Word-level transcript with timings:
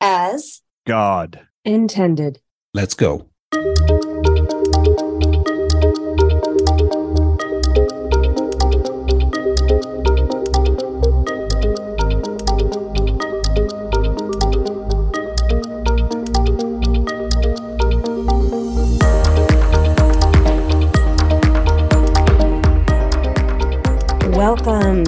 as 0.00 0.62
God 0.86 1.40
intended. 1.64 2.40
Let's 2.72 2.94
go. 2.94 3.28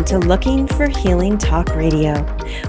To 0.06 0.18
Looking 0.18 0.66
for 0.66 0.88
Healing 0.88 1.38
Talk 1.38 1.74
Radio, 1.76 2.14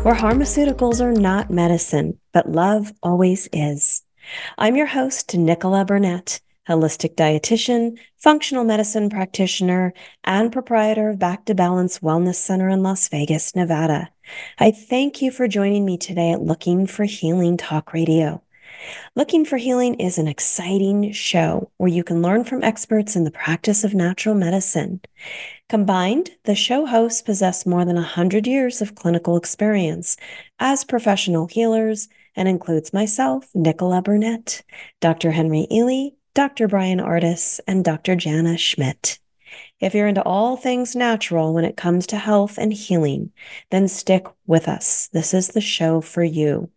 where 0.03 0.13
pharmaceuticals 0.13 1.01
are 1.01 1.11
not 1.11 1.49
medicine, 1.49 2.19
but 2.31 2.51
love 2.51 2.93
always 3.01 3.49
is. 3.51 4.03
I'm 4.57 4.75
your 4.75 4.85
host, 4.85 5.29
Nichola 5.29 5.85
Burnett, 5.85 6.41
holistic 6.69 7.15
dietitian, 7.15 7.97
functional 8.17 8.63
medicine 8.63 9.09
practitioner, 9.09 9.93
and 10.23 10.51
proprietor 10.51 11.09
of 11.09 11.19
Back 11.19 11.45
to 11.45 11.55
Balance 11.55 11.99
Wellness 11.99 12.35
Center 12.35 12.69
in 12.69 12.83
Las 12.83 13.09
Vegas, 13.09 13.55
Nevada. 13.55 14.11
I 14.59 14.71
thank 14.71 15.21
you 15.21 15.31
for 15.31 15.47
joining 15.47 15.85
me 15.85 15.97
today 15.97 16.31
at 16.31 16.41
Looking 16.41 16.85
for 16.85 17.03
Healing 17.03 17.57
Talk 17.57 17.93
Radio. 17.93 18.43
Looking 19.15 19.45
for 19.45 19.57
Healing 19.57 19.95
is 19.95 20.17
an 20.17 20.27
exciting 20.27 21.11
show 21.11 21.71
where 21.77 21.89
you 21.89 22.03
can 22.03 22.21
learn 22.21 22.43
from 22.43 22.63
experts 22.63 23.15
in 23.15 23.23
the 23.23 23.31
practice 23.31 23.83
of 23.83 23.93
natural 23.93 24.35
medicine. 24.35 25.01
Combined, 25.69 26.31
the 26.45 26.55
show 26.55 26.85
hosts 26.85 27.21
possess 27.21 27.65
more 27.65 27.85
than 27.85 27.95
100 27.95 28.47
years 28.47 28.81
of 28.81 28.95
clinical 28.95 29.37
experience 29.37 30.17
as 30.59 30.83
professional 30.83 31.47
healers 31.47 32.09
and 32.35 32.47
includes 32.47 32.93
myself, 32.93 33.47
Nichola 33.55 34.03
Burnett, 34.03 34.63
Dr. 34.99 35.31
Henry 35.31 35.67
Ealy, 35.71 36.13
Dr. 36.33 36.67
Brian 36.67 36.99
Artis, 36.99 37.61
and 37.67 37.85
Dr. 37.85 38.15
Jana 38.15 38.57
Schmidt. 38.57 39.19
If 39.79 39.93
you're 39.93 40.07
into 40.07 40.23
all 40.23 40.57
things 40.57 40.95
natural 40.95 41.53
when 41.53 41.65
it 41.65 41.77
comes 41.77 42.07
to 42.07 42.17
health 42.17 42.57
and 42.57 42.73
healing, 42.73 43.31
then 43.69 43.87
stick 43.87 44.25
with 44.47 44.67
us. 44.67 45.09
This 45.13 45.33
is 45.33 45.49
the 45.49 45.61
show 45.61 46.01
for 46.01 46.23
you. 46.23 46.69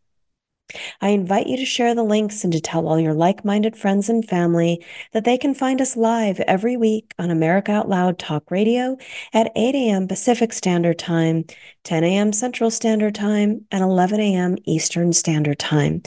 I 1.00 1.10
invite 1.10 1.46
you 1.46 1.56
to 1.56 1.64
share 1.64 1.94
the 1.94 2.02
links 2.02 2.42
and 2.42 2.52
to 2.52 2.60
tell 2.60 2.88
all 2.88 2.98
your 2.98 3.14
like 3.14 3.44
minded 3.44 3.76
friends 3.76 4.08
and 4.08 4.26
family 4.26 4.84
that 5.12 5.24
they 5.24 5.38
can 5.38 5.54
find 5.54 5.80
us 5.80 5.96
live 5.96 6.40
every 6.40 6.76
week 6.76 7.14
on 7.18 7.30
America 7.30 7.72
Out 7.72 7.88
Loud 7.88 8.18
Talk 8.18 8.50
Radio 8.50 8.96
at 9.32 9.52
8 9.54 9.74
a.m. 9.74 10.08
Pacific 10.08 10.52
Standard 10.52 10.98
Time, 10.98 11.44
10 11.84 12.02
a.m. 12.04 12.32
Central 12.32 12.70
Standard 12.70 13.14
Time, 13.14 13.64
and 13.70 13.82
11 13.84 14.20
a.m. 14.20 14.56
Eastern 14.64 15.12
Standard 15.12 15.58
Time, 15.58 16.02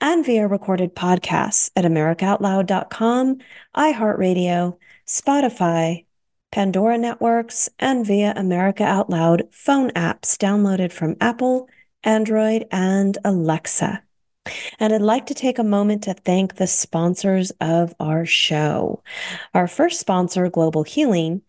and 0.00 0.26
via 0.26 0.46
recorded 0.46 0.94
podcasts 0.94 1.70
at 1.74 1.84
AmericaOutloud.com, 1.84 3.38
iHeartRadio, 3.74 4.76
Spotify, 5.06 6.04
Pandora 6.50 6.98
Networks, 6.98 7.70
and 7.78 8.06
via 8.06 8.34
America 8.36 8.84
Out 8.84 9.08
Loud 9.08 9.44
phone 9.50 9.90
apps 9.92 10.36
downloaded 10.36 10.92
from 10.92 11.16
Apple. 11.20 11.68
Android, 12.04 12.66
and 12.70 13.16
Alexa. 13.24 14.02
And 14.80 14.92
I'd 14.92 15.02
like 15.02 15.26
to 15.26 15.34
take 15.34 15.58
a 15.58 15.64
moment 15.64 16.02
to 16.04 16.14
thank 16.14 16.56
the 16.56 16.66
sponsors 16.66 17.52
of 17.60 17.94
our 18.00 18.26
show. 18.26 19.02
Our 19.54 19.68
first 19.68 20.00
sponsor, 20.00 20.48
Global 20.48 20.82
Healing, 20.82 21.42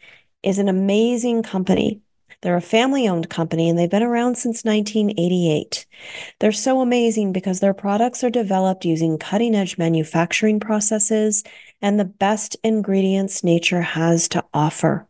is 0.44 0.60
an 0.60 0.70
amazing 0.70 1.44
company. 1.44 2.02
They're 2.42 2.58
a 2.58 2.62
family 2.62 3.08
owned 3.08 3.30
company 3.30 3.70
and 3.70 3.80
they've 3.80 3.90
been 3.90 4.04
around 4.04 4.36
since 4.36 4.66
1988. 4.66 5.86
They're 6.40 6.52
so 6.52 6.82
amazing 6.82 7.32
because 7.32 7.62
their 7.62 7.74
products 7.74 8.22
are 8.22 8.30
developed 8.30 8.84
using 8.84 9.18
cutting 9.18 9.56
edge 9.56 9.78
manufacturing 9.78 10.60
processes 10.60 11.44
and 11.82 11.98
the 11.98 12.06
best 12.06 12.58
ingredients 12.62 13.46
nature 13.46 13.82
has 13.82 14.28
to 14.30 14.44
offer. 14.54 15.08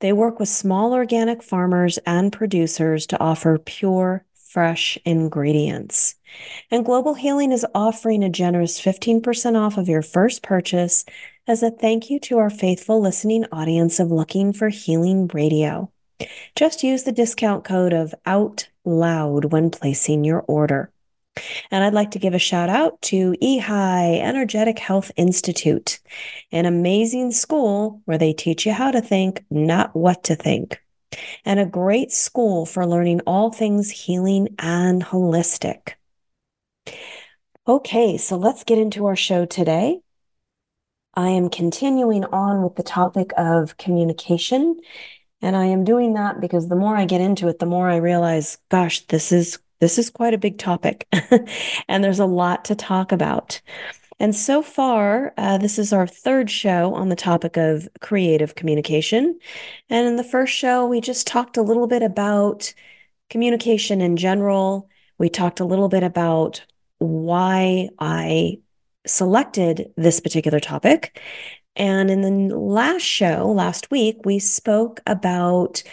They 0.00 0.12
work 0.12 0.38
with 0.38 0.48
small 0.48 0.92
organic 0.94 1.42
farmers 1.42 1.98
and 2.06 2.32
producers 2.32 3.06
to 3.08 3.20
offer 3.20 3.58
pure, 3.58 4.24
fresh 4.48 4.98
ingredients. 5.04 6.14
And 6.70 6.84
Global 6.84 7.14
Healing 7.14 7.52
is 7.52 7.66
offering 7.74 8.24
a 8.24 8.30
generous 8.30 8.80
15% 8.80 9.56
off 9.56 9.76
of 9.76 9.88
your 9.88 10.02
first 10.02 10.42
purchase 10.42 11.04
as 11.46 11.62
a 11.62 11.70
thank 11.70 12.10
you 12.10 12.18
to 12.20 12.38
our 12.38 12.50
faithful 12.50 13.00
listening 13.00 13.44
audience 13.52 14.00
of 14.00 14.10
Looking 14.10 14.52
for 14.52 14.70
Healing 14.70 15.28
Radio. 15.32 15.92
Just 16.56 16.82
use 16.82 17.04
the 17.04 17.12
discount 17.12 17.64
code 17.64 17.92
of 17.92 18.14
Out 18.24 18.68
Loud 18.84 19.52
when 19.52 19.70
placing 19.70 20.24
your 20.24 20.40
order. 20.48 20.90
And 21.70 21.84
I'd 21.84 21.94
like 21.94 22.12
to 22.12 22.18
give 22.18 22.34
a 22.34 22.38
shout 22.38 22.68
out 22.68 23.00
to 23.02 23.36
EHI 23.42 24.20
Energetic 24.20 24.78
Health 24.78 25.12
Institute, 25.16 26.00
an 26.50 26.66
amazing 26.66 27.30
school 27.32 28.00
where 28.06 28.18
they 28.18 28.32
teach 28.32 28.66
you 28.66 28.72
how 28.72 28.90
to 28.90 29.00
think, 29.00 29.44
not 29.50 29.94
what 29.94 30.24
to 30.24 30.34
think 30.34 30.80
and 31.44 31.60
a 31.60 31.66
great 31.66 32.12
school 32.12 32.66
for 32.66 32.86
learning 32.86 33.20
all 33.26 33.50
things 33.50 33.90
healing 33.90 34.54
and 34.58 35.02
holistic. 35.02 35.94
Okay, 37.66 38.16
so 38.16 38.36
let's 38.36 38.64
get 38.64 38.78
into 38.78 39.06
our 39.06 39.16
show 39.16 39.44
today. 39.44 40.00
I 41.14 41.28
am 41.30 41.50
continuing 41.50 42.24
on 42.26 42.62
with 42.62 42.76
the 42.76 42.82
topic 42.82 43.32
of 43.36 43.76
communication. 43.76 44.80
And 45.40 45.56
I 45.56 45.66
am 45.66 45.84
doing 45.84 46.14
that 46.14 46.40
because 46.40 46.68
the 46.68 46.76
more 46.76 46.96
I 46.96 47.04
get 47.04 47.20
into 47.20 47.48
it, 47.48 47.58
the 47.58 47.66
more 47.66 47.88
I 47.88 47.96
realize, 47.96 48.58
gosh, 48.70 49.00
this 49.06 49.32
is 49.32 49.58
this 49.80 49.98
is 49.98 50.10
quite 50.10 50.34
a 50.34 50.38
big 50.38 50.58
topic. 50.58 51.06
and 51.88 52.02
there's 52.02 52.18
a 52.18 52.24
lot 52.24 52.64
to 52.66 52.74
talk 52.74 53.12
about. 53.12 53.60
And 54.20 54.34
so 54.34 54.62
far, 54.62 55.32
uh, 55.36 55.58
this 55.58 55.78
is 55.78 55.92
our 55.92 56.06
third 56.06 56.50
show 56.50 56.94
on 56.94 57.08
the 57.08 57.16
topic 57.16 57.56
of 57.56 57.88
creative 58.00 58.56
communication. 58.56 59.38
And 59.88 60.06
in 60.08 60.16
the 60.16 60.24
first 60.24 60.52
show, 60.52 60.86
we 60.86 61.00
just 61.00 61.26
talked 61.26 61.56
a 61.56 61.62
little 61.62 61.86
bit 61.86 62.02
about 62.02 62.74
communication 63.30 64.00
in 64.00 64.16
general. 64.16 64.88
We 65.18 65.28
talked 65.28 65.60
a 65.60 65.64
little 65.64 65.88
bit 65.88 66.02
about 66.02 66.64
why 66.98 67.90
I 68.00 68.58
selected 69.06 69.92
this 69.96 70.20
particular 70.20 70.58
topic. 70.58 71.20
And 71.76 72.10
in 72.10 72.22
the 72.22 72.56
last 72.56 73.02
show, 73.02 73.52
last 73.52 73.90
week, 73.90 74.18
we 74.24 74.40
spoke 74.40 75.00
about 75.06 75.84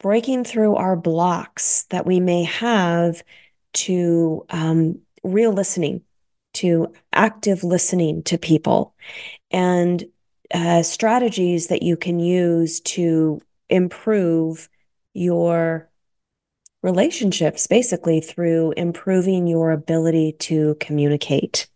breaking 0.00 0.44
through 0.44 0.76
our 0.76 0.96
blocks 0.96 1.84
that 1.84 2.04
we 2.04 2.20
may 2.20 2.44
have 2.44 3.22
to 3.72 4.44
um, 4.50 5.00
real 5.24 5.52
listening 5.52 6.02
to 6.58 6.92
active 7.12 7.64
listening 7.64 8.22
to 8.24 8.38
people 8.38 8.94
and 9.50 10.04
uh, 10.52 10.82
strategies 10.82 11.68
that 11.68 11.82
you 11.82 11.96
can 11.96 12.18
use 12.20 12.80
to 12.80 13.40
improve 13.68 14.68
your 15.14 15.88
relationships, 16.82 17.66
basically 17.66 18.20
through 18.20 18.72
improving 18.76 19.46
your 19.46 19.72
ability 19.72 20.32
to 20.38 20.76
communicate. 20.80 21.66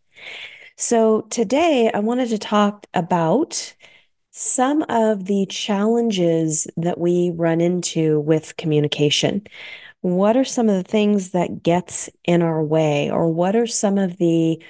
So, 0.76 1.22
today 1.22 1.91
I 1.93 1.99
wanted 2.00 2.28
to 2.31 2.38
talk 2.38 2.87
about 2.94 3.75
some 4.31 4.82
of 4.88 5.26
the 5.26 5.47
challenges 5.47 6.66
that 6.76 6.99
we 6.99 7.31
run 7.34 7.60
into 7.60 8.20
with 8.20 8.56
communication 8.56 9.47
what 10.03 10.37
are 10.37 10.45
some 10.45 10.69
of 10.69 10.77
the 10.77 10.89
things 10.89 11.31
that 11.31 11.63
gets 11.63 12.11
in 12.25 12.43
our 12.43 12.63
way? 12.63 13.11
Or 13.11 13.33
what 13.33 13.57
are 13.57 13.67
some 13.67 13.99
of 13.99 14.19
the 14.19 14.63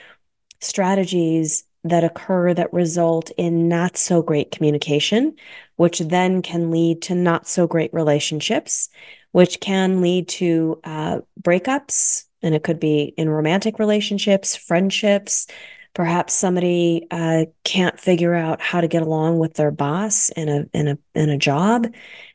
strategies 0.60 1.64
that 1.84 2.04
occur 2.04 2.54
that 2.54 2.72
result 2.72 3.30
in 3.36 3.66
not 3.66 3.96
so 3.96 4.22
great 4.22 4.52
communication 4.52 5.34
which 5.76 5.98
then 5.98 6.40
can 6.42 6.70
lead 6.70 7.02
to 7.02 7.14
not 7.14 7.48
so 7.48 7.66
great 7.66 7.92
relationships 7.92 8.88
which 9.32 9.58
can 9.60 10.00
lead 10.00 10.28
to 10.28 10.80
uh, 10.84 11.20
breakups? 11.40 12.26
And 12.42 12.54
it 12.54 12.62
could 12.62 12.78
be 12.78 13.14
in 13.16 13.28
romantic 13.30 13.78
relationships 13.78 14.54
friendships 14.54 15.46
perhaps 15.94 16.32
somebody 16.32 17.06
uh, 17.10 17.44
can't 17.64 18.00
figure 18.00 18.34
out 18.34 18.60
how 18.62 18.80
to 18.80 18.88
get 18.88 19.02
along 19.02 19.38
with 19.38 19.54
their 19.54 19.70
boss 19.70 20.30
in 20.30 20.48
a 20.48 20.64
in 20.72 20.88
a 20.88 20.98
in 21.14 21.28
a 21.28 21.36
job. 21.36 21.86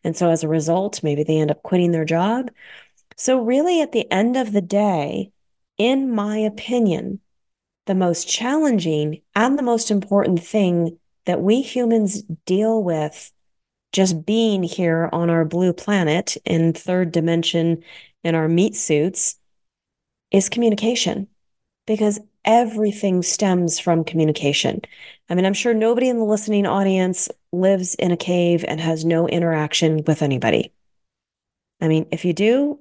And 0.04 0.16
so 0.16 0.30
as 0.30 0.44
a 0.44 0.48
result 0.48 1.04
maybe 1.04 1.24
they 1.24 1.40
end 1.40 1.52
up 1.52 1.64
quitting 1.64 1.92
their 1.92 2.06
job 2.06 2.50
so, 3.18 3.42
really, 3.42 3.82
at 3.82 3.92
the 3.92 4.10
end 4.12 4.38
of 4.38 4.54
the 4.54 4.62
day, 4.62 5.32
in 5.78 6.14
my 6.14 6.38
opinion, 6.38 7.20
the 7.88 7.96
most 7.96 8.30
challenging 8.30 9.22
and 9.36 9.58
the 9.58 9.64
most 9.64 9.90
important 9.90 10.44
thing 10.44 11.00
that 11.26 11.42
we 11.42 11.62
humans 11.62 12.22
deal 12.46 12.84
with 12.84 13.32
just 13.92 14.26
being 14.26 14.62
here 14.64 15.10
on 15.12 15.30
our 15.30 15.46
blue 15.46 15.74
planet 15.74 16.38
in 16.46 16.74
third 16.74 17.12
dimension 17.12 17.84
in 18.24 18.36
our 18.36 18.48
meat 18.48 18.76
suits 18.76 19.38
is 20.30 20.50
communication 20.50 21.28
because 21.88 22.20
everything 22.46 23.24
stems 23.24 23.80
from 23.80 24.04
communication. 24.04 24.82
I 25.30 25.36
mean, 25.36 25.46
I'm 25.46 25.54
sure 25.54 25.74
nobody 25.74 26.10
in 26.10 26.18
the 26.18 26.26
listening 26.26 26.66
audience 26.66 27.30
lives 27.52 27.96
in 27.96 28.12
a 28.12 28.18
cave 28.18 28.64
and 28.68 28.80
has 28.80 29.04
no 29.04 29.28
interaction 29.28 30.04
with 30.06 30.22
anybody. 30.22 30.72
I 31.80 31.88
mean, 31.88 32.08
if 32.12 32.26
you 32.26 32.34
do, 32.34 32.80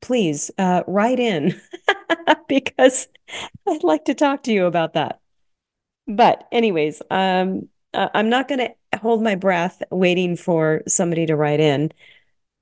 please 0.00 0.50
uh, 0.58 0.82
write 0.86 1.20
in 1.20 1.60
because 2.48 3.08
I'd 3.68 3.84
like 3.84 4.06
to 4.06 4.14
talk 4.14 4.42
to 4.44 4.52
you 4.52 4.66
about 4.66 4.94
that. 4.94 5.20
But, 6.08 6.48
anyways, 6.50 7.02
um, 7.10 7.68
I'm 7.94 8.28
not 8.28 8.48
going 8.48 8.58
to 8.58 8.98
hold 8.98 9.22
my 9.22 9.36
breath 9.36 9.82
waiting 9.90 10.36
for 10.36 10.82
somebody 10.88 11.26
to 11.26 11.36
write 11.36 11.60
in 11.60 11.92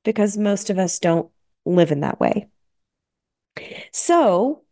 because 0.05 0.37
most 0.37 0.71
of 0.71 0.79
us 0.79 0.99
don't 0.99 1.31
live 1.65 1.91
in 1.91 2.00
that 2.00 2.21
way. 2.21 2.49
So, 3.93 4.62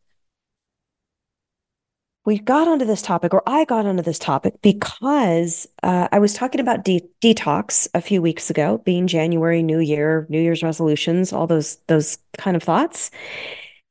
we 2.28 2.38
got 2.38 2.68
onto 2.68 2.84
this 2.84 3.00
topic, 3.00 3.32
or 3.32 3.42
I 3.46 3.64
got 3.64 3.86
onto 3.86 4.02
this 4.02 4.18
topic 4.18 4.60
because 4.60 5.66
uh, 5.82 6.08
I 6.12 6.18
was 6.18 6.34
talking 6.34 6.60
about 6.60 6.84
de- 6.84 7.08
detox 7.22 7.88
a 7.94 8.02
few 8.02 8.20
weeks 8.20 8.50
ago, 8.50 8.82
being 8.84 9.06
January, 9.06 9.62
New 9.62 9.78
Year, 9.78 10.26
New 10.28 10.38
Year's 10.38 10.62
resolutions, 10.62 11.32
all 11.32 11.46
those 11.46 11.76
those 11.86 12.18
kind 12.36 12.54
of 12.54 12.62
thoughts. 12.62 13.10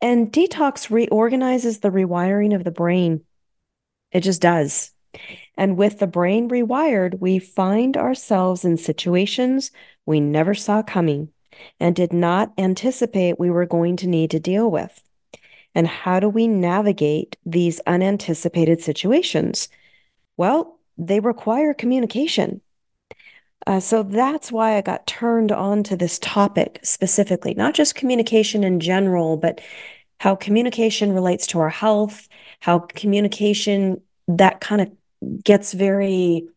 And 0.01 0.31
detox 0.31 0.91
reorganizes 0.91 1.79
the 1.79 1.89
rewiring 1.89 2.53
of 2.53 2.63
the 2.63 2.69
brain. 2.69 3.21
It 4.11 4.21
just 4.21 4.39
does. 4.39 4.91
And 5.55 5.75
with 5.75 5.97
the 5.97 6.05
brain 6.05 6.47
rewired, 6.47 7.19
we 7.19 7.39
find 7.39 7.97
ourselves 7.97 8.63
in 8.63 8.77
situations 8.77 9.71
we 10.05 10.19
never 10.19 10.53
saw 10.53 10.83
coming 10.83 11.29
and 11.79 11.95
did 11.95 12.13
not 12.13 12.53
anticipate 12.59 13.39
we 13.39 13.49
were 13.49 13.65
going 13.65 13.97
to 13.97 14.07
need 14.07 14.29
to 14.29 14.39
deal 14.39 14.69
with. 14.69 15.01
And 15.77 15.87
how 15.87 16.19
do 16.19 16.27
we 16.27 16.47
navigate 16.47 17.37
these 17.45 17.79
unanticipated 17.85 18.81
situations? 18.81 19.69
Well, 20.35 20.79
they 20.97 21.19
require 21.19 21.75
communication. 21.75 22.61
Uh, 23.67 23.79
so 23.79 24.01
that's 24.01 24.51
why 24.51 24.75
I 24.75 24.81
got 24.81 25.05
turned 25.05 25.51
on 25.51 25.83
to 25.83 25.95
this 25.95 26.17
topic 26.17 26.79
specifically, 26.81 27.53
not 27.53 27.75
just 27.75 27.93
communication 27.93 28.63
in 28.63 28.79
general, 28.79 29.37
but 29.37 29.61
how 30.19 30.35
communication 30.35 31.13
relates 31.13 31.45
to 31.47 31.59
our 31.59 31.69
health, 31.69 32.27
how 32.59 32.79
communication 32.79 34.01
that 34.27 34.59
kind 34.59 34.81
of 34.81 35.43
gets 35.43 35.73
very 35.73 36.47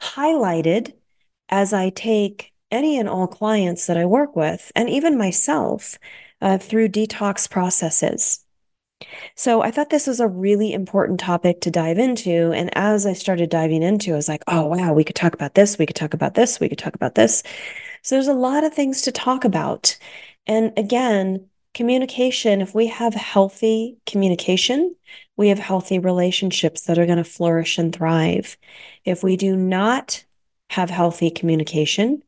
highlighted 0.00 0.94
as 1.50 1.74
I 1.74 1.90
take 1.90 2.50
any 2.70 2.98
and 2.98 3.10
all 3.10 3.26
clients 3.26 3.88
that 3.88 3.98
I 3.98 4.06
work 4.06 4.34
with, 4.36 4.72
and 4.74 4.88
even 4.88 5.18
myself, 5.18 5.98
uh, 6.40 6.56
through 6.56 6.88
detox 6.88 7.50
processes. 7.50 8.39
So 9.34 9.62
I 9.62 9.70
thought 9.70 9.90
this 9.90 10.06
was 10.06 10.20
a 10.20 10.28
really 10.28 10.72
important 10.72 11.20
topic 11.20 11.60
to 11.62 11.70
dive 11.70 11.98
into. 11.98 12.52
And 12.52 12.70
as 12.76 13.06
I 13.06 13.12
started 13.12 13.50
diving 13.50 13.82
into, 13.82 14.12
I 14.12 14.16
was 14.16 14.28
like, 14.28 14.42
oh, 14.46 14.66
wow, 14.66 14.92
we 14.92 15.04
could 15.04 15.16
talk 15.16 15.34
about 15.34 15.54
this. 15.54 15.78
We 15.78 15.86
could 15.86 15.96
talk 15.96 16.14
about 16.14 16.34
this. 16.34 16.60
We 16.60 16.68
could 16.68 16.78
talk 16.78 16.94
about 16.94 17.14
this. 17.14 17.42
So 18.02 18.14
there's 18.14 18.28
a 18.28 18.34
lot 18.34 18.64
of 18.64 18.74
things 18.74 19.02
to 19.02 19.12
talk 19.12 19.44
about. 19.44 19.96
And 20.46 20.72
again, 20.76 21.46
communication, 21.74 22.60
if 22.60 22.74
we 22.74 22.88
have 22.88 23.14
healthy 23.14 23.98
communication, 24.06 24.94
we 25.36 25.48
have 25.48 25.58
healthy 25.58 25.98
relationships 25.98 26.82
that 26.82 26.98
are 26.98 27.06
going 27.06 27.18
to 27.18 27.24
flourish 27.24 27.78
and 27.78 27.94
thrive. 27.94 28.56
If 29.04 29.22
we 29.22 29.36
do 29.36 29.56
not 29.56 30.24
have 30.70 30.90
healthy 30.90 31.30
communication, 31.30 32.22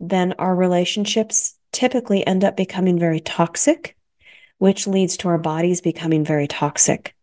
then 0.00 0.34
our 0.38 0.54
relationships 0.54 1.56
typically 1.72 2.26
end 2.26 2.44
up 2.44 2.56
becoming 2.56 2.98
very 2.98 3.20
toxic 3.20 3.96
which 4.58 4.86
leads 4.86 5.16
to 5.18 5.28
our 5.28 5.38
bodies 5.38 5.80
becoming 5.80 6.24
very 6.24 6.46
toxic. 6.46 7.14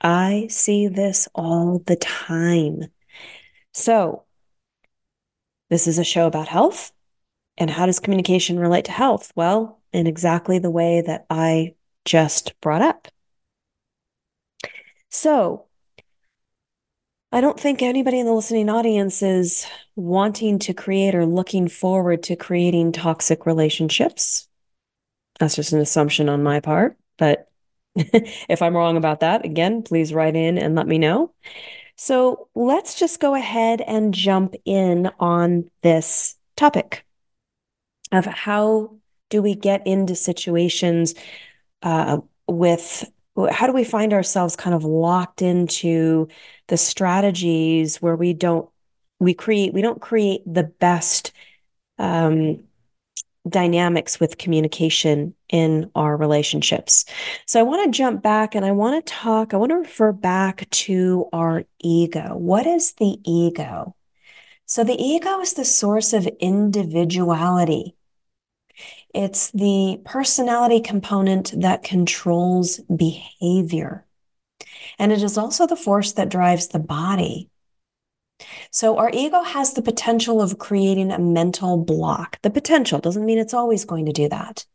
I 0.00 0.46
see 0.50 0.88
this 0.88 1.28
all 1.34 1.82
the 1.86 1.96
time. 1.96 2.84
So, 3.72 4.24
this 5.70 5.86
is 5.86 5.98
a 5.98 6.04
show 6.04 6.26
about 6.26 6.48
health. 6.48 6.92
And 7.56 7.70
how 7.70 7.86
does 7.86 8.00
communication 8.00 8.58
relate 8.58 8.86
to 8.86 8.92
health? 8.92 9.32
Well, 9.36 9.80
in 9.92 10.06
exactly 10.06 10.58
the 10.58 10.70
way 10.70 11.02
that 11.06 11.26
I 11.30 11.74
just 12.04 12.60
brought 12.60 12.82
up. 12.82 13.08
So, 15.08 15.66
I 17.30 17.40
don't 17.40 17.58
think 17.58 17.82
anybody 17.82 18.20
in 18.20 18.26
the 18.26 18.32
listening 18.32 18.68
audience 18.68 19.22
is 19.22 19.66
wanting 19.96 20.58
to 20.60 20.74
create 20.74 21.14
or 21.14 21.26
looking 21.26 21.66
forward 21.68 22.22
to 22.24 22.36
creating 22.36 22.92
toxic 22.92 23.46
relationships. 23.46 24.48
That's 25.38 25.56
just 25.56 25.72
an 25.72 25.80
assumption 25.80 26.28
on 26.28 26.42
my 26.42 26.60
part. 26.60 26.96
But 27.18 27.48
if 27.96 28.62
I'm 28.62 28.76
wrong 28.76 28.96
about 28.96 29.20
that, 29.20 29.44
again, 29.44 29.82
please 29.82 30.12
write 30.12 30.36
in 30.36 30.58
and 30.58 30.74
let 30.74 30.86
me 30.86 30.98
know. 30.98 31.32
So 31.96 32.48
let's 32.54 32.98
just 32.98 33.20
go 33.20 33.34
ahead 33.34 33.80
and 33.80 34.12
jump 34.12 34.54
in 34.64 35.10
on 35.20 35.70
this 35.82 36.36
topic 36.56 37.04
of 38.10 38.24
how 38.24 38.96
do 39.30 39.42
we 39.42 39.54
get 39.54 39.86
into 39.86 40.14
situations 40.14 41.14
uh, 41.82 42.18
with 42.46 43.04
how 43.50 43.66
do 43.66 43.72
we 43.72 43.84
find 43.84 44.12
ourselves 44.12 44.54
kind 44.54 44.74
of 44.74 44.84
locked 44.84 45.42
into 45.42 46.28
the 46.68 46.76
strategies 46.76 48.00
where 48.00 48.14
we 48.14 48.32
don't 48.32 48.68
we 49.18 49.34
create 49.34 49.72
we 49.74 49.82
don't 49.82 50.00
create 50.00 50.42
the 50.46 50.62
best 50.62 51.32
um, 51.98 52.62
dynamics 53.48 54.18
with 54.18 54.38
communication 54.38 55.34
in 55.50 55.90
our 55.94 56.16
relationships. 56.16 57.04
So 57.46 57.60
I 57.60 57.64
want 57.64 57.84
to 57.84 57.96
jump 57.96 58.22
back 58.22 58.54
and 58.54 58.64
I 58.64 58.72
want 58.72 59.04
to 59.04 59.12
talk, 59.12 59.52
I 59.52 59.58
want 59.58 59.70
to 59.70 59.76
refer 59.76 60.12
back 60.12 60.68
to 60.70 61.28
our 61.32 61.64
ego. 61.80 62.36
What 62.36 62.66
is 62.66 62.94
the 62.94 63.18
ego? 63.24 63.94
So 64.66 64.82
the 64.82 65.00
ego 65.00 65.40
is 65.40 65.54
the 65.54 65.64
source 65.64 66.12
of 66.12 66.26
individuality. 66.40 67.94
It's 69.14 69.50
the 69.52 70.00
personality 70.04 70.80
component 70.80 71.60
that 71.60 71.84
controls 71.84 72.80
behavior. 72.94 74.06
And 74.98 75.12
it 75.12 75.22
is 75.22 75.38
also 75.38 75.66
the 75.66 75.76
force 75.76 76.12
that 76.12 76.30
drives 76.30 76.68
the 76.68 76.78
body. 76.78 77.50
So 78.70 78.98
our 78.98 79.10
ego 79.12 79.42
has 79.42 79.74
the 79.74 79.82
potential 79.82 80.40
of 80.40 80.58
creating 80.58 81.10
a 81.10 81.18
mental 81.18 81.76
block. 81.76 82.40
The 82.42 82.50
potential 82.50 82.98
doesn't 82.98 83.24
mean 83.24 83.38
it's 83.38 83.54
always 83.54 83.84
going 83.84 84.06
to 84.06 84.12
do 84.12 84.28
that. 84.28 84.66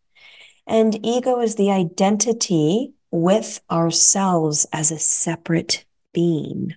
And 0.67 1.03
ego 1.05 1.41
is 1.41 1.55
the 1.55 1.71
identity 1.71 2.93
with 3.11 3.59
ourselves 3.71 4.67
as 4.71 4.91
a 4.91 4.99
separate 4.99 5.85
being. 6.13 6.75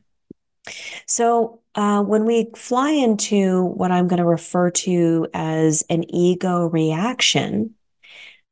So 1.07 1.61
uh, 1.75 2.03
when 2.03 2.25
we 2.25 2.51
fly 2.57 2.91
into 2.91 3.65
what 3.65 3.91
I'm 3.91 4.09
going 4.09 4.19
to 4.19 4.25
refer 4.25 4.71
to 4.71 5.27
as 5.35 5.85
an 5.91 6.05
ego 6.15 6.67
reaction, 6.67 7.75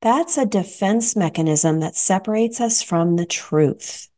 that's 0.02 0.38
a 0.38 0.46
defense 0.46 1.14
mechanism 1.14 1.81
that 1.81 1.96
separates 1.96 2.60
us 2.60 2.82
from 2.82 3.16
the 3.16 3.26
truth. 3.26 4.08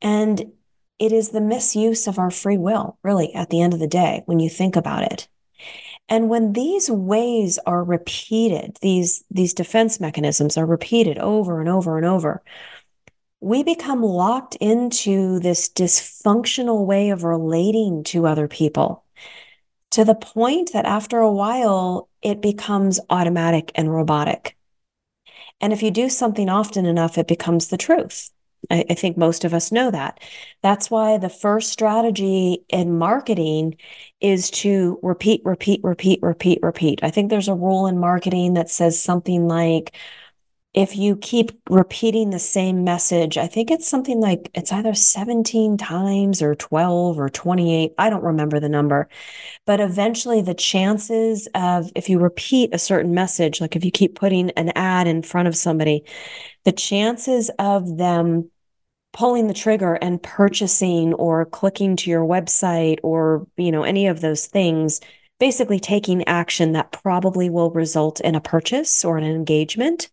And 0.00 0.52
it 1.00 1.12
is 1.12 1.30
the 1.30 1.40
misuse 1.40 2.06
of 2.06 2.18
our 2.18 2.30
free 2.30 2.58
will, 2.58 2.98
really, 3.02 3.34
at 3.34 3.48
the 3.48 3.60
end 3.60 3.72
of 3.72 3.80
the 3.80 3.88
day, 3.88 4.22
when 4.26 4.38
you 4.38 4.50
think 4.50 4.76
about 4.76 5.10
it. 5.10 5.26
And 6.08 6.28
when 6.28 6.52
these 6.52 6.90
ways 6.90 7.58
are 7.66 7.82
repeated, 7.82 8.76
these, 8.82 9.24
these 9.30 9.54
defense 9.54 9.98
mechanisms 9.98 10.56
are 10.58 10.66
repeated 10.66 11.18
over 11.18 11.60
and 11.60 11.68
over 11.68 11.96
and 11.96 12.06
over, 12.06 12.42
we 13.40 13.62
become 13.62 14.02
locked 14.02 14.56
into 14.56 15.40
this 15.40 15.68
dysfunctional 15.70 16.84
way 16.84 17.10
of 17.10 17.24
relating 17.24 18.04
to 18.04 18.26
other 18.26 18.46
people 18.46 19.04
to 19.90 20.04
the 20.04 20.14
point 20.14 20.72
that 20.72 20.84
after 20.84 21.18
a 21.18 21.32
while, 21.32 22.08
it 22.22 22.42
becomes 22.42 23.00
automatic 23.08 23.72
and 23.74 23.92
robotic. 23.92 24.56
And 25.60 25.72
if 25.72 25.82
you 25.82 25.90
do 25.90 26.08
something 26.08 26.48
often 26.48 26.86
enough, 26.86 27.18
it 27.18 27.26
becomes 27.26 27.68
the 27.68 27.76
truth. 27.76 28.30
I, 28.70 28.84
I 28.90 28.94
think 28.94 29.16
most 29.16 29.44
of 29.44 29.54
us 29.54 29.72
know 29.72 29.90
that. 29.90 30.20
That's 30.62 30.90
why 30.90 31.18
the 31.18 31.28
first 31.28 31.70
strategy 31.70 32.64
in 32.68 32.98
marketing 32.98 33.76
is 34.20 34.50
to 34.50 34.98
repeat, 35.02 35.42
repeat, 35.44 35.80
repeat, 35.82 36.20
repeat, 36.22 36.58
repeat. 36.62 37.00
I 37.02 37.10
think 37.10 37.30
there's 37.30 37.48
a 37.48 37.54
rule 37.54 37.86
in 37.86 37.98
marketing 37.98 38.54
that 38.54 38.70
says 38.70 39.00
something 39.02 39.48
like, 39.48 39.96
if 40.72 40.96
you 40.96 41.16
keep 41.16 41.50
repeating 41.68 42.30
the 42.30 42.38
same 42.38 42.84
message, 42.84 43.36
I 43.36 43.48
think 43.48 43.70
it's 43.72 43.88
something 43.88 44.20
like 44.20 44.50
it's 44.54 44.70
either 44.70 44.94
17 44.94 45.76
times 45.76 46.42
or 46.42 46.54
12 46.54 47.18
or 47.18 47.28
28. 47.28 47.92
I 47.98 48.08
don't 48.08 48.22
remember 48.22 48.60
the 48.60 48.68
number. 48.68 49.08
But 49.66 49.80
eventually, 49.80 50.42
the 50.42 50.54
chances 50.54 51.48
of 51.54 51.90
if 51.96 52.08
you 52.08 52.20
repeat 52.20 52.72
a 52.72 52.78
certain 52.78 53.14
message, 53.14 53.60
like 53.60 53.74
if 53.74 53.84
you 53.84 53.90
keep 53.90 54.14
putting 54.14 54.50
an 54.50 54.70
ad 54.76 55.08
in 55.08 55.22
front 55.22 55.48
of 55.48 55.56
somebody, 55.56 56.04
the 56.64 56.72
chances 56.72 57.50
of 57.58 57.98
them 57.98 58.48
pulling 59.12 59.48
the 59.48 59.54
trigger 59.54 59.94
and 59.94 60.22
purchasing 60.22 61.14
or 61.14 61.46
clicking 61.46 61.96
to 61.96 62.10
your 62.10 62.24
website 62.24 62.98
or 63.02 63.46
you 63.56 63.72
know 63.72 63.82
any 63.82 64.06
of 64.06 64.20
those 64.20 64.46
things 64.46 65.00
basically 65.40 65.80
taking 65.80 66.22
action 66.28 66.72
that 66.72 66.92
probably 66.92 67.50
will 67.50 67.70
result 67.70 68.20
in 68.20 68.34
a 68.34 68.40
purchase 68.40 69.04
or 69.04 69.18
an 69.18 69.24
engagement 69.24 70.10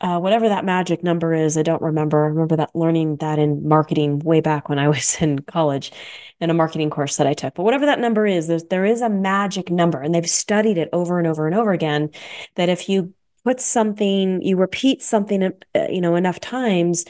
uh, 0.00 0.18
whatever 0.18 0.48
that 0.48 0.64
magic 0.64 1.02
number 1.02 1.34
is, 1.34 1.58
I 1.58 1.62
don't 1.62 1.82
remember. 1.82 2.24
I 2.24 2.28
remember 2.28 2.56
that 2.56 2.74
learning 2.74 3.16
that 3.16 3.38
in 3.38 3.66
marketing 3.66 4.20
way 4.20 4.40
back 4.40 4.68
when 4.68 4.78
I 4.78 4.88
was 4.88 5.16
in 5.20 5.40
college 5.40 5.92
in 6.40 6.50
a 6.50 6.54
marketing 6.54 6.90
course 6.90 7.16
that 7.16 7.26
I 7.26 7.34
took. 7.34 7.54
But 7.54 7.64
whatever 7.64 7.86
that 7.86 7.98
number 7.98 8.26
is, 8.26 8.46
there's, 8.46 8.64
there 8.64 8.84
is 8.84 9.00
a 9.00 9.08
magic 9.08 9.70
number, 9.70 10.00
and 10.00 10.14
they've 10.14 10.28
studied 10.28 10.78
it 10.78 10.88
over 10.92 11.18
and 11.18 11.26
over 11.26 11.46
and 11.46 11.56
over 11.56 11.72
again. 11.72 12.10
That 12.54 12.68
if 12.68 12.88
you 12.88 13.12
put 13.44 13.60
something, 13.60 14.40
you 14.42 14.56
repeat 14.56 15.02
something, 15.02 15.42
uh, 15.74 15.86
you 15.90 16.00
know, 16.00 16.14
enough 16.14 16.38
times 16.38 17.04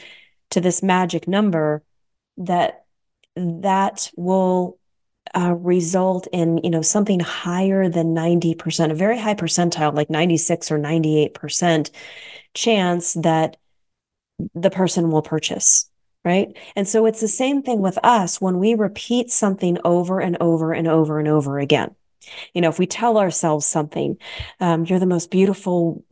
to 0.51 0.61
this 0.61 0.81
magic 0.81 1.27
number, 1.27 1.83
that 2.37 2.85
that 3.35 4.09
will 4.17 4.79
uh, 5.35 5.53
result 5.53 6.27
in 6.31 6.57
you 6.63 6.71
know 6.71 6.81
something 6.81 7.19
higher 7.19 7.87
than 7.87 8.15
90% 8.15 8.91
a 8.91 8.95
very 8.95 9.19
high 9.19 9.35
percentile 9.35 9.93
like 9.93 10.09
96 10.09 10.71
or 10.71 10.79
98% 10.79 11.91
chance 12.53 13.13
that 13.13 13.57
the 14.55 14.69
person 14.69 15.11
will 15.11 15.21
purchase 15.21 15.89
right? 16.25 16.49
And 16.75 16.85
so 16.85 17.05
it's 17.05 17.21
the 17.21 17.29
same 17.29 17.63
thing 17.63 17.79
with 17.79 17.97
us 18.03 18.41
when 18.41 18.59
we 18.59 18.75
repeat 18.75 19.31
something 19.31 19.77
over 19.85 20.19
and 20.19 20.35
over 20.41 20.73
and 20.73 20.85
over 20.85 21.17
and 21.17 21.29
over 21.29 21.59
again. 21.59 21.95
You 22.53 22.61
know 22.61 22.69
if 22.69 22.77
we 22.77 22.85
tell 22.85 23.17
ourselves 23.17 23.65
something 23.65 24.17
um, 24.59 24.85
you're 24.85 24.99
the 24.99 25.05
most 25.05 25.31
beautiful 25.31 26.03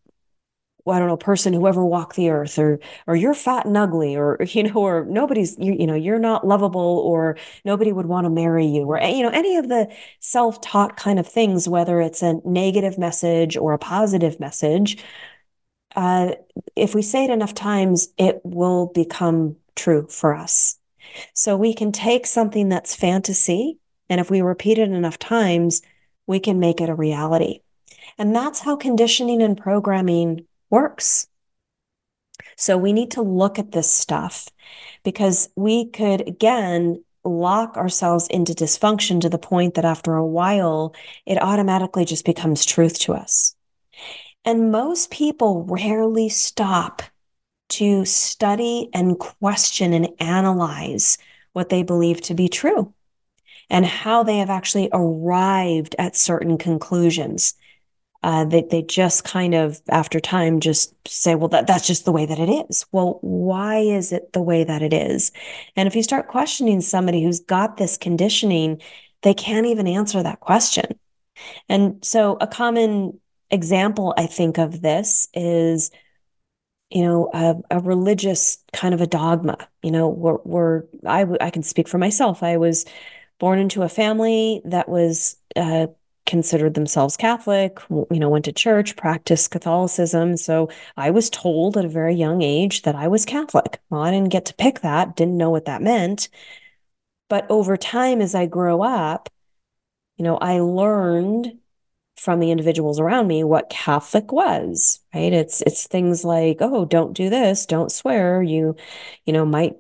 I 0.90 1.00
don't 1.00 1.10
know, 1.10 1.18
person 1.18 1.54
who 1.54 1.68
ever 1.68 1.84
walked 1.84 2.16
the 2.16 2.30
earth, 2.30 2.58
or 2.58 2.80
or 3.08 3.16
you're 3.16 3.34
fat 3.34 3.66
and 3.66 3.78
ugly, 3.78 4.16
or 4.16 4.38
you 4.48 4.64
know, 4.64 4.76
or 4.76 5.06
nobody's 5.06 5.58
you, 5.60 5.74
you 5.74 5.88
know, 5.88 5.96
you're 5.96 6.20
not 6.20 6.48
lovable, 6.48 7.00
or 7.00 7.38
nobody 7.66 7.92
would 7.92 8.06
want 8.06 8.26
to 8.26 8.30
marry 8.30 8.66
you, 8.66 8.84
or 8.86 9.00
you 9.00 9.24
know, 9.24 9.30
any 9.30 9.58
of 9.58 9.70
the 9.70 9.94
self-taught 10.20 10.98
kind 10.98 11.20
of 11.20 11.28
things, 11.28 11.68
whether 11.68 12.00
it's 12.00 12.22
a 12.22 12.36
negative 12.46 12.98
message 12.98 13.58
or 13.58 13.74
a 13.74 13.80
positive 13.80 14.40
message, 14.40 14.98
uh, 15.98 16.36
if 16.76 16.94
we 16.94 17.02
say 17.02 17.26
it 17.26 17.32
enough 17.32 17.56
times, 17.56 18.10
it 18.18 18.40
will 18.44 18.92
become 18.94 19.56
true 19.76 20.08
for 20.08 20.36
us. 20.36 20.78
So 21.34 21.58
we 21.58 21.74
can 21.74 21.92
take 21.92 22.28
something 22.28 22.70
that's 22.70 22.96
fantasy, 22.96 23.80
and 24.08 24.22
if 24.22 24.30
we 24.30 24.42
repeat 24.42 24.78
it 24.78 24.92
enough 24.92 25.18
times, 25.18 25.82
we 26.28 26.40
can 26.40 26.60
make 26.60 26.80
it 26.80 26.90
a 26.90 26.96
reality. 26.96 27.62
And 28.20 28.36
that's 28.36 28.60
how 28.60 28.76
conditioning 28.76 29.42
and 29.42 29.58
programming 29.58 30.46
works. 30.70 31.28
So 32.56 32.78
we 32.78 32.94
need 32.94 33.12
to 33.12 33.24
look 33.24 33.58
at 33.58 33.72
this 33.72 33.92
stuff 33.92 34.48
because 35.04 35.50
we 35.56 35.90
could, 35.90 36.28
again, 36.28 37.04
lock 37.24 37.76
ourselves 37.76 38.28
into 38.28 38.54
dysfunction 38.54 39.22
to 39.22 39.30
the 39.30 39.40
point 39.40 39.74
that 39.76 39.86
after 39.86 40.16
a 40.16 40.26
while, 40.26 40.94
it 41.26 41.42
automatically 41.42 42.06
just 42.06 42.24
becomes 42.24 42.66
truth 42.66 43.00
to 43.00 43.14
us. 43.14 43.56
And 44.48 44.72
most 44.72 45.12
people 45.12 45.66
rarely 45.66 46.30
stop 46.30 47.02
to 47.68 48.06
study 48.06 48.90
and 48.94 49.20
question 49.20 49.92
and 49.92 50.08
analyze 50.22 51.18
what 51.52 51.68
they 51.68 51.84
believe 51.84 52.22
to 52.22 52.34
be 52.34 52.48
true 52.48 52.94
and 53.70 53.86
how 53.86 54.24
they 54.24 54.38
have 54.38 54.50
actually 54.50 54.88
arrived 54.94 55.98
at 56.00 56.16
certain 56.16 56.58
conclusions. 56.58 57.56
Uh, 58.24 58.46
they, 58.46 58.62
they 58.62 58.84
just 58.84 59.26
kind 59.26 59.54
of 59.54 59.82
after 59.90 60.22
time 60.22 60.62
just 60.62 60.96
say 61.06 61.36
well 61.36 61.50
that, 61.50 61.68
that's 61.68 61.86
just 61.86 62.06
the 62.06 62.14
way 62.14 62.26
that 62.26 62.40
it 62.40 62.50
is. 62.70 62.86
Well 62.94 63.20
why 63.20 63.80
is 63.80 64.14
it 64.14 64.32
the 64.32 64.42
way 64.42 64.64
that 64.64 64.82
it 64.82 64.94
is? 64.94 65.34
And 65.76 65.88
if 65.88 65.96
you 65.96 66.04
start 66.04 66.30
questioning 66.30 66.80
somebody 66.80 67.22
who's 67.22 67.42
got 67.42 67.76
this 67.76 67.98
conditioning 67.98 68.82
they 69.24 69.34
can't 69.34 69.66
even 69.66 69.88
answer 69.88 70.24
that 70.24 70.40
question. 70.40 70.98
And 71.68 72.00
so 72.06 72.38
a 72.40 72.48
common 72.48 73.20
example 73.52 74.14
i 74.18 74.26
think 74.26 74.58
of 74.58 74.82
this 74.82 75.28
is 75.34 75.92
you 76.90 77.02
know 77.02 77.30
a, 77.34 77.56
a 77.72 77.80
religious 77.80 78.58
kind 78.74 78.94
of 78.94 79.02
a 79.02 79.08
dogma 79.08 79.58
you 79.84 79.92
know 79.92 80.08
where, 80.08 80.36
where 80.36 80.86
I, 81.06 81.26
I 81.42 81.50
can 81.50 81.64
speak 81.64 81.88
for 81.88 81.98
myself 81.98 82.44
i 82.44 82.58
was 82.58 82.86
born 83.40 83.60
into 83.60 83.84
a 83.84 83.90
family 83.90 84.62
that 84.66 84.90
was 84.90 85.38
uh, 85.56 85.88
considered 86.28 86.76
themselves 86.76 87.18
Catholic, 87.18 87.80
you 87.90 88.20
know, 88.20 88.30
went 88.30 88.46
to 88.46 88.52
church, 88.52 88.96
practiced 88.96 89.50
Catholicism. 89.50 90.38
So 90.38 90.70
I 90.98 91.10
was 91.10 91.30
told 91.30 91.78
at 91.78 91.86
a 91.86 91.90
very 91.90 92.14
young 92.14 92.42
age 92.44 92.84
that 92.84 92.96
I 92.96 93.08
was 93.08 93.26
Catholic. 93.26 93.80
Well, 93.90 94.02
I 94.02 94.12
didn't 94.12 94.30
get 94.32 94.46
to 94.46 94.54
pick 94.54 94.82
that, 94.82 95.16
didn't 95.16 95.38
know 95.38 95.50
what 95.50 95.66
that 95.66 95.82
meant. 95.82 96.30
But 97.30 97.50
over 97.50 97.78
time, 97.78 98.22
as 98.22 98.36
I 98.36 98.46
grow 98.46 98.84
up, 98.84 99.30
you 100.18 100.24
know, 100.24 100.38
I 100.38 100.60
learned 100.60 101.58
from 102.18 102.40
the 102.40 102.52
individuals 102.52 103.00
around 103.00 103.28
me 103.28 103.44
what 103.44 103.70
Catholic 103.70 104.32
was, 104.32 105.00
right? 105.14 105.34
It's 105.34 105.62
it's 105.62 105.88
things 105.88 106.24
like, 106.26 106.58
oh, 106.62 106.86
don't 106.86 107.14
do 107.14 107.30
this, 107.30 107.66
don't 107.66 107.92
swear, 107.92 108.42
you, 108.44 108.76
you 109.26 109.34
know, 109.34 109.46
might 109.46 109.76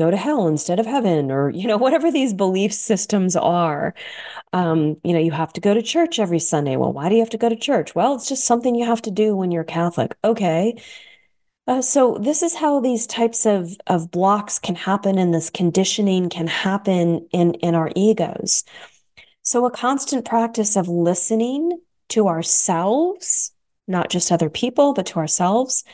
go 0.00 0.10
to 0.10 0.16
hell 0.16 0.48
instead 0.48 0.80
of 0.80 0.86
heaven 0.86 1.30
or 1.30 1.50
you 1.50 1.68
know 1.68 1.76
whatever 1.84 2.10
these 2.10 2.32
belief 2.34 2.72
systems 2.72 3.36
are. 3.36 3.94
Um, 4.52 4.96
you 5.04 5.12
know 5.12 5.18
you 5.20 5.32
have 5.32 5.52
to 5.54 5.60
go 5.60 5.74
to 5.74 5.82
church 5.82 6.18
every 6.18 6.38
sunday. 6.38 6.76
Well 6.76 6.92
why 6.92 7.08
do 7.08 7.14
you 7.14 7.20
have 7.20 7.30
to 7.30 7.38
go 7.38 7.48
to 7.50 7.56
church? 7.56 7.94
Well 7.94 8.14
it's 8.14 8.28
just 8.28 8.44
something 8.44 8.74
you 8.74 8.86
have 8.86 9.02
to 9.02 9.10
do 9.10 9.36
when 9.36 9.50
you're 9.50 9.64
catholic. 9.64 10.16
Okay. 10.24 10.76
Uh, 11.66 11.82
so 11.82 12.18
this 12.20 12.42
is 12.42 12.54
how 12.54 12.80
these 12.80 13.06
types 13.06 13.46
of 13.46 13.76
of 13.86 14.10
blocks 14.10 14.58
can 14.58 14.74
happen 14.74 15.18
and 15.18 15.34
this 15.34 15.50
conditioning 15.50 16.30
can 16.30 16.46
happen 16.46 17.28
in 17.32 17.54
in 17.54 17.74
our 17.74 17.90
egos 17.94 18.64
so 19.42 19.64
a 19.66 19.70
constant 19.70 20.24
practice 20.24 20.76
of 20.76 20.88
listening 20.88 21.80
to 22.08 22.28
ourselves 22.28 23.52
not 23.86 24.10
just 24.10 24.30
other 24.30 24.50
people 24.50 24.94
but 24.94 25.06
to 25.06 25.18
ourselves 25.18 25.84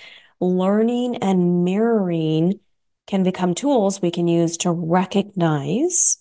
learning 0.40 1.16
and 1.16 1.64
mirroring 1.64 2.58
can 3.06 3.22
become 3.22 3.54
tools 3.54 4.02
we 4.02 4.10
can 4.10 4.28
use 4.28 4.56
to 4.56 4.70
recognize 4.70 6.18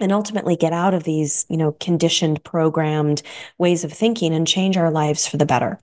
and 0.00 0.12
ultimately 0.12 0.56
get 0.56 0.72
out 0.72 0.94
of 0.94 1.04
these, 1.04 1.46
you 1.48 1.56
know, 1.56 1.72
conditioned, 1.72 2.42
programmed 2.42 3.22
ways 3.58 3.84
of 3.84 3.92
thinking 3.92 4.34
and 4.34 4.46
change 4.46 4.76
our 4.76 4.90
lives 4.90 5.26
for 5.26 5.36
the 5.36 5.46
better. 5.46 5.78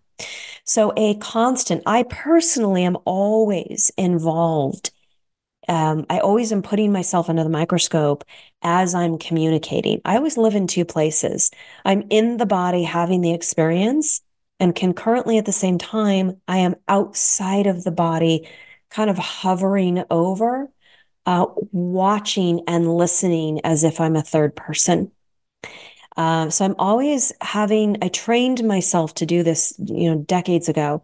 So, 0.66 0.94
a 0.98 1.16
constant, 1.16 1.84
I 1.86 2.04
personally 2.04 2.84
am 2.84 2.98
always 3.06 3.92
involved. 3.98 4.92
Um, 5.72 6.06
I 6.10 6.20
always 6.20 6.52
am 6.52 6.64
putting 6.64 6.92
myself 6.92 7.30
under 7.30 7.46
the 7.46 7.50
microscope 7.50 8.26
as 8.62 8.94
I'm 8.94 9.18
communicating. 9.18 10.02
I 10.04 10.18
always 10.18 10.36
live 10.36 10.54
in 10.54 10.68
two 10.68 10.84
places. 10.84 11.50
I'm 11.86 12.04
in 12.10 12.36
the 12.36 12.46
body 12.46 12.84
having 12.84 13.22
the 13.22 13.34
experience, 13.34 14.20
and 14.60 14.76
concurrently 14.76 15.38
at 15.38 15.46
the 15.46 15.54
same 15.54 15.78
time, 15.78 16.42
I 16.46 16.58
am 16.58 16.76
outside 16.90 17.68
of 17.68 17.86
the 17.86 17.92
body 17.92 18.50
kind 18.90 19.10
of 19.10 19.18
hovering 19.18 20.04
over, 20.12 20.70
uh, 21.26 21.46
watching 21.72 22.64
and 22.68 22.94
listening 22.94 23.62
as 23.64 23.86
if 23.86 24.02
I'm 24.02 24.18
a 24.18 24.22
third 24.22 24.58
person. 24.58 25.10
Uh, 26.18 26.50
so 26.50 26.66
I'm 26.66 26.76
always 26.80 27.32
having, 27.40 27.98
I 28.02 28.10
trained 28.10 28.62
myself 28.68 29.14
to 29.16 29.26
do 29.26 29.42
this, 29.42 29.74
you 29.80 30.12
know, 30.12 30.18
decades 30.18 30.68
ago. 30.68 31.02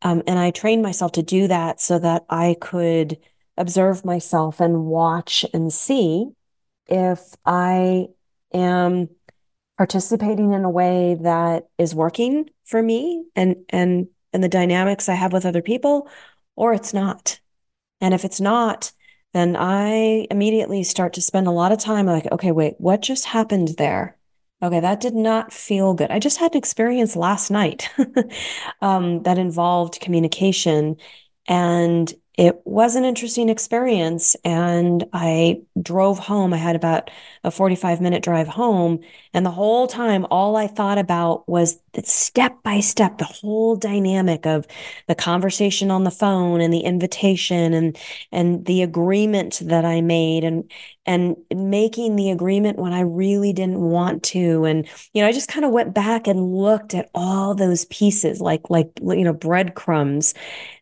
Um, 0.00 0.22
and 0.26 0.38
I 0.38 0.52
trained 0.52 0.82
myself 0.82 1.12
to 1.12 1.22
do 1.22 1.48
that 1.48 1.82
so 1.82 1.98
that 1.98 2.24
I 2.30 2.56
could 2.62 3.18
observe 3.56 4.04
myself 4.04 4.60
and 4.60 4.86
watch 4.86 5.44
and 5.52 5.72
see 5.72 6.28
if 6.86 7.34
I 7.44 8.08
am 8.52 9.08
participating 9.76 10.52
in 10.52 10.64
a 10.64 10.70
way 10.70 11.16
that 11.20 11.68
is 11.78 11.94
working 11.94 12.48
for 12.64 12.82
me 12.82 13.24
and 13.34 13.56
and 13.68 14.08
and 14.32 14.42
the 14.42 14.48
dynamics 14.48 15.08
I 15.08 15.14
have 15.14 15.32
with 15.32 15.46
other 15.46 15.62
people 15.62 16.08
or 16.56 16.72
it's 16.72 16.94
not. 16.94 17.38
And 18.00 18.14
if 18.14 18.24
it's 18.24 18.40
not, 18.40 18.92
then 19.32 19.56
I 19.58 20.26
immediately 20.30 20.82
start 20.82 21.12
to 21.14 21.20
spend 21.20 21.46
a 21.46 21.52
lot 21.52 21.72
of 21.72 21.78
time 21.78 22.06
like, 22.06 22.30
okay, 22.32 22.52
wait, 22.52 22.74
what 22.78 23.02
just 23.02 23.26
happened 23.26 23.74
there? 23.76 24.16
Okay, 24.62 24.80
that 24.80 25.00
did 25.00 25.14
not 25.14 25.52
feel 25.52 25.92
good. 25.92 26.10
I 26.10 26.18
just 26.18 26.38
had 26.38 26.52
an 26.52 26.58
experience 26.58 27.14
last 27.14 27.50
night 27.50 27.90
um, 28.80 29.22
that 29.24 29.36
involved 29.36 30.00
communication. 30.00 30.96
And 31.46 32.12
it 32.36 32.60
was 32.66 32.96
an 32.96 33.04
interesting 33.04 33.48
experience. 33.48 34.36
And 34.44 35.04
I 35.12 35.62
drove 35.80 36.18
home. 36.18 36.52
I 36.52 36.58
had 36.58 36.76
about 36.76 37.10
a 37.44 37.50
45 37.50 38.00
minute 38.00 38.22
drive 38.22 38.48
home. 38.48 39.00
And 39.32 39.46
the 39.46 39.50
whole 39.50 39.86
time, 39.86 40.26
all 40.30 40.56
I 40.56 40.66
thought 40.66 40.98
about 40.98 41.48
was 41.48 41.78
step 42.04 42.62
by 42.62 42.80
step, 42.80 43.18
the 43.18 43.24
whole 43.24 43.76
dynamic 43.76 44.46
of 44.46 44.66
the 45.06 45.14
conversation 45.14 45.90
on 45.90 46.04
the 46.04 46.10
phone 46.10 46.60
and 46.60 46.72
the 46.72 46.80
invitation 46.80 47.72
and, 47.72 47.96
and 48.32 48.66
the 48.66 48.82
agreement 48.82 49.60
that 49.64 49.84
I 49.84 50.00
made 50.00 50.44
and, 50.44 50.70
and 51.06 51.36
making 51.54 52.16
the 52.16 52.30
agreement 52.30 52.78
when 52.78 52.92
I 52.92 53.00
really 53.00 53.52
didn't 53.52 53.80
want 53.80 54.22
to. 54.24 54.64
And, 54.64 54.86
you 55.12 55.22
know, 55.22 55.28
I 55.28 55.32
just 55.32 55.48
kind 55.48 55.64
of 55.64 55.70
went 55.70 55.94
back 55.94 56.26
and 56.26 56.54
looked 56.54 56.94
at 56.94 57.08
all 57.14 57.54
those 57.54 57.84
pieces 57.86 58.40
like, 58.40 58.68
like, 58.68 58.90
you 59.00 59.24
know, 59.24 59.32
breadcrumbs. 59.32 60.34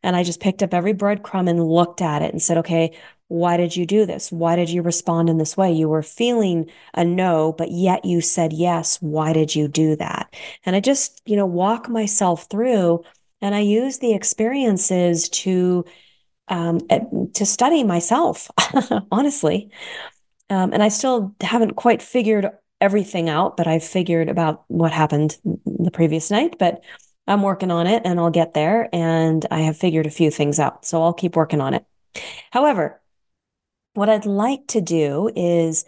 And 0.03 0.17
I 0.17 0.25
just 0.25 0.41
picked 0.41 0.63
up 0.63 0.75
every 0.75 0.95
breadcrumb 0.95 1.49
and 1.49 1.63
looked 1.63 2.01
at 2.01 2.23
it 2.23 2.33
and 2.33 2.43
said, 2.43 2.59
okay, 2.59 2.97
why 3.29 3.57
did 3.57 3.75
you 3.75 3.87
do 3.87 4.07
this? 4.07 4.31
Why 4.31 4.55
did 4.57 4.71
you 4.71 4.83
respond 4.83 5.31
in 5.31 5.39
this 5.39 5.57
way? 5.57 5.73
You 5.73 5.89
were 5.89 6.03
feeling 6.03 6.71
a 6.93 7.05
no, 7.05 7.55
but 7.57 7.71
yet 7.71 8.05
you 8.05 8.21
said 8.21 8.53
yes. 8.53 9.01
Why 9.01 9.33
did 9.33 9.55
you 9.55 9.67
do 9.67 9.97
that? 9.97 10.35
And 10.65 10.77
I 10.77 10.81
just, 10.81 11.23
you 11.25 11.37
know, 11.37 11.47
walk 11.47 11.89
myself 11.89 12.47
through 12.51 13.03
and 13.41 13.55
I 13.55 13.61
use 13.61 13.99
the 13.99 14.15
experiences 14.15 15.29
to 15.31 15.85
um, 16.49 16.81
eh, 16.91 17.01
to 17.35 17.47
study 17.47 17.85
myself, 17.85 18.51
honestly. 19.11 19.71
Um, 20.51 20.73
and 20.73 20.83
I 20.83 20.89
still 20.89 21.35
haven't 21.41 21.77
quite 21.77 22.03
figured 22.03 22.51
everything 22.81 23.31
out, 23.31 23.57
but 23.57 23.67
I've 23.67 23.85
figured 23.85 24.29
about 24.29 24.65
what 24.69 24.93
happened 24.93 25.39
the 25.65 25.91
previous 25.91 26.31
night. 26.31 26.57
But 26.59 26.83
I'm 27.27 27.43
working 27.43 27.71
on 27.71 27.87
it 27.87 28.03
and 28.05 28.21
I'll 28.21 28.31
get 28.31 28.53
there. 28.53 28.89
And 28.93 29.47
I 29.51 29.61
have 29.61 29.79
figured 29.79 30.07
a 30.07 30.11
few 30.11 30.31
things 30.31 30.61
out. 30.61 30.85
So 30.85 31.03
I'll 31.03 31.15
keep 31.15 31.37
working 31.37 31.63
on 31.63 31.73
it. 31.73 31.87
However, 32.51 33.01
what 33.95 34.09
I'd 34.09 34.27
like 34.27 34.67
to 34.69 34.81
do 34.81 35.31
is 35.35 35.85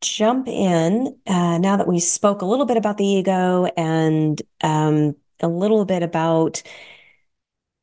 jump 0.00 0.48
in 0.48 1.18
uh, 1.26 1.58
now 1.58 1.76
that 1.76 1.88
we 1.88 2.00
spoke 2.00 2.42
a 2.42 2.46
little 2.46 2.66
bit 2.66 2.76
about 2.76 2.98
the 2.98 3.06
ego 3.06 3.66
and 3.76 4.40
um, 4.62 5.16
a 5.40 5.48
little 5.48 5.84
bit 5.84 6.02
about 6.02 6.62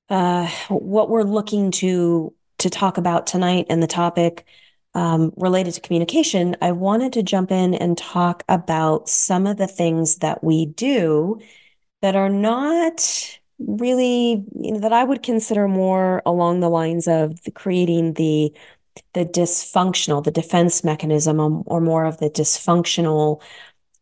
uh, 0.09 0.47
what 0.69 1.09
we're 1.09 1.23
looking 1.23 1.71
to 1.71 2.33
to 2.59 2.69
talk 2.69 2.97
about 2.97 3.27
tonight 3.27 3.65
and 3.69 3.81
the 3.81 3.87
topic 3.87 4.45
um, 4.93 5.33
related 5.37 5.73
to 5.73 5.81
communication, 5.81 6.55
I 6.61 6.71
wanted 6.71 7.13
to 7.13 7.23
jump 7.23 7.51
in 7.51 7.73
and 7.73 7.97
talk 7.97 8.43
about 8.47 9.09
some 9.09 9.47
of 9.47 9.57
the 9.57 9.67
things 9.67 10.17
that 10.17 10.43
we 10.43 10.67
do 10.67 11.39
that 12.01 12.15
are 12.15 12.29
not 12.29 13.39
really 13.59 14.45
you 14.55 14.73
know, 14.73 14.79
that 14.79 14.93
I 14.93 15.03
would 15.03 15.23
consider 15.23 15.67
more 15.67 16.21
along 16.25 16.59
the 16.59 16.69
lines 16.69 17.07
of 17.07 17.39
creating 17.55 18.13
the 18.13 18.53
the 19.13 19.25
dysfunctional, 19.25 20.23
the 20.23 20.31
defense 20.31 20.83
mechanism, 20.83 21.39
um, 21.39 21.63
or 21.65 21.81
more 21.81 22.05
of 22.05 22.17
the 22.17 22.29
dysfunctional 22.29 23.41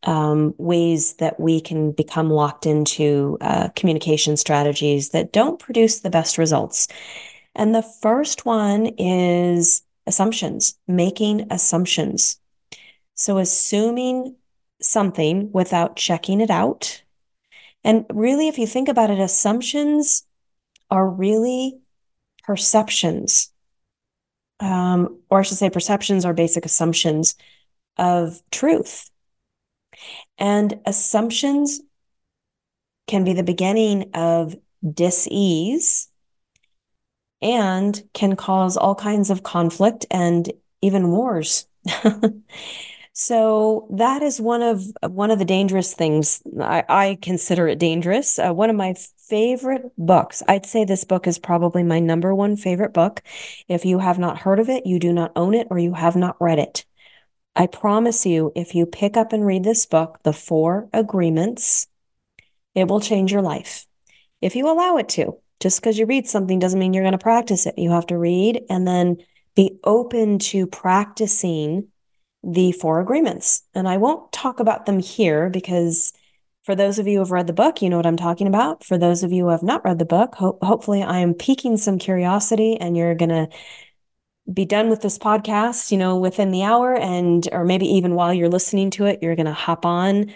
um, 0.04 0.54
ways 0.58 1.16
that 1.16 1.40
we 1.40 1.62
can 1.62 1.92
become 1.92 2.30
locked 2.30 2.66
into 2.66 3.38
uh, 3.42 3.70
communication 3.76 4.36
strategies 4.36 5.10
that 5.10 5.32
don't 5.32 5.60
produce 5.60 6.00
the 6.00 6.10
best 6.10 6.38
results. 6.38 6.88
And 7.56 7.76
the 7.76 7.84
first 7.84 8.46
one 8.46 8.88
is 8.98 9.84
assumptions, 10.08 10.78
making 10.88 11.48
assumptions. 11.52 12.40
So, 13.14 13.38
assuming 13.38 14.36
something 14.82 15.52
without 15.52 15.96
checking 15.96 16.42
it 16.42 16.50
out. 16.50 17.04
And 17.84 18.06
really, 18.10 18.48
if 18.48 18.58
you 18.58 18.66
think 18.66 18.90
about 18.90 19.10
it, 19.10 19.20
assumptions 19.20 20.26
are 20.90 21.08
really 21.08 21.80
perceptions. 22.44 23.51
Um, 24.62 25.20
or 25.30 25.40
I 25.40 25.42
should 25.42 25.58
say, 25.58 25.70
perceptions 25.70 26.24
are 26.24 26.34
basic 26.34 26.66
assumptions 26.66 27.36
of 27.98 28.42
truth. 28.52 29.10
And 30.38 30.80
assumptions 30.86 31.82
can 33.08 33.24
be 33.24 33.34
the 33.34 33.44
beginning 33.44 34.12
of 34.14 34.56
dis-ease 34.94 36.08
and 37.42 38.02
can 38.14 38.36
cause 38.36 38.78
all 38.78 38.96
kinds 38.96 39.30
of 39.30 39.44
conflict 39.44 40.06
and 40.12 40.52
even 40.82 41.10
wars. 41.10 41.68
so 43.14 43.88
that 43.92 44.22
is 44.22 44.40
one 44.40 44.62
of 44.62 44.84
one 45.04 45.32
of 45.32 45.40
the 45.40 45.46
dangerous 45.46 45.94
things. 45.94 46.42
I, 46.60 46.84
I 46.88 47.18
consider 47.22 47.68
it 47.68 47.80
dangerous. 47.80 48.38
Uh, 48.38 48.54
one 48.54 48.70
of 48.70 48.76
my 48.76 48.96
favorite 49.32 49.94
books. 49.98 50.44
I'd 50.46 50.66
say 50.66 50.84
this 50.84 51.06
book 51.06 51.26
is 51.26 51.40
probably 51.40 51.84
my 51.84 52.02
number 52.02 52.36
one 52.36 52.58
favorite 52.58 52.94
book. 52.94 53.24
If 53.70 53.86
you 53.86 54.00
have 54.00 54.20
not 54.20 54.40
heard 54.40 54.60
of 54.60 54.68
it, 54.68 54.86
you 54.86 55.00
do 55.00 55.14
not 55.14 55.32
own 55.38 55.54
it, 55.54 55.68
or 55.72 55.80
you 55.80 55.94
have 55.94 56.18
not 56.18 56.36
read 56.42 56.60
it. 56.60 56.84
I 57.56 57.68
promise 57.68 58.26
you, 58.26 58.52
if 58.58 58.76
you 58.76 58.86
pick 58.86 59.16
up 59.16 59.32
and 59.32 59.46
read 59.46 59.64
this 59.64 59.86
book, 59.86 60.20
The 60.24 60.34
Four 60.34 60.90
Agreements, 60.92 61.88
it 62.76 62.90
will 62.90 63.00
change 63.00 63.32
your 63.32 63.42
life 63.42 63.88
if 64.42 64.54
you 64.58 64.70
allow 64.70 64.98
it 64.98 65.08
to. 65.10 65.38
Just 65.62 65.80
because 65.80 65.98
you 65.98 66.06
read 66.06 66.28
something 66.28 66.60
doesn't 66.60 66.80
mean 66.80 66.94
you're 66.94 67.04
going 67.04 67.14
to 67.14 67.18
practice 67.18 67.66
it. 67.66 67.76
You 67.78 67.92
have 67.92 68.08
to 68.08 68.18
read 68.18 68.64
and 68.70 68.86
then 68.86 69.16
be 69.56 69.80
open 69.86 70.40
to 70.40 70.68
practicing 70.68 71.88
the 72.44 72.74
four 72.74 73.00
agreements. 73.00 73.64
And 73.74 73.88
I 73.88 73.96
won't 73.96 74.34
talk 74.34 74.60
about 74.60 74.88
them 74.88 75.00
here 75.00 75.50
because 75.50 76.12
for 76.64 76.76
those 76.76 77.00
of 77.00 77.08
you 77.08 77.16
who 77.16 77.20
have 77.20 77.32
read 77.32 77.48
the 77.48 77.54
book, 77.54 77.82
you 77.82 77.90
know 77.90 77.98
what 77.98 78.06
I'm 78.06 78.18
talking 78.18 78.48
about. 78.48 78.84
For 78.84 78.98
those 78.98 79.24
of 79.24 79.32
you 79.32 79.46
who 79.46 79.50
have 79.50 79.64
not 79.64 79.84
read 79.84 80.00
the 80.00 80.06
book, 80.06 80.36
ho- 80.36 80.60
hopefully 80.62 81.02
I 81.02 81.20
am 81.20 81.34
piquing 81.34 81.78
some 81.78 81.98
curiosity 81.98 82.78
and 82.80 82.96
you're 82.96 83.16
going 83.16 83.30
to 83.30 83.50
be 84.52 84.66
done 84.66 84.90
with 84.90 85.02
this 85.02 85.18
podcast, 85.18 85.92
you 85.92 85.98
know, 85.98 86.18
within 86.18 86.52
the 86.52 86.64
hour 86.64 86.96
and 86.96 87.48
or 87.52 87.66
maybe 87.66 87.86
even 87.88 88.16
while 88.16 88.34
you're 88.34 88.50
listening 88.50 88.92
to 88.92 89.06
it, 89.06 89.20
you're 89.22 89.36
going 89.36 89.46
to 89.48 89.54
hop 89.54 89.86
on 89.86 90.34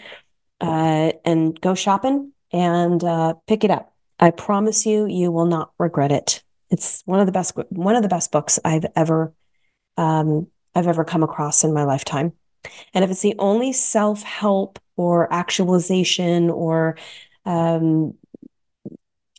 uh, 0.61 1.11
and 1.23 1.59
go 1.61 1.75
shopping 1.75 2.31
and 2.51 3.03
uh, 3.03 3.33
pick 3.47 3.63
it 3.63 3.71
up. 3.71 3.93
I 4.19 4.31
promise 4.31 4.85
you, 4.85 5.07
you 5.07 5.31
will 5.31 5.45
not 5.45 5.71
regret 5.77 6.11
it. 6.11 6.41
It's 6.71 7.03
one 7.05 7.19
of 7.19 7.25
the 7.25 7.31
best 7.31 7.53
one 7.69 7.95
of 7.95 8.01
the 8.01 8.09
best 8.09 8.31
books 8.31 8.59
I've 8.65 8.85
ever 8.95 9.33
um, 9.97 10.47
I've 10.73 10.88
ever 10.88 11.03
come 11.03 11.23
across 11.23 11.63
in 11.63 11.73
my 11.73 11.83
lifetime. 11.83 12.33
And 12.93 13.03
if 13.03 13.11
it's 13.11 13.21
the 13.21 13.35
only 13.38 13.73
self 13.73 14.23
help 14.23 14.79
or 14.97 15.31
actualization 15.31 16.49
or 16.49 16.97
um, 17.45 18.15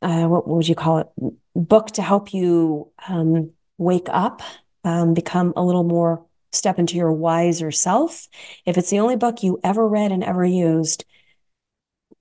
uh, 0.02 0.26
what, 0.26 0.46
would 0.46 0.68
you 0.68 0.74
call 0.74 0.98
it 0.98 1.08
book 1.54 1.88
to 1.92 2.02
help 2.02 2.34
you 2.34 2.90
um, 3.08 3.50
wake 3.78 4.08
up, 4.10 4.42
um, 4.84 5.14
become 5.14 5.52
a 5.56 5.64
little 5.64 5.84
more 5.84 6.24
step 6.52 6.78
into 6.78 6.96
your 6.96 7.12
wiser 7.12 7.70
self. 7.70 8.28
If 8.64 8.78
it's 8.78 8.90
the 8.90 9.00
only 9.00 9.16
book 9.16 9.42
you 9.42 9.58
ever 9.64 9.86
read 9.86 10.12
and 10.12 10.22
ever 10.22 10.44
used, 10.44 11.04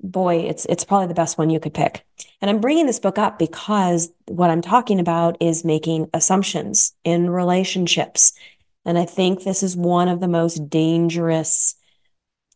boy, 0.02 0.38
it's 0.38 0.66
it's 0.66 0.84
probably 0.84 1.08
the 1.08 1.14
best 1.14 1.38
one 1.38 1.50
you 1.50 1.60
could 1.60 1.74
pick. 1.74 2.06
And 2.42 2.50
I'm 2.50 2.62
bringing 2.62 2.86
this 2.86 3.00
book 3.00 3.18
up 3.18 3.40
because 3.40 4.12
what 4.28 4.50
I'm 4.50 4.62
talking 4.62 5.00
about 5.00 5.38
is 5.42 5.66
making 5.66 6.10
assumptions 6.14 6.94
in 7.04 7.30
relationships. 7.30 8.34
And 8.86 8.98
I 8.98 9.06
think 9.06 9.44
this 9.44 9.64
is 9.64 9.76
one 9.76 10.08
of 10.10 10.20
the 10.20 10.28
most 10.28 10.70
dangerous 10.70 11.76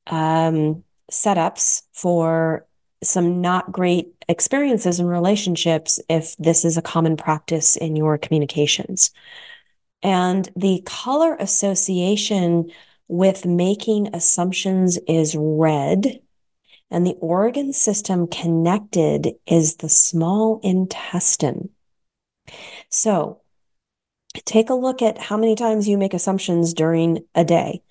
um, 0.09 0.83
setups 1.11 1.83
for 1.93 2.65
some 3.01 3.41
not 3.41 3.71
great 3.71 4.13
experiences 4.27 4.99
and 4.99 5.09
relationships 5.09 5.99
if 6.09 6.35
this 6.37 6.65
is 6.65 6.77
a 6.77 6.81
common 6.81 7.15
practice 7.15 7.75
in 7.75 7.95
your 7.95 8.17
communications. 8.17 9.11
And 10.03 10.49
the 10.55 10.83
color 10.85 11.35
association 11.39 12.71
with 13.07 13.45
making 13.45 14.13
assumptions 14.13 14.97
is 15.07 15.35
red. 15.37 16.19
And 16.91 17.05
the 17.05 17.15
organ 17.19 17.73
system 17.73 18.27
connected 18.27 19.35
is 19.45 19.77
the 19.77 19.89
small 19.89 20.59
intestine. 20.63 21.69
So 22.89 23.41
take 24.45 24.69
a 24.69 24.75
look 24.75 25.01
at 25.01 25.17
how 25.17 25.37
many 25.37 25.55
times 25.55 25.87
you 25.87 25.97
make 25.97 26.13
assumptions 26.13 26.73
during 26.73 27.25
a 27.35 27.43
day 27.43 27.81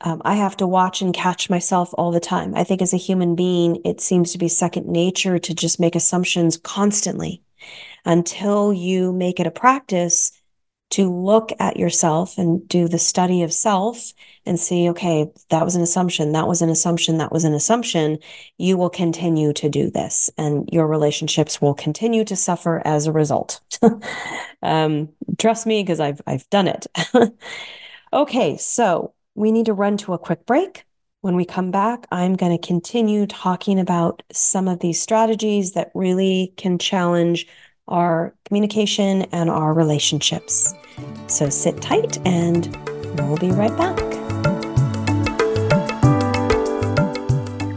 um, 0.00 0.20
I 0.24 0.34
have 0.34 0.56
to 0.58 0.66
watch 0.66 1.00
and 1.00 1.14
catch 1.14 1.48
myself 1.48 1.90
all 1.96 2.10
the 2.10 2.20
time. 2.20 2.54
I 2.54 2.64
think 2.64 2.82
as 2.82 2.92
a 2.92 2.98
human 2.98 3.34
being, 3.34 3.80
it 3.84 4.00
seems 4.00 4.32
to 4.32 4.38
be 4.38 4.48
second 4.48 4.86
nature 4.86 5.38
to 5.38 5.54
just 5.54 5.80
make 5.80 5.94
assumptions 5.94 6.56
constantly 6.58 7.42
until 8.04 8.72
you 8.72 9.12
make 9.12 9.40
it 9.40 9.46
a 9.46 9.50
practice 9.50 10.32
to 10.88 11.10
look 11.12 11.50
at 11.58 11.76
yourself 11.76 12.38
and 12.38 12.66
do 12.68 12.86
the 12.86 12.98
study 12.98 13.42
of 13.42 13.52
self 13.52 14.12
and 14.44 14.60
see, 14.60 14.88
okay, 14.90 15.28
that 15.50 15.64
was 15.64 15.74
an 15.74 15.82
assumption, 15.82 16.32
that 16.32 16.46
was 16.46 16.62
an 16.62 16.70
assumption, 16.70 17.18
that 17.18 17.32
was 17.32 17.42
an 17.42 17.54
assumption. 17.54 18.18
You 18.56 18.76
will 18.76 18.90
continue 18.90 19.52
to 19.54 19.68
do 19.68 19.90
this 19.90 20.30
and 20.38 20.68
your 20.72 20.86
relationships 20.86 21.60
will 21.60 21.74
continue 21.74 22.24
to 22.24 22.36
suffer 22.36 22.82
as 22.84 23.06
a 23.06 23.12
result. 23.12 23.60
um, 24.62 25.08
trust 25.38 25.66
me, 25.66 25.82
because 25.82 25.98
I've, 25.98 26.20
I've 26.24 26.48
done 26.50 26.68
it. 26.68 26.86
okay, 28.12 28.56
so 28.56 29.12
we 29.36 29.52
need 29.52 29.66
to 29.66 29.74
run 29.74 29.98
to 29.98 30.14
a 30.14 30.18
quick 30.18 30.46
break. 30.46 30.84
When 31.20 31.36
we 31.36 31.44
come 31.44 31.70
back, 31.70 32.06
I'm 32.10 32.36
going 32.36 32.58
to 32.58 32.66
continue 32.66 33.26
talking 33.26 33.78
about 33.78 34.22
some 34.32 34.66
of 34.66 34.80
these 34.80 35.00
strategies 35.00 35.72
that 35.72 35.90
really 35.94 36.54
can 36.56 36.78
challenge 36.78 37.46
our 37.86 38.34
communication 38.46 39.22
and 39.32 39.50
our 39.50 39.74
relationships. 39.74 40.72
So 41.26 41.50
sit 41.50 41.82
tight 41.82 42.18
and 42.26 42.74
we'll 43.18 43.36
be 43.36 43.50
right 43.50 43.76
back. 43.76 43.98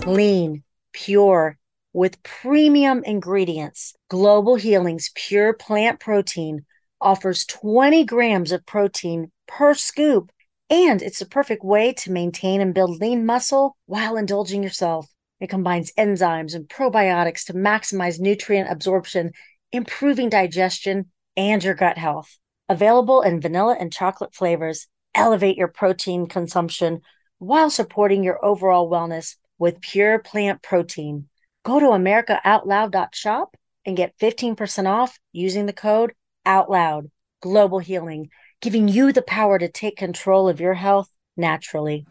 Lean, 0.07 0.63
pure, 0.93 1.57
with 1.91 2.23
premium 2.23 3.03
ingredients, 3.03 3.95
Global 4.09 4.55
Healing's 4.55 5.11
pure 5.13 5.53
plant 5.53 5.99
protein 5.99 6.65
offers 7.01 7.45
20 7.45 8.05
grams 8.05 8.53
of 8.53 8.65
protein 8.65 9.31
per 9.45 9.73
scoop 9.73 10.31
and 10.69 11.01
it's 11.01 11.19
the 11.19 11.25
perfect 11.25 11.63
way 11.63 11.93
to 11.93 12.11
maintain 12.11 12.61
and 12.61 12.73
build 12.73 12.99
lean 13.01 13.25
muscle 13.25 13.75
while 13.85 14.17
indulging 14.17 14.63
yourself. 14.63 15.07
It 15.39 15.49
combines 15.49 15.93
enzymes 15.97 16.53
and 16.53 16.67
probiotics 16.67 17.45
to 17.45 17.53
maximize 17.53 18.19
nutrient 18.19 18.69
absorption, 18.69 19.31
improving 19.71 20.29
digestion 20.29 21.11
and 21.35 21.63
your 21.63 21.73
gut 21.73 21.97
health. 21.97 22.37
Available 22.67 23.21
in 23.21 23.41
vanilla 23.41 23.75
and 23.79 23.91
chocolate 23.91 24.35
flavors, 24.35 24.87
elevate 25.15 25.57
your 25.57 25.69
protein 25.69 26.27
consumption 26.27 27.01
while 27.39 27.69
supporting 27.69 28.23
your 28.23 28.43
overall 28.45 28.89
wellness 28.89 29.35
with 29.57 29.81
pure 29.81 30.19
plant 30.19 30.61
protein. 30.61 31.29
Go 31.63 31.79
to 31.79 31.87
AmericaOutloud.shop 31.87 33.55
and 33.85 33.97
get 33.97 34.17
15% 34.19 34.87
off 34.87 35.17
using 35.31 35.65
the 35.65 35.73
code 35.73 36.13
OUTLOUD 36.45 37.09
Global 37.41 37.79
Healing, 37.79 38.29
giving 38.61 38.87
you 38.89 39.13
the 39.13 39.21
power 39.21 39.57
to 39.57 39.69
take 39.69 39.95
control 39.95 40.49
of 40.49 40.59
your 40.59 40.73
health 40.73 41.09
naturally. 41.37 42.05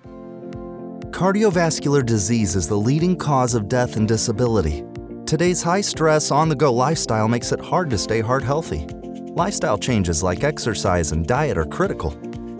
Cardiovascular 1.11 2.04
disease 2.04 2.56
is 2.56 2.68
the 2.68 2.76
leading 2.76 3.16
cause 3.16 3.54
of 3.54 3.68
death 3.68 3.96
and 3.96 4.08
disability. 4.08 4.84
Today's 5.26 5.62
high 5.62 5.82
stress, 5.82 6.30
on 6.30 6.48
the 6.48 6.56
go 6.56 6.72
lifestyle 6.72 7.28
makes 7.28 7.52
it 7.52 7.61
hard 7.61 7.90
to 7.90 7.98
stay 7.98 8.20
heart 8.20 8.42
healthy. 8.42 8.87
Lifestyle 9.34 9.76
changes 9.76 10.22
like 10.22 10.42
exercise 10.42 11.12
and 11.12 11.26
diet 11.26 11.58
are 11.58 11.66
critical, 11.66 12.11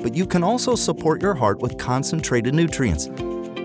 but 0.03 0.14
you 0.14 0.27
can 0.27 0.44
also 0.44 0.74
support 0.74 1.22
your 1.22 1.35
heart 1.35 1.61
with 1.61 1.79
concentrated 1.79 2.55
nutrients. 2.55 3.07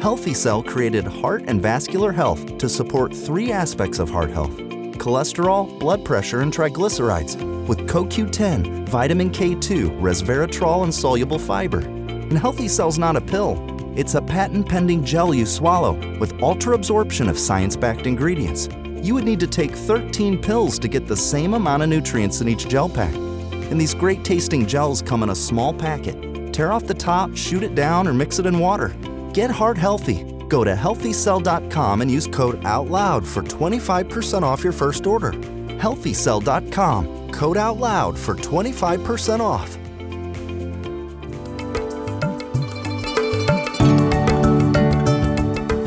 Healthy 0.02 0.34
Cell 0.34 0.64
created 0.64 1.06
Heart 1.06 1.44
and 1.48 1.62
Vascular 1.62 2.12
Health 2.12 2.58
to 2.58 2.70
support 2.70 3.14
three 3.14 3.52
aspects 3.52 4.00
of 4.00 4.10
heart 4.10 4.32
health 4.32 4.58
cholesterol, 4.94 5.78
blood 5.80 6.06
pressure, 6.06 6.42
and 6.42 6.54
triglycerides 6.54 7.53
with 7.68 7.80
CoQ10, 7.88 8.88
vitamin 8.90 9.30
K2, 9.30 10.00
resveratrol, 10.00 10.84
and 10.84 10.94
soluble 10.94 11.40
fiber. 11.40 11.80
And 11.80 12.38
Healthy 12.38 12.68
Cell's 12.68 12.98
not 12.98 13.16
a 13.16 13.22
pill. 13.22 13.58
It's 13.96 14.16
a 14.16 14.22
patent 14.22 14.68
pending 14.68 15.06
gel 15.06 15.34
you 15.34 15.46
swallow 15.46 15.94
with 16.20 16.42
ultra 16.42 16.74
absorption 16.76 17.30
of 17.30 17.38
science 17.38 17.76
backed 17.76 18.08
ingredients. 18.08 18.70
You 19.04 19.14
would 19.14 19.24
need 19.24 19.40
to 19.42 19.48
take 19.48 19.72
13 19.76 20.42
pills 20.42 20.80
to 20.80 20.88
get 20.88 21.08
the 21.08 21.18
same 21.18 21.54
amount 21.54 21.84
of 21.84 21.90
nutrients 21.90 22.42
in 22.42 22.48
each 22.48 22.68
gel 22.68 22.90
pack. 22.90 23.14
And 23.14 23.80
these 23.80 23.94
great 23.94 24.24
tasting 24.24 24.66
gels 24.66 25.02
come 25.02 25.24
in 25.24 25.30
a 25.30 25.36
small 25.36 25.74
packet. 25.74 26.54
Tear 26.54 26.72
off 26.72 26.88
the 26.88 26.94
top, 26.94 27.36
shoot 27.36 27.64
it 27.64 27.76
down, 27.76 28.08
or 28.08 28.14
mix 28.14 28.40
it 28.40 28.46
in 28.46 28.60
water. 28.60 28.96
Get 29.34 29.52
heart 29.52 29.78
healthy. 29.78 30.24
Go 30.48 30.64
to 30.64 30.76
healthycell.com 30.76 32.02
and 32.02 32.12
use 32.12 32.28
code 32.28 32.64
OUTLOUD 32.64 33.26
for 33.26 33.42
25% 33.42 34.44
off 34.44 34.64
your 34.64 34.74
first 34.74 35.08
order. 35.08 35.32
Healthycell.com, 35.32 37.23
code 37.34 37.58
out 37.58 37.78
loud 37.78 38.18
for 38.18 38.36
25% 38.36 39.40
off. 39.40 39.78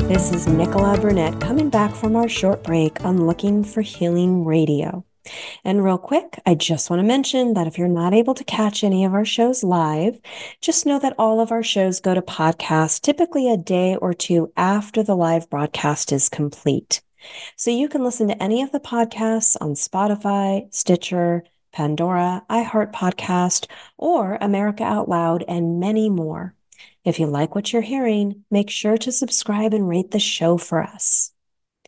This 0.07 0.31
is 0.31 0.47
Nichola 0.47 1.01
Burnett 1.01 1.39
coming 1.39 1.69
back 1.69 1.93
from 1.93 2.15
our 2.15 2.29
short 2.29 2.63
break 2.63 3.03
on 3.03 3.25
Looking 3.25 3.63
for 3.63 3.81
Healing 3.81 4.45
Radio. 4.45 5.05
And 5.63 5.83
real 5.83 5.97
quick, 5.97 6.39
I 6.45 6.55
just 6.55 6.89
want 6.89 7.01
to 7.01 7.07
mention 7.07 7.53
that 7.53 7.67
if 7.67 7.77
you're 7.77 7.87
not 7.87 8.13
able 8.13 8.33
to 8.35 8.43
catch 8.43 8.83
any 8.83 9.05
of 9.05 9.13
our 9.13 9.25
shows 9.25 9.63
live, 9.63 10.19
just 10.61 10.85
know 10.85 10.99
that 10.99 11.15
all 11.17 11.39
of 11.39 11.51
our 11.51 11.63
shows 11.63 11.99
go 11.99 12.13
to 12.13 12.21
podcast 12.21 13.01
typically 13.01 13.51
a 13.51 13.57
day 13.57 13.95
or 13.95 14.13
two 14.13 14.51
after 14.55 15.03
the 15.03 15.15
live 15.15 15.49
broadcast 15.49 16.11
is 16.11 16.29
complete. 16.29 17.01
So 17.55 17.71
you 17.71 17.89
can 17.89 18.03
listen 18.03 18.27
to 18.27 18.43
any 18.43 18.61
of 18.61 18.71
the 18.71 18.79
podcasts 18.79 19.55
on 19.59 19.73
Spotify, 19.73 20.73
Stitcher, 20.73 21.43
Pandora, 21.71 22.43
iHeart 22.49 22.91
Podcast, 22.93 23.67
or 23.97 24.37
America 24.41 24.83
Out 24.83 25.09
Loud, 25.09 25.43
and 25.47 25.79
many 25.79 26.09
more. 26.09 26.53
If 27.03 27.19
you 27.19 27.27
like 27.27 27.55
what 27.55 27.71
you're 27.71 27.81
hearing, 27.81 28.43
make 28.51 28.69
sure 28.69 28.97
to 28.97 29.11
subscribe 29.11 29.73
and 29.73 29.87
rate 29.87 30.11
the 30.11 30.19
show 30.19 30.57
for 30.57 30.83
us. 30.83 31.31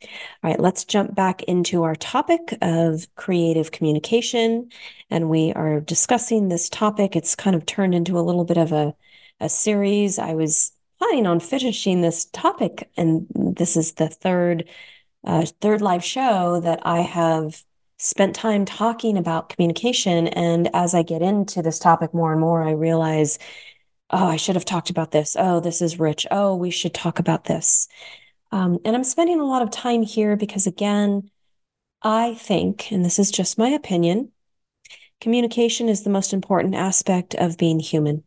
All 0.02 0.08
right, 0.44 0.60
let's 0.60 0.86
jump 0.86 1.14
back 1.14 1.44
into 1.44 1.84
our 1.84 1.96
topic 1.96 2.58
of 2.62 3.08
creative 3.16 3.72
communication. 3.72 4.70
And 5.10 5.30
we 5.30 5.52
are 5.54 5.82
discussing 5.82 6.48
this 6.48 6.70
topic. 6.70 7.16
It's 7.16 7.36
kind 7.36 7.56
of 7.56 7.66
turned 7.66 7.94
into 7.94 8.18
a 8.18 8.22
little 8.22 8.46
bit 8.46 8.58
of 8.58 8.72
a, 8.72 8.96
a 9.40 9.50
series. 9.50 10.20
I 10.20 10.36
was 10.36 10.72
planning 11.00 11.28
on 11.28 11.40
finishing 11.40 12.02
this 12.02 12.26
topic, 12.26 12.90
and 12.96 13.28
this 13.36 13.76
is 13.76 13.94
the 13.94 14.08
third 14.08 14.70
uh, 15.26 15.46
third 15.62 15.82
live 15.82 16.04
show 16.04 16.60
that 16.62 16.80
I 16.84 17.02
have 17.02 17.64
spent 17.98 18.36
time 18.36 18.66
talking 18.66 19.18
about 19.18 19.50
communication. 19.50 20.28
And 20.28 20.70
as 20.74 20.94
I 20.96 21.04
get 21.04 21.22
into 21.22 21.62
this 21.62 21.80
topic 21.80 22.14
more 22.14 22.32
and 22.32 22.40
more, 22.40 22.64
I 22.64 22.72
realize 22.72 23.38
oh, 24.12 24.28
I 24.28 24.38
should 24.38 24.56
have 24.56 24.66
talked 24.66 24.90
about 24.90 25.12
this. 25.12 25.36
Oh, 25.38 25.60
this 25.60 25.82
is 25.82 26.00
rich. 26.00 26.26
Oh, 26.32 26.56
we 26.56 26.72
should 26.72 26.94
talk 26.94 27.20
about 27.20 27.46
this. 27.46 27.88
Um, 28.52 28.80
and 28.84 28.96
I'm 28.96 29.04
spending 29.04 29.40
a 29.40 29.46
lot 29.46 29.62
of 29.62 29.70
time 29.70 30.02
here 30.02 30.36
because, 30.36 30.66
again, 30.66 31.30
I 32.02 32.34
think, 32.36 32.92
and 32.92 33.06
this 33.06 33.20
is 33.20 33.30
just 33.30 33.58
my 33.58 33.70
opinion, 33.70 34.32
communication 35.22 35.90
is 35.90 36.04
the 36.04 36.10
most 36.10 36.34
important 36.34 36.76
aspect 36.76 37.36
of 37.36 37.58
being 37.58 37.80
human. 37.80 38.24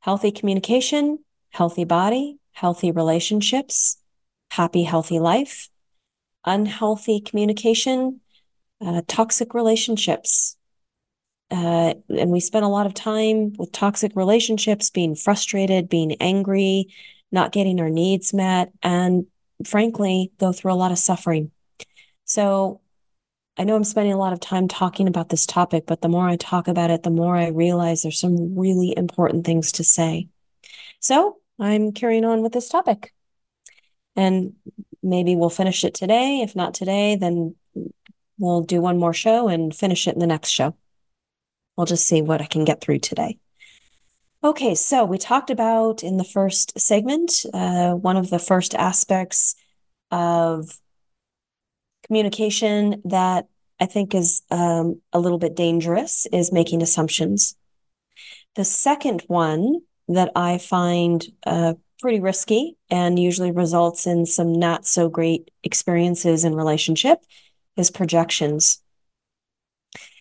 Healthy 0.00 0.32
communication, 0.32 1.20
healthy 1.50 1.84
body, 1.84 2.38
healthy 2.52 2.90
relationships, 2.90 3.96
happy, 4.56 4.82
healthy 4.82 5.18
life. 5.18 5.68
Unhealthy 6.46 7.20
communication, 7.20 8.20
uh, 8.84 9.00
toxic 9.08 9.54
relationships, 9.54 10.58
uh, 11.50 11.94
and 12.10 12.30
we 12.30 12.38
spend 12.38 12.66
a 12.66 12.68
lot 12.68 12.84
of 12.84 12.92
time 12.92 13.54
with 13.58 13.72
toxic 13.72 14.12
relationships, 14.14 14.90
being 14.90 15.14
frustrated, 15.14 15.88
being 15.88 16.16
angry, 16.20 16.88
not 17.32 17.50
getting 17.52 17.80
our 17.80 17.88
needs 17.88 18.34
met, 18.34 18.72
and 18.82 19.24
frankly, 19.64 20.32
go 20.38 20.52
through 20.52 20.74
a 20.74 20.74
lot 20.74 20.92
of 20.92 20.98
suffering. 20.98 21.50
So 22.26 22.82
I 23.56 23.64
know 23.64 23.74
I'm 23.74 23.84
spending 23.84 24.12
a 24.12 24.18
lot 24.18 24.34
of 24.34 24.40
time 24.40 24.68
talking 24.68 25.08
about 25.08 25.30
this 25.30 25.46
topic, 25.46 25.84
but 25.86 26.02
the 26.02 26.10
more 26.10 26.28
I 26.28 26.36
talk 26.36 26.68
about 26.68 26.90
it, 26.90 27.04
the 27.04 27.10
more 27.10 27.36
I 27.36 27.48
realize 27.48 28.02
there's 28.02 28.20
some 28.20 28.58
really 28.58 28.92
important 28.94 29.46
things 29.46 29.72
to 29.72 29.84
say. 29.84 30.28
So 31.00 31.38
I'm 31.58 31.92
carrying 31.92 32.26
on 32.26 32.42
with 32.42 32.52
this 32.52 32.68
topic. 32.68 33.13
And 34.16 34.54
maybe 35.02 35.36
we'll 35.36 35.50
finish 35.50 35.84
it 35.84 35.94
today. 35.94 36.40
If 36.40 36.54
not 36.54 36.74
today, 36.74 37.16
then 37.16 37.56
we'll 38.38 38.62
do 38.62 38.80
one 38.80 38.98
more 38.98 39.14
show 39.14 39.48
and 39.48 39.74
finish 39.74 40.06
it 40.06 40.14
in 40.14 40.20
the 40.20 40.26
next 40.26 40.50
show. 40.50 40.76
I'll 41.76 41.84
just 41.84 42.06
see 42.06 42.22
what 42.22 42.40
I 42.40 42.46
can 42.46 42.64
get 42.64 42.80
through 42.80 43.00
today. 43.00 43.38
Okay, 44.42 44.74
so 44.74 45.04
we 45.04 45.18
talked 45.18 45.50
about 45.50 46.02
in 46.02 46.18
the 46.18 46.24
first 46.24 46.78
segment, 46.78 47.46
uh, 47.54 47.92
one 47.92 48.16
of 48.16 48.30
the 48.30 48.38
first 48.38 48.74
aspects 48.74 49.54
of 50.10 50.78
communication 52.06 53.00
that 53.06 53.46
I 53.80 53.86
think 53.86 54.14
is 54.14 54.42
um, 54.50 55.00
a 55.12 55.18
little 55.18 55.38
bit 55.38 55.56
dangerous 55.56 56.26
is 56.30 56.52
making 56.52 56.82
assumptions. 56.82 57.56
The 58.54 58.64
second 58.64 59.24
one 59.26 59.80
that 60.08 60.30
I 60.36 60.58
find 60.58 61.24
uh, 61.46 61.74
pretty 62.00 62.20
risky 62.20 62.76
and 62.90 63.18
usually 63.18 63.50
results 63.50 64.06
in 64.06 64.26
some 64.26 64.52
not 64.52 64.86
so 64.86 65.08
great 65.08 65.50
experiences 65.62 66.44
in 66.44 66.54
relationship 66.54 67.18
is 67.76 67.90
projections. 67.90 68.82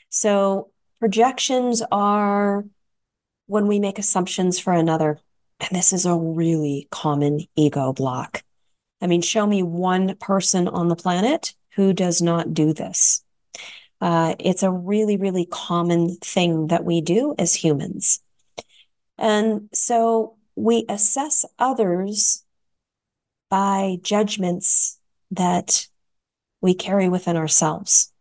So 0.09 0.71
Projections 1.03 1.83
are 1.91 2.63
when 3.47 3.67
we 3.67 3.77
make 3.77 3.99
assumptions 3.99 4.57
for 4.57 4.71
another. 4.71 5.19
And 5.59 5.77
this 5.77 5.91
is 5.91 6.05
a 6.05 6.15
really 6.15 6.87
common 6.91 7.41
ego 7.57 7.91
block. 7.91 8.41
I 9.01 9.07
mean, 9.07 9.21
show 9.21 9.45
me 9.45 9.63
one 9.63 10.15
person 10.15 10.69
on 10.69 10.87
the 10.87 10.95
planet 10.95 11.55
who 11.75 11.91
does 11.91 12.21
not 12.21 12.53
do 12.53 12.71
this. 12.71 13.21
Uh, 13.99 14.35
it's 14.39 14.63
a 14.63 14.71
really, 14.71 15.17
really 15.17 15.45
common 15.45 16.15
thing 16.21 16.67
that 16.67 16.85
we 16.85 17.01
do 17.01 17.35
as 17.37 17.53
humans. 17.53 18.21
And 19.17 19.67
so 19.73 20.37
we 20.55 20.85
assess 20.89 21.45
others 21.59 22.43
by 23.49 23.97
judgments 24.01 24.99
that 25.31 25.87
we 26.61 26.73
carry 26.73 27.09
within 27.09 27.37
ourselves. 27.37 28.11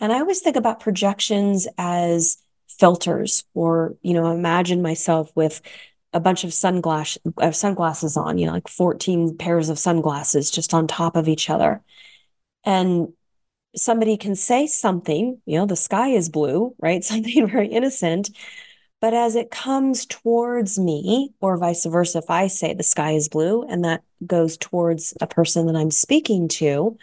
And 0.00 0.12
I 0.12 0.20
always 0.20 0.40
think 0.40 0.56
about 0.56 0.80
projections 0.80 1.68
as 1.78 2.38
filters 2.68 3.44
or, 3.54 3.96
you 4.02 4.14
know, 4.14 4.32
imagine 4.32 4.82
myself 4.82 5.30
with 5.34 5.60
a 6.12 6.20
bunch 6.20 6.42
of 6.44 6.50
sunglass 6.50 7.18
uh, 7.38 7.52
sunglasses 7.52 8.16
on, 8.16 8.38
you 8.38 8.46
know, 8.46 8.52
like 8.52 8.68
14 8.68 9.36
pairs 9.36 9.68
of 9.68 9.78
sunglasses 9.78 10.50
just 10.50 10.74
on 10.74 10.86
top 10.86 11.16
of 11.16 11.28
each 11.28 11.50
other. 11.50 11.82
And 12.64 13.12
somebody 13.76 14.16
can 14.16 14.34
say 14.34 14.66
something, 14.66 15.40
you 15.46 15.58
know, 15.58 15.66
the 15.66 15.76
sky 15.76 16.08
is 16.08 16.28
blue, 16.28 16.74
right? 16.80 17.04
Something 17.10 17.48
very 17.48 17.68
innocent. 17.68 18.30
But 19.00 19.14
as 19.14 19.34
it 19.34 19.50
comes 19.50 20.04
towards 20.04 20.78
me, 20.78 21.32
or 21.40 21.56
vice 21.56 21.86
versa, 21.86 22.18
if 22.18 22.28
I 22.28 22.48
say 22.48 22.74
the 22.74 22.82
sky 22.82 23.12
is 23.12 23.28
blue 23.28 23.62
and 23.62 23.84
that 23.84 24.02
goes 24.26 24.58
towards 24.58 25.14
a 25.20 25.26
person 25.26 25.66
that 25.66 25.76
I'm 25.76 25.90
speaking 25.90 26.48
to, 26.48 26.98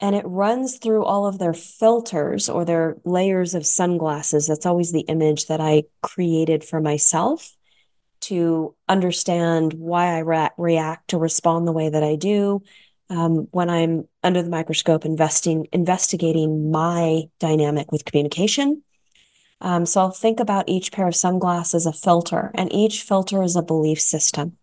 and 0.00 0.14
it 0.14 0.24
runs 0.26 0.78
through 0.78 1.04
all 1.04 1.26
of 1.26 1.38
their 1.38 1.54
filters 1.54 2.48
or 2.48 2.64
their 2.64 2.96
layers 3.04 3.54
of 3.54 3.64
sunglasses. 3.64 4.46
That's 4.46 4.66
always 4.66 4.92
the 4.92 5.00
image 5.00 5.46
that 5.46 5.60
I 5.60 5.84
created 6.02 6.64
for 6.64 6.80
myself 6.80 7.56
to 8.22 8.74
understand 8.88 9.72
why 9.74 10.16
I 10.16 10.18
re- 10.18 10.50
react 10.58 11.08
to 11.08 11.18
respond 11.18 11.66
the 11.66 11.72
way 11.72 11.88
that 11.88 12.02
I 12.02 12.16
do 12.16 12.62
um, 13.08 13.48
when 13.52 13.70
I'm 13.70 14.08
under 14.22 14.42
the 14.42 14.50
microscope 14.50 15.04
investing 15.04 15.68
investigating 15.72 16.70
my 16.70 17.24
dynamic 17.38 17.92
with 17.92 18.04
communication. 18.04 18.82
Um, 19.60 19.86
so 19.86 20.00
I'll 20.02 20.10
think 20.10 20.40
about 20.40 20.68
each 20.68 20.92
pair 20.92 21.08
of 21.08 21.16
sunglasses 21.16 21.74
as 21.74 21.86
a 21.86 21.92
filter, 21.92 22.50
and 22.54 22.72
each 22.72 23.02
filter 23.02 23.42
is 23.42 23.56
a 23.56 23.62
belief 23.62 24.00
system. 24.00 24.56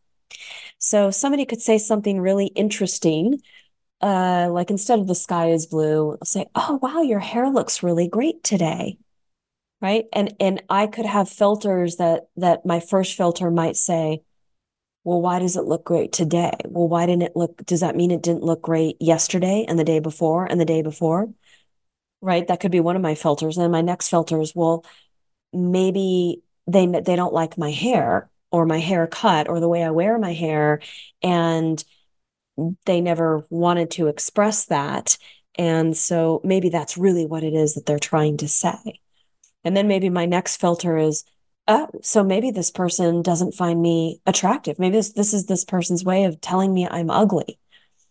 So 0.77 1.12
somebody 1.12 1.45
could 1.45 1.62
say 1.62 1.77
something 1.77 2.19
really 2.19 2.47
interesting 2.47 3.41
uh, 4.01 4.49
like 4.51 4.69
instead 4.69 4.99
of 4.99 5.08
the 5.08 5.15
sky 5.15 5.49
is 5.51 5.65
blue, 5.65 6.12
I'll 6.12 6.25
say, 6.25 6.47
"Oh 6.56 6.77
wow, 6.82 7.01
your 7.01 7.19
hair 7.19 7.49
looks 7.49 7.84
really 7.84 8.08
great 8.10 8.43
today." 8.43 8.97
Right? 9.82 10.06
And 10.13 10.36
and 10.39 10.63
I 10.69 10.88
could 10.88 11.06
have 11.06 11.29
filters 11.29 11.97
that 11.97 12.27
that 12.38 12.65
my 12.65 12.79
first 12.82 13.15
filter 13.17 13.51
might 13.51 13.77
say, 13.77 14.23
"Well, 15.06 15.21
why 15.21 15.39
does 15.39 15.58
it 15.58 15.65
look 15.65 15.86
great 15.86 16.13
today?" 16.13 16.53
Well, 16.65 16.88
why 16.89 17.06
didn't 17.06 17.23
it 17.23 17.36
look 17.36 17.65
does 17.65 17.82
that 17.82 17.95
mean 17.95 18.12
it 18.12 18.23
didn't 18.23 18.43
look 18.43 18.62
great 18.62 18.97
yesterday 19.01 19.65
and 19.67 19.79
the 19.79 19.84
day 19.86 19.99
before 19.99 20.45
and 20.45 20.60
the 20.60 20.65
day 20.65 20.82
before? 20.82 21.29
Right? 22.23 22.47
That 22.47 22.62
could 22.62 22.71
be 22.71 22.79
one 22.79 22.95
of 22.95 23.01
my 23.01 23.15
filters. 23.15 23.57
And 23.57 23.69
my 23.71 23.81
next 23.81 24.07
filters, 24.07 24.53
well, 24.55 24.86
maybe 25.51 26.41
they 26.67 26.86
they 26.88 27.17
don't 27.17 27.33
like 27.33 27.57
my 27.57 27.69
hair 27.69 28.29
or 28.49 28.65
my 28.65 28.79
haircut 28.79 29.49
or 29.49 29.59
the 29.59 29.67
way 29.67 29.83
I 29.83 29.91
wear 29.91 30.17
my 30.17 30.31
hair. 30.31 30.79
And 31.21 31.83
they 32.86 33.01
never 33.01 33.45
wanted 33.49 33.91
to 33.91 34.07
express 34.07 34.65
that. 34.65 35.17
And 35.55 35.97
so 35.97 36.39
maybe 36.45 36.69
that's 36.69 36.97
really 36.97 37.25
what 37.25 37.43
it 37.43 37.53
is 37.53 37.73
that 37.73 37.86
they're 37.86 37.99
trying 37.99 38.38
to 38.38 38.47
say. 38.47 39.01
And 39.65 39.75
then 39.75 39.88
maybe 39.89 40.09
my 40.09 40.25
next 40.25 40.57
filter 40.57 40.97
is 40.97 41.25
oh 41.67 41.89
so 42.01 42.23
maybe 42.23 42.51
this 42.51 42.71
person 42.71 43.21
doesn't 43.21 43.53
find 43.53 43.81
me 43.81 44.21
attractive. 44.25 44.79
Maybe 44.79 44.95
this 44.95 45.12
this 45.12 45.33
is 45.33 45.47
this 45.47 45.65
person's 45.65 46.05
way 46.05 46.23
of 46.23 46.39
telling 46.39 46.73
me 46.73 46.88
I'm 46.88 47.09
ugly 47.09 47.59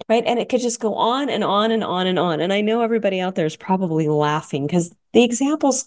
right 0.08 0.24
and 0.26 0.38
it 0.38 0.48
could 0.48 0.60
just 0.60 0.80
go 0.80 0.94
on 0.94 1.28
and 1.28 1.44
on 1.44 1.70
and 1.70 1.84
on 1.84 2.06
and 2.06 2.18
on 2.18 2.40
and 2.40 2.52
I 2.52 2.60
know 2.60 2.82
everybody 2.82 3.20
out 3.20 3.34
there 3.34 3.46
is 3.46 3.56
probably 3.56 4.08
laughing 4.08 4.66
because 4.66 4.94
the 5.12 5.22
examples 5.22 5.86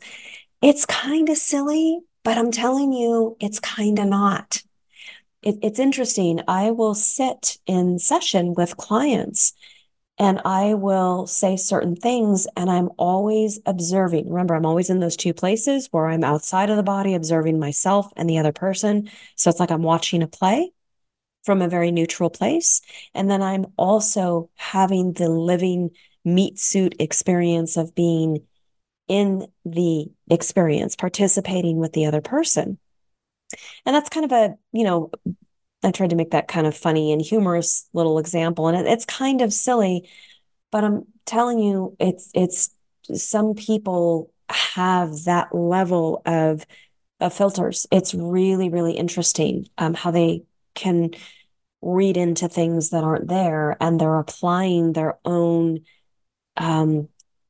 it's 0.61 0.85
kind 0.85 1.29
of 1.29 1.37
silly 1.37 2.01
but 2.25 2.39
I'm 2.39 2.51
telling 2.51 2.91
you, 2.91 3.37
it's 3.39 3.59
kind 3.59 3.99
of 3.99 4.07
not. 4.07 4.63
It, 5.43 5.59
it's 5.61 5.79
interesting. 5.79 6.41
I 6.47 6.71
will 6.71 6.95
sit 6.95 7.59
in 7.67 7.99
session 7.99 8.55
with 8.55 8.77
clients 8.77 9.53
and 10.17 10.41
I 10.43 10.73
will 10.73 11.27
say 11.27 11.57
certain 11.57 11.95
things, 11.95 12.47
and 12.55 12.71
I'm 12.71 12.89
always 12.97 13.59
observing. 13.65 14.29
Remember, 14.29 14.55
I'm 14.55 14.65
always 14.65 14.89
in 14.89 15.01
those 15.01 15.17
two 15.17 15.33
places 15.33 15.89
where 15.91 16.07
I'm 16.07 16.23
outside 16.23 16.69
of 16.69 16.77
the 16.77 16.83
body, 16.83 17.13
observing 17.13 17.59
myself 17.59 18.11
and 18.15 18.29
the 18.29 18.37
other 18.37 18.53
person. 18.53 19.09
So 19.35 19.49
it's 19.49 19.59
like 19.59 19.71
I'm 19.71 19.83
watching 19.83 20.23
a 20.23 20.27
play 20.27 20.71
from 21.45 21.61
a 21.61 21.69
very 21.69 21.91
neutral 21.91 22.29
place. 22.29 22.81
And 23.13 23.29
then 23.29 23.41
I'm 23.41 23.67
also 23.77 24.49
having 24.55 25.13
the 25.13 25.29
living 25.29 25.91
meat 26.25 26.59
suit 26.59 26.95
experience 26.99 27.77
of 27.77 27.93
being 27.93 28.39
in 29.07 29.47
the 29.63 30.07
experience, 30.29 30.95
participating 30.95 31.77
with 31.77 31.93
the 31.93 32.07
other 32.07 32.21
person. 32.21 32.79
And 33.85 33.95
that's 33.95 34.09
kind 34.09 34.25
of 34.25 34.31
a, 34.31 34.55
you 34.73 34.83
know, 34.83 35.11
I 35.83 35.91
tried 35.91 36.09
to 36.09 36.15
make 36.15 36.31
that 36.31 36.47
kind 36.47 36.65
of 36.65 36.75
funny 36.75 37.11
and 37.11 37.21
humorous 37.21 37.87
little 37.93 38.17
example. 38.17 38.67
And 38.67 38.75
it, 38.75 38.91
it's 38.91 39.05
kind 39.05 39.41
of 39.41 39.53
silly, 39.53 40.09
but 40.71 40.83
I'm 40.83 41.05
telling 41.25 41.59
you, 41.59 41.95
it's, 41.99 42.31
it's, 42.33 42.71
some 43.13 43.53
people 43.53 44.31
have 44.49 45.25
that 45.25 45.53
level 45.53 46.23
of, 46.25 46.65
of 47.19 47.33
filters. 47.33 47.85
It's 47.91 48.15
really, 48.15 48.69
really 48.69 48.93
interesting 48.93 49.67
um, 49.77 49.93
how 49.93 50.09
they 50.09 50.41
can 50.75 51.11
read 51.81 52.17
into 52.17 52.47
things 52.47 52.89
that 52.89 53.03
aren't 53.03 53.27
there 53.27 53.77
and 53.79 53.99
they're 53.99 54.19
applying 54.19 54.93
their 54.93 55.17
own 55.23 55.81
um, 56.57 57.07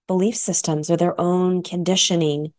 belief 0.07 0.35
systems 0.35 0.89
or 0.89 0.97
their 0.97 1.19
own 1.19 1.63
conditioning 1.63 2.53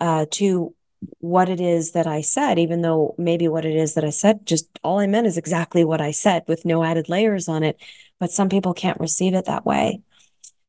uh, 0.00 0.26
to 0.30 0.74
what 1.18 1.48
it 1.48 1.60
is 1.60 1.92
that 1.92 2.06
I 2.06 2.22
said, 2.22 2.58
even 2.58 2.82
though 2.82 3.14
maybe 3.18 3.46
what 3.46 3.64
it 3.64 3.76
is 3.76 3.94
that 3.94 4.04
I 4.04 4.10
said, 4.10 4.46
just 4.46 4.66
all 4.82 4.98
I 4.98 5.06
meant 5.06 5.26
is 5.26 5.36
exactly 5.36 5.84
what 5.84 6.00
I 6.00 6.10
said 6.10 6.42
with 6.48 6.64
no 6.64 6.82
added 6.82 7.08
layers 7.08 7.48
on 7.48 7.62
it. 7.62 7.80
But 8.18 8.32
some 8.32 8.48
people 8.48 8.74
can't 8.74 8.98
receive 8.98 9.34
it 9.34 9.44
that 9.44 9.64
way. 9.64 10.02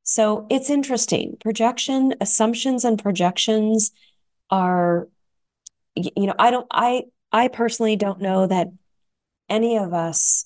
So 0.03 0.45
it's 0.49 0.69
interesting. 0.69 1.37
Projection, 1.39 2.15
assumptions, 2.21 2.83
and 2.83 3.01
projections 3.01 3.91
are, 4.49 5.07
you 5.95 6.27
know, 6.27 6.35
I 6.37 6.51
don't, 6.51 6.67
I, 6.69 7.03
I 7.31 7.47
personally 7.47 7.95
don't 7.95 8.21
know 8.21 8.45
that 8.45 8.69
any 9.49 9.77
of 9.77 9.93
us 9.93 10.45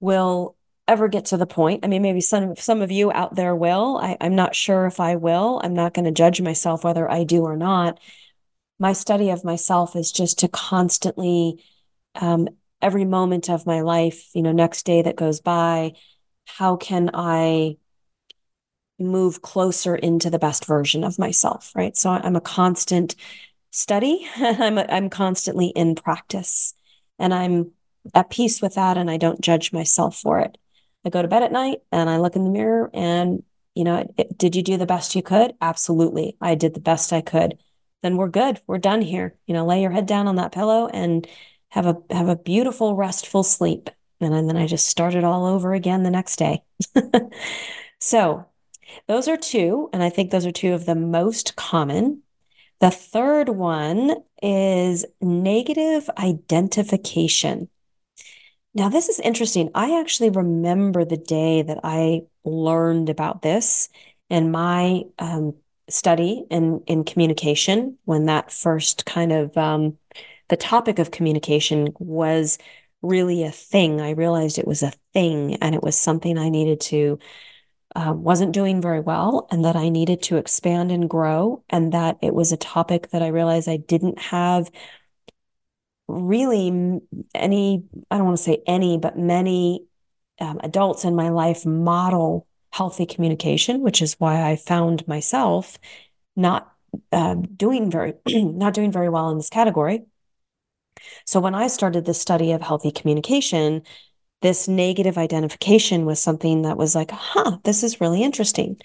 will 0.00 0.56
ever 0.88 1.08
get 1.08 1.26
to 1.26 1.36
the 1.36 1.46
point. 1.46 1.84
I 1.84 1.88
mean, 1.88 2.02
maybe 2.02 2.20
some 2.20 2.56
some 2.56 2.82
of 2.82 2.90
you 2.90 3.12
out 3.12 3.34
there 3.34 3.54
will. 3.54 3.98
I, 3.98 4.16
I'm 4.20 4.34
not 4.34 4.54
sure 4.54 4.86
if 4.86 5.00
I 5.00 5.16
will. 5.16 5.60
I'm 5.62 5.74
not 5.74 5.94
going 5.94 6.04
to 6.04 6.10
judge 6.10 6.40
myself 6.40 6.84
whether 6.84 7.10
I 7.10 7.24
do 7.24 7.42
or 7.42 7.56
not. 7.56 8.00
My 8.78 8.92
study 8.92 9.30
of 9.30 9.44
myself 9.44 9.94
is 9.94 10.10
just 10.10 10.40
to 10.40 10.48
constantly, 10.48 11.64
um, 12.16 12.48
every 12.80 13.04
moment 13.04 13.48
of 13.48 13.66
my 13.66 13.82
life, 13.82 14.28
you 14.34 14.42
know, 14.42 14.52
next 14.52 14.84
day 14.84 15.02
that 15.02 15.16
goes 15.16 15.40
by, 15.40 15.92
how 16.46 16.76
can 16.76 17.10
I 17.14 17.76
move 18.98 19.42
closer 19.42 19.94
into 19.94 20.30
the 20.30 20.38
best 20.38 20.64
version 20.64 21.04
of 21.04 21.18
myself, 21.18 21.72
right? 21.74 21.96
So 21.96 22.10
I'm 22.10 22.36
a 22.36 22.40
constant 22.40 23.14
study. 23.70 24.26
I'm 24.36 24.78
a, 24.78 24.86
I'm 24.88 25.10
constantly 25.10 25.68
in 25.68 25.94
practice, 25.94 26.74
and 27.18 27.32
I'm 27.32 27.72
at 28.14 28.30
peace 28.30 28.60
with 28.60 28.74
that, 28.74 28.96
and 28.96 29.10
I 29.10 29.16
don't 29.16 29.40
judge 29.40 29.72
myself 29.72 30.16
for 30.16 30.40
it. 30.40 30.58
I 31.04 31.10
go 31.10 31.22
to 31.22 31.28
bed 31.28 31.42
at 31.42 31.52
night 31.52 31.78
and 31.90 32.08
I 32.08 32.18
look 32.18 32.36
in 32.36 32.44
the 32.44 32.50
mirror 32.50 32.90
and, 32.94 33.42
you 33.74 33.84
know, 33.84 34.08
it, 34.16 34.38
did 34.38 34.54
you 34.54 34.62
do 34.62 34.76
the 34.76 34.86
best 34.86 35.14
you 35.14 35.22
could? 35.22 35.54
Absolutely. 35.60 36.36
I 36.40 36.54
did 36.54 36.74
the 36.74 36.80
best 36.80 37.12
I 37.12 37.20
could. 37.20 37.58
Then 38.02 38.16
we're 38.16 38.28
good. 38.28 38.60
We're 38.66 38.78
done 38.78 39.02
here. 39.02 39.34
You 39.46 39.54
know, 39.54 39.66
lay 39.66 39.82
your 39.82 39.90
head 39.90 40.06
down 40.06 40.28
on 40.28 40.36
that 40.36 40.52
pillow 40.52 40.88
and 40.88 41.26
have 41.70 41.86
a 41.86 41.96
have 42.10 42.28
a 42.28 42.36
beautiful 42.36 42.94
restful 42.94 43.42
sleep. 43.42 43.90
And 44.20 44.48
then 44.48 44.56
I 44.56 44.66
just 44.66 44.86
start 44.86 45.14
it 45.14 45.24
all 45.24 45.46
over 45.46 45.72
again 45.74 46.04
the 46.04 46.10
next 46.10 46.36
day. 46.36 46.62
so, 47.98 48.46
those 49.08 49.26
are 49.26 49.36
two, 49.36 49.88
and 49.92 50.02
I 50.02 50.10
think 50.10 50.30
those 50.30 50.46
are 50.46 50.52
two 50.52 50.74
of 50.74 50.86
the 50.86 50.94
most 50.94 51.56
common. 51.56 52.22
The 52.80 52.90
third 52.90 53.48
one 53.48 54.14
is 54.42 55.04
negative 55.20 56.08
identification. 56.18 57.68
Now, 58.74 58.88
this 58.88 59.08
is 59.08 59.20
interesting. 59.20 59.70
I 59.74 60.00
actually 60.00 60.30
remember 60.30 61.04
the 61.04 61.18
day 61.18 61.62
that 61.62 61.80
I 61.84 62.22
learned 62.44 63.10
about 63.10 63.42
this 63.42 63.90
in 64.30 64.50
my 64.50 65.02
um, 65.18 65.54
study 65.90 66.44
in, 66.50 66.82
in 66.86 67.04
communication, 67.04 67.98
when 68.04 68.26
that 68.26 68.50
first 68.50 69.04
kind 69.04 69.30
of 69.30 69.56
um, 69.58 69.98
the 70.48 70.56
topic 70.56 70.98
of 70.98 71.10
communication 71.10 71.92
was 71.98 72.56
really 73.02 73.42
a 73.42 73.50
thing. 73.50 74.00
I 74.00 74.10
realized 74.10 74.58
it 74.58 74.66
was 74.66 74.82
a 74.82 74.92
thing 75.12 75.56
and 75.56 75.74
it 75.74 75.82
was 75.82 75.96
something 75.96 76.38
I 76.38 76.48
needed 76.48 76.80
to, 76.82 77.18
uh, 77.94 78.14
wasn't 78.16 78.52
doing 78.52 78.80
very 78.80 79.00
well, 79.00 79.48
and 79.50 79.66
that 79.66 79.76
I 79.76 79.90
needed 79.90 80.22
to 80.22 80.38
expand 80.38 80.90
and 80.90 81.10
grow, 81.10 81.62
and 81.68 81.92
that 81.92 82.16
it 82.22 82.32
was 82.32 82.52
a 82.52 82.56
topic 82.56 83.10
that 83.10 83.22
I 83.22 83.28
realized 83.28 83.68
I 83.68 83.76
didn't 83.76 84.18
have 84.18 84.70
really 86.12 87.00
any, 87.34 87.84
I 88.10 88.16
don't 88.16 88.26
want 88.26 88.36
to 88.36 88.42
say 88.42 88.62
any, 88.66 88.98
but 88.98 89.18
many 89.18 89.86
um, 90.40 90.60
adults 90.62 91.04
in 91.04 91.16
my 91.16 91.30
life 91.30 91.64
model 91.64 92.46
healthy 92.70 93.06
communication, 93.06 93.82
which 93.82 94.00
is 94.00 94.18
why 94.18 94.42
I 94.42 94.56
found 94.56 95.06
myself 95.06 95.78
not 96.34 96.72
uh, 97.10 97.34
doing 97.34 97.90
very, 97.90 98.14
not 98.26 98.74
doing 98.74 98.92
very 98.92 99.08
well 99.08 99.30
in 99.30 99.36
this 99.36 99.50
category. 99.50 100.02
So 101.24 101.40
when 101.40 101.54
I 101.54 101.66
started 101.66 102.04
the 102.04 102.14
study 102.14 102.52
of 102.52 102.62
healthy 102.62 102.90
communication, 102.90 103.82
this 104.40 104.68
negative 104.68 105.18
identification 105.18 106.04
was 106.04 106.20
something 106.20 106.62
that 106.62 106.76
was 106.76 106.94
like, 106.94 107.10
huh, 107.10 107.58
this 107.64 107.82
is 107.82 108.00
really 108.00 108.22
interesting. 108.22 108.80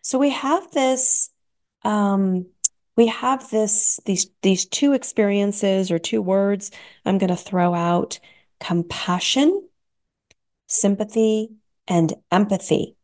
So 0.00 0.18
we 0.18 0.30
have 0.30 0.70
this 0.70 1.30
um, 1.84 2.46
we 2.96 3.06
have 3.06 3.48
this 3.50 4.00
these 4.04 4.26
these 4.42 4.66
two 4.66 4.92
experiences 4.92 5.90
or 5.90 5.98
two 5.98 6.22
words 6.22 6.70
i'm 7.04 7.18
going 7.18 7.28
to 7.28 7.36
throw 7.36 7.74
out 7.74 8.18
compassion 8.60 9.68
sympathy 10.66 11.50
and 11.88 12.14
empathy. 12.30 12.96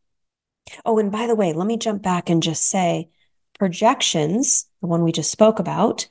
Oh 0.85 0.97
and 0.97 1.11
by 1.11 1.27
the 1.27 1.35
way 1.35 1.53
let 1.53 1.67
me 1.67 1.77
jump 1.77 2.01
back 2.01 2.29
and 2.29 2.41
just 2.41 2.67
say 2.67 3.09
projections 3.57 4.67
the 4.81 4.87
one 4.87 5.03
we 5.03 5.11
just 5.11 5.31
spoke 5.31 5.59
about 5.59 6.07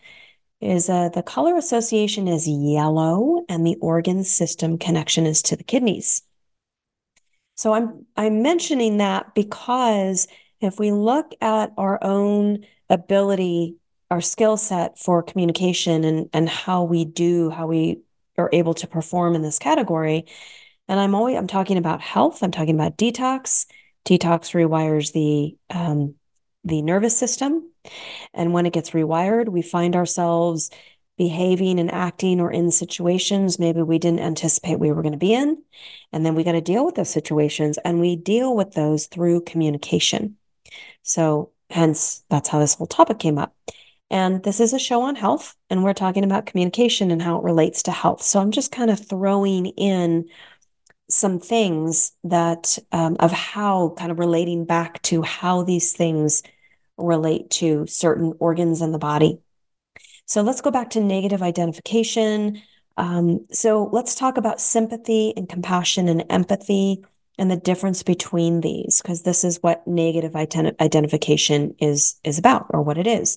is 0.60 0.90
uh, 0.90 1.08
the 1.08 1.22
color 1.22 1.56
association 1.56 2.26
is 2.26 2.48
yellow 2.48 3.44
and 3.48 3.64
the 3.66 3.76
organ 3.76 4.24
system 4.24 4.76
connection 4.76 5.24
is 5.24 5.40
to 5.42 5.56
the 5.56 5.64
kidneys. 5.64 6.22
So 7.54 7.72
i'm 7.72 8.06
i'm 8.16 8.42
mentioning 8.42 8.98
that 8.98 9.34
because 9.34 10.28
if 10.60 10.78
we 10.78 10.92
look 10.92 11.32
at 11.40 11.72
our 11.76 11.98
own 12.02 12.66
ability, 12.88 13.76
our 14.10 14.20
skill 14.20 14.56
set 14.56 14.98
for 14.98 15.22
communication 15.22 16.04
and, 16.04 16.30
and 16.32 16.48
how 16.48 16.84
we 16.84 17.04
do, 17.04 17.50
how 17.50 17.66
we 17.66 18.00
are 18.36 18.50
able 18.52 18.74
to 18.74 18.86
perform 18.86 19.34
in 19.34 19.42
this 19.42 19.58
category. 19.58 20.24
And 20.88 20.98
I'm 20.98 21.14
always, 21.14 21.36
I'm 21.36 21.46
talking 21.46 21.76
about 21.76 22.00
health. 22.00 22.42
I'm 22.42 22.50
talking 22.50 22.74
about 22.74 22.96
detox. 22.96 23.66
Detox 24.04 24.54
rewires 24.54 25.12
the, 25.12 25.56
um, 25.70 26.14
the 26.64 26.82
nervous 26.82 27.16
system. 27.16 27.70
And 28.32 28.52
when 28.52 28.66
it 28.66 28.72
gets 28.72 28.90
rewired, 28.90 29.48
we 29.48 29.62
find 29.62 29.94
ourselves 29.94 30.70
behaving 31.18 31.78
and 31.78 31.92
acting 31.92 32.40
or 32.40 32.50
in 32.50 32.70
situations 32.70 33.58
maybe 33.58 33.82
we 33.82 33.98
didn't 33.98 34.20
anticipate 34.20 34.78
we 34.78 34.92
were 34.92 35.02
going 35.02 35.12
to 35.12 35.18
be 35.18 35.34
in. 35.34 35.60
And 36.12 36.24
then 36.24 36.34
we 36.34 36.44
got 36.44 36.52
to 36.52 36.60
deal 36.60 36.86
with 36.86 36.94
those 36.94 37.10
situations 37.10 37.76
and 37.84 38.00
we 38.00 38.16
deal 38.16 38.54
with 38.56 38.72
those 38.72 39.06
through 39.06 39.42
communication. 39.42 40.37
So, 41.02 41.52
hence, 41.70 42.24
that's 42.30 42.48
how 42.48 42.58
this 42.58 42.74
whole 42.74 42.86
topic 42.86 43.18
came 43.18 43.38
up. 43.38 43.54
And 44.10 44.42
this 44.42 44.60
is 44.60 44.72
a 44.72 44.78
show 44.78 45.02
on 45.02 45.16
health, 45.16 45.54
and 45.68 45.84
we're 45.84 45.92
talking 45.92 46.24
about 46.24 46.46
communication 46.46 47.10
and 47.10 47.20
how 47.20 47.38
it 47.38 47.44
relates 47.44 47.82
to 47.84 47.90
health. 47.90 48.22
So, 48.22 48.40
I'm 48.40 48.50
just 48.50 48.72
kind 48.72 48.90
of 48.90 49.06
throwing 49.06 49.66
in 49.66 50.28
some 51.10 51.38
things 51.40 52.12
that 52.24 52.78
um, 52.92 53.16
of 53.18 53.32
how 53.32 53.94
kind 53.96 54.10
of 54.10 54.18
relating 54.18 54.64
back 54.64 55.00
to 55.02 55.22
how 55.22 55.62
these 55.62 55.92
things 55.92 56.42
relate 56.98 57.48
to 57.50 57.86
certain 57.86 58.34
organs 58.38 58.82
in 58.82 58.92
the 58.92 58.98
body. 58.98 59.40
So 60.26 60.42
let's 60.42 60.60
go 60.60 60.70
back 60.70 60.90
to 60.90 61.00
negative 61.00 61.42
identification. 61.42 62.60
Um, 62.96 63.46
so 63.50 63.88
let's 63.92 64.14
talk 64.14 64.36
about 64.36 64.60
sympathy 64.60 65.32
and 65.36 65.48
compassion 65.48 66.08
and 66.08 66.24
empathy 66.28 67.04
and 67.38 67.50
the 67.50 67.56
difference 67.56 68.02
between 68.02 68.60
these, 68.60 69.00
because 69.00 69.22
this 69.22 69.44
is 69.44 69.62
what 69.62 69.86
negative 69.86 70.32
ident- 70.32 70.78
identification 70.80 71.74
is 71.78 72.16
is 72.24 72.38
about, 72.38 72.66
or 72.70 72.82
what 72.82 72.98
it 72.98 73.06
is. 73.06 73.36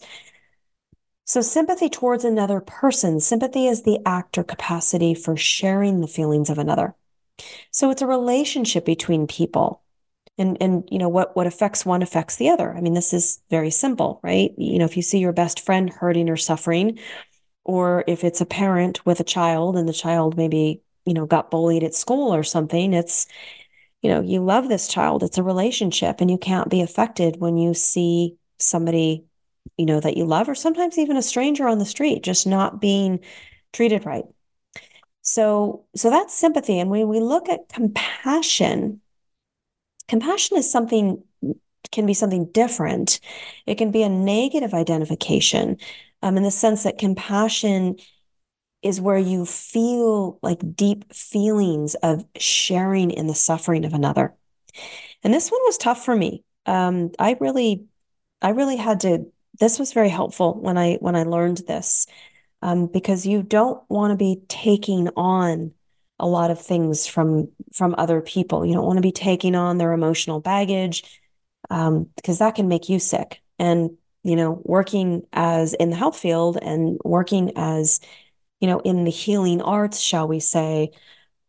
So, 1.25 1.41
sympathy 1.41 1.89
towards 1.89 2.25
another 2.25 2.59
person, 2.59 3.19
sympathy 3.19 3.67
is 3.67 3.83
the 3.83 3.99
act 4.05 4.37
or 4.37 4.43
capacity 4.43 5.13
for 5.13 5.37
sharing 5.37 6.01
the 6.01 6.07
feelings 6.07 6.49
of 6.49 6.57
another. 6.57 6.95
So 7.71 7.89
it's 7.89 8.01
a 8.01 8.07
relationship 8.07 8.85
between 8.85 9.27
people. 9.27 9.81
And 10.37 10.57
and 10.61 10.87
you 10.89 10.97
know 10.97 11.09
what 11.09 11.35
what 11.35 11.47
affects 11.47 11.85
one 11.85 12.01
affects 12.01 12.37
the 12.37 12.49
other. 12.49 12.73
I 12.75 12.81
mean, 12.81 12.93
this 12.93 13.13
is 13.13 13.41
very 13.49 13.69
simple, 13.69 14.19
right? 14.23 14.51
You 14.57 14.79
know, 14.79 14.85
if 14.85 14.95
you 14.95 15.03
see 15.03 15.19
your 15.19 15.33
best 15.33 15.59
friend 15.59 15.89
hurting 15.89 16.29
or 16.29 16.37
suffering, 16.37 16.99
or 17.63 18.03
if 18.07 18.23
it's 18.23 18.41
a 18.41 18.45
parent 18.45 19.05
with 19.05 19.19
a 19.19 19.25
child 19.25 19.75
and 19.77 19.87
the 19.87 19.93
child 19.93 20.37
maybe, 20.37 20.81
you 21.05 21.13
know, 21.13 21.25
got 21.25 21.51
bullied 21.51 21.83
at 21.83 21.93
school 21.93 22.33
or 22.33 22.43
something, 22.43 22.93
it's 22.93 23.27
you 24.01 24.09
know, 24.09 24.21
you 24.21 24.43
love 24.43 24.67
this 24.67 24.87
child. 24.87 25.23
It's 25.23 25.37
a 25.37 25.43
relationship 25.43 26.21
and 26.21 26.29
you 26.29 26.37
can't 26.37 26.69
be 26.69 26.81
affected 26.81 27.37
when 27.39 27.57
you 27.57 27.73
see 27.73 28.35
somebody, 28.57 29.25
you 29.77 29.85
know, 29.85 29.99
that 29.99 30.17
you 30.17 30.25
love 30.25 30.49
or 30.49 30.55
sometimes 30.55 30.97
even 30.97 31.17
a 31.17 31.21
stranger 31.21 31.67
on 31.67 31.77
the 31.77 31.85
street 31.85 32.23
just 32.23 32.47
not 32.47 32.81
being 32.81 33.19
treated 33.73 34.05
right. 34.05 34.25
So, 35.21 35.85
so 35.95 36.09
that's 36.09 36.33
sympathy. 36.33 36.79
And 36.79 36.89
when 36.89 37.07
we 37.07 37.19
look 37.19 37.47
at 37.47 37.69
compassion, 37.69 39.01
compassion 40.07 40.57
is 40.57 40.71
something, 40.71 41.23
can 41.91 42.07
be 42.07 42.15
something 42.15 42.45
different. 42.51 43.19
It 43.67 43.75
can 43.75 43.91
be 43.91 44.01
a 44.01 44.09
negative 44.09 44.73
identification 44.73 45.77
um, 46.23 46.37
in 46.37 46.43
the 46.43 46.51
sense 46.51 46.83
that 46.83 46.97
compassion 46.97 47.97
is 48.81 49.01
where 49.01 49.17
you 49.17 49.45
feel 49.45 50.39
like 50.41 50.75
deep 50.75 51.13
feelings 51.13 51.95
of 51.95 52.25
sharing 52.37 53.11
in 53.11 53.27
the 53.27 53.35
suffering 53.35 53.85
of 53.85 53.93
another. 53.93 54.33
And 55.23 55.33
this 55.33 55.49
one 55.49 55.61
was 55.65 55.77
tough 55.77 56.03
for 56.03 56.15
me. 56.15 56.43
Um, 56.65 57.11
I 57.19 57.37
really, 57.39 57.85
I 58.41 58.49
really 58.49 58.77
had 58.77 59.01
to, 59.01 59.25
this 59.59 59.77
was 59.77 59.93
very 59.93 60.09
helpful 60.09 60.59
when 60.59 60.77
I, 60.77 60.95
when 60.95 61.15
I 61.15 61.23
learned 61.23 61.61
this 61.67 62.07
um, 62.61 62.87
because 62.87 63.25
you 63.25 63.43
don't 63.43 63.83
want 63.89 64.11
to 64.11 64.17
be 64.17 64.41
taking 64.47 65.09
on 65.15 65.73
a 66.21 66.27
lot 66.27 66.51
of 66.51 66.61
things 66.61 67.07
from 67.07 67.49
from 67.73 67.95
other 67.97 68.21
people. 68.21 68.65
You 68.65 68.75
don't 68.75 68.85
want 68.85 68.97
to 68.97 69.01
be 69.01 69.11
taking 69.11 69.55
on 69.55 69.79
their 69.79 69.91
emotional 69.91 70.39
baggage 70.39 71.03
um, 71.69 72.09
because 72.15 72.39
that 72.39 72.55
can 72.55 72.67
make 72.67 72.87
you 72.87 72.99
sick. 72.99 73.41
And 73.57 73.97
you 74.23 74.35
know, 74.35 74.61
working 74.63 75.23
as 75.33 75.73
in 75.73 75.89
the 75.89 75.95
health 75.95 76.17
field 76.17 76.57
and 76.61 76.99
working 77.03 77.53
as 77.55 77.99
you 78.61 78.67
know 78.67 78.79
in 78.81 79.03
the 79.03 79.11
healing 79.11 79.61
arts, 79.61 79.99
shall 79.99 80.27
we 80.27 80.39
say, 80.39 80.91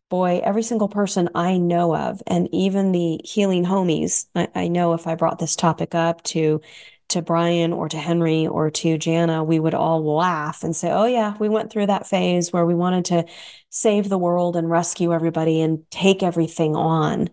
boy, 0.09 0.41
every 0.43 0.63
single 0.63 0.89
person 0.89 1.29
I 1.35 1.57
know 1.57 1.95
of, 1.95 2.21
and 2.27 2.49
even 2.51 2.91
the 2.91 3.21
healing 3.23 3.65
homies, 3.65 4.27
I, 4.35 4.47
I 4.55 4.67
know 4.67 4.93
if 4.93 5.07
I 5.07 5.15
brought 5.15 5.39
this 5.39 5.55
topic 5.55 5.95
up 5.95 6.23
to 6.25 6.61
to 7.09 7.21
Brian 7.21 7.73
or 7.73 7.89
to 7.89 7.97
Henry 7.97 8.47
or 8.47 8.71
to 8.71 8.97
Jana, 8.97 9.43
we 9.43 9.59
would 9.59 9.73
all 9.73 10.03
laugh 10.15 10.63
and 10.63 10.75
say, 10.75 10.91
Oh, 10.91 11.05
yeah, 11.05 11.35
we 11.39 11.49
went 11.49 11.71
through 11.71 11.87
that 11.87 12.07
phase 12.07 12.51
where 12.51 12.65
we 12.65 12.75
wanted 12.75 13.05
to 13.05 13.25
save 13.69 14.09
the 14.09 14.17
world 14.17 14.55
and 14.55 14.69
rescue 14.69 15.13
everybody 15.13 15.61
and 15.61 15.89
take 15.91 16.23
everything 16.23 16.75
on 16.75 17.29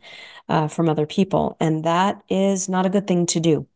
uh, 0.48 0.68
from 0.68 0.88
other 0.88 1.06
people. 1.06 1.56
And 1.60 1.84
that 1.84 2.22
is 2.28 2.68
not 2.68 2.86
a 2.86 2.90
good 2.90 3.06
thing 3.06 3.26
to 3.26 3.40
do. 3.40 3.66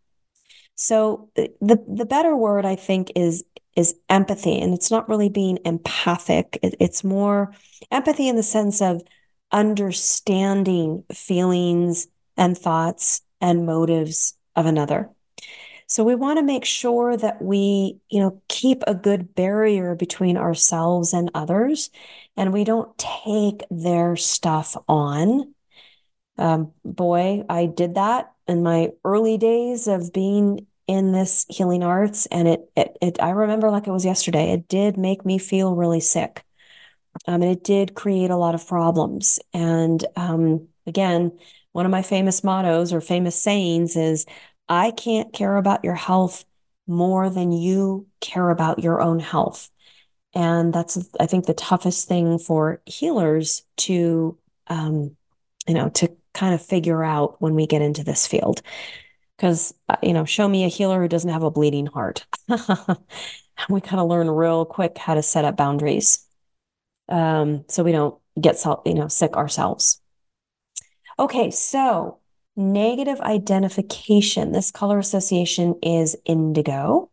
So 0.76 1.30
the 1.34 1.84
the 1.86 2.06
better 2.06 2.36
word 2.36 2.66
I 2.66 2.76
think 2.76 3.12
is 3.14 3.44
is 3.76 3.94
empathy 4.08 4.58
and 4.60 4.74
it's 4.74 4.90
not 4.90 5.08
really 5.08 5.28
being 5.28 5.58
empathic 5.64 6.58
it, 6.62 6.74
it's 6.80 7.04
more 7.04 7.52
empathy 7.90 8.28
in 8.28 8.37
the 8.37 8.42
sense 8.42 8.80
of 8.80 9.02
understanding 9.52 11.04
feelings 11.12 12.06
and 12.37 12.56
thoughts 12.56 13.22
and 13.40 13.66
motives 13.66 14.34
of 14.56 14.66
another 14.66 15.10
so 15.87 16.02
we 16.02 16.14
want 16.14 16.38
to 16.38 16.44
make 16.44 16.64
sure 16.64 17.16
that 17.16 17.42
we, 17.42 18.00
you 18.08 18.20
know, 18.20 18.40
keep 18.48 18.82
a 18.87 18.94
good 18.94 19.34
barrier 19.34 19.94
between 19.94 20.37
ourselves 20.37 21.12
and 21.12 21.30
others, 21.34 21.90
and 22.37 22.52
we 22.52 22.64
don't 22.64 22.96
take 22.96 23.62
their 23.70 24.16
stuff 24.16 24.76
on. 24.88 25.54
Um, 26.38 26.72
boy, 26.84 27.44
I 27.48 27.66
did 27.66 27.94
that 27.94 28.32
in 28.48 28.62
my 28.62 28.90
early 29.04 29.38
days 29.38 29.87
of 29.87 30.12
being 30.12 30.66
in 30.87 31.12
this 31.12 31.47
healing 31.49 31.83
arts, 31.83 32.27
and 32.27 32.49
it, 32.49 32.70
it, 32.77 32.97
it 33.01 33.23
I 33.23 33.31
remember 33.31 33.70
like 33.70 33.87
it 33.87 33.92
was 33.92 34.05
yesterday. 34.05 34.53
It 34.53 34.68
did 34.68 34.97
make 34.97 35.25
me 35.25 35.38
feel 35.38 35.75
really 35.75 36.01
sick, 36.01 36.44
um, 37.27 37.42
and 37.42 37.51
it 37.51 37.64
did 37.64 37.94
create 37.94 38.31
a 38.31 38.37
lot 38.37 38.55
of 38.55 38.66
problems. 38.66 39.40
And 39.53 40.05
um, 40.16 40.68
again, 40.87 41.38
one 41.73 41.87
of 41.87 41.92
my 41.92 42.03
famous 42.03 42.44
mottos 42.44 42.92
or 42.92 43.01
famous 43.01 43.40
sayings 43.40 43.97
is 43.97 44.27
I 44.68 44.90
can't 44.90 45.33
care 45.33 45.57
about 45.57 45.85
your 45.85 45.94
health 45.94 46.44
more 46.87 47.31
than 47.31 47.53
you 47.53 48.07
care 48.20 48.51
about 48.51 48.79
your 48.79 49.01
own 49.01 49.18
health. 49.18 49.70
And 50.35 50.73
that's, 50.73 50.99
I 51.20 51.27
think, 51.27 51.47
the 51.47 51.55
toughest 51.55 52.09
thing 52.09 52.38
for 52.38 52.83
healers 52.87 53.62
to, 53.79 54.37
um, 54.66 55.16
you 55.66 55.75
know, 55.75 55.88
to 55.90 56.14
kind 56.33 56.55
of 56.55 56.61
figure 56.61 57.05
out 57.05 57.40
when 57.40 57.55
we 57.55 57.66
get 57.66 57.83
into 57.83 58.03
this 58.05 58.27
field. 58.27 58.61
Because, 59.37 59.75
uh, 59.88 59.97
you 60.03 60.12
know, 60.12 60.25
show 60.25 60.49
me 60.49 60.64
a 60.64 60.68
healer 60.68 61.01
who 61.01 61.09
doesn't 61.09 61.31
have 61.31 61.42
a 61.42 61.51
bleeding 61.51 61.87
heart. 61.87 62.27
we 63.68 63.81
kind 63.81 64.01
of 64.01 64.09
learn 64.09 64.31
real 64.31 64.64
quick 64.64 64.97
how 64.97 65.14
to 65.14 65.23
set 65.23 65.44
up 65.44 65.57
boundaries 65.57 66.25
um, 67.09 67.64
so 67.68 67.83
we 67.83 67.92
don't 67.92 68.16
get, 68.40 68.57
you 68.87 68.94
know, 68.94 69.09
sick 69.09 69.37
ourselves. 69.37 70.01
Okay, 71.18 71.51
so 71.51 72.20
Negative 72.57 73.20
identification. 73.20 74.53
This 74.53 74.70
color 74.70 74.99
association 74.99 75.75
is 75.83 76.16
indigo. 76.25 77.11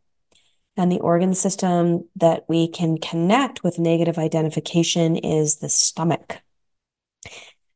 And 0.77 0.91
the 0.91 0.99
organ 0.99 1.33
system 1.33 2.07
that 2.15 2.45
we 2.47 2.67
can 2.67 2.97
connect 2.99 3.63
with 3.63 3.79
negative 3.79 4.19
identification 4.19 5.15
is 5.15 5.57
the 5.57 5.67
stomach. 5.67 6.41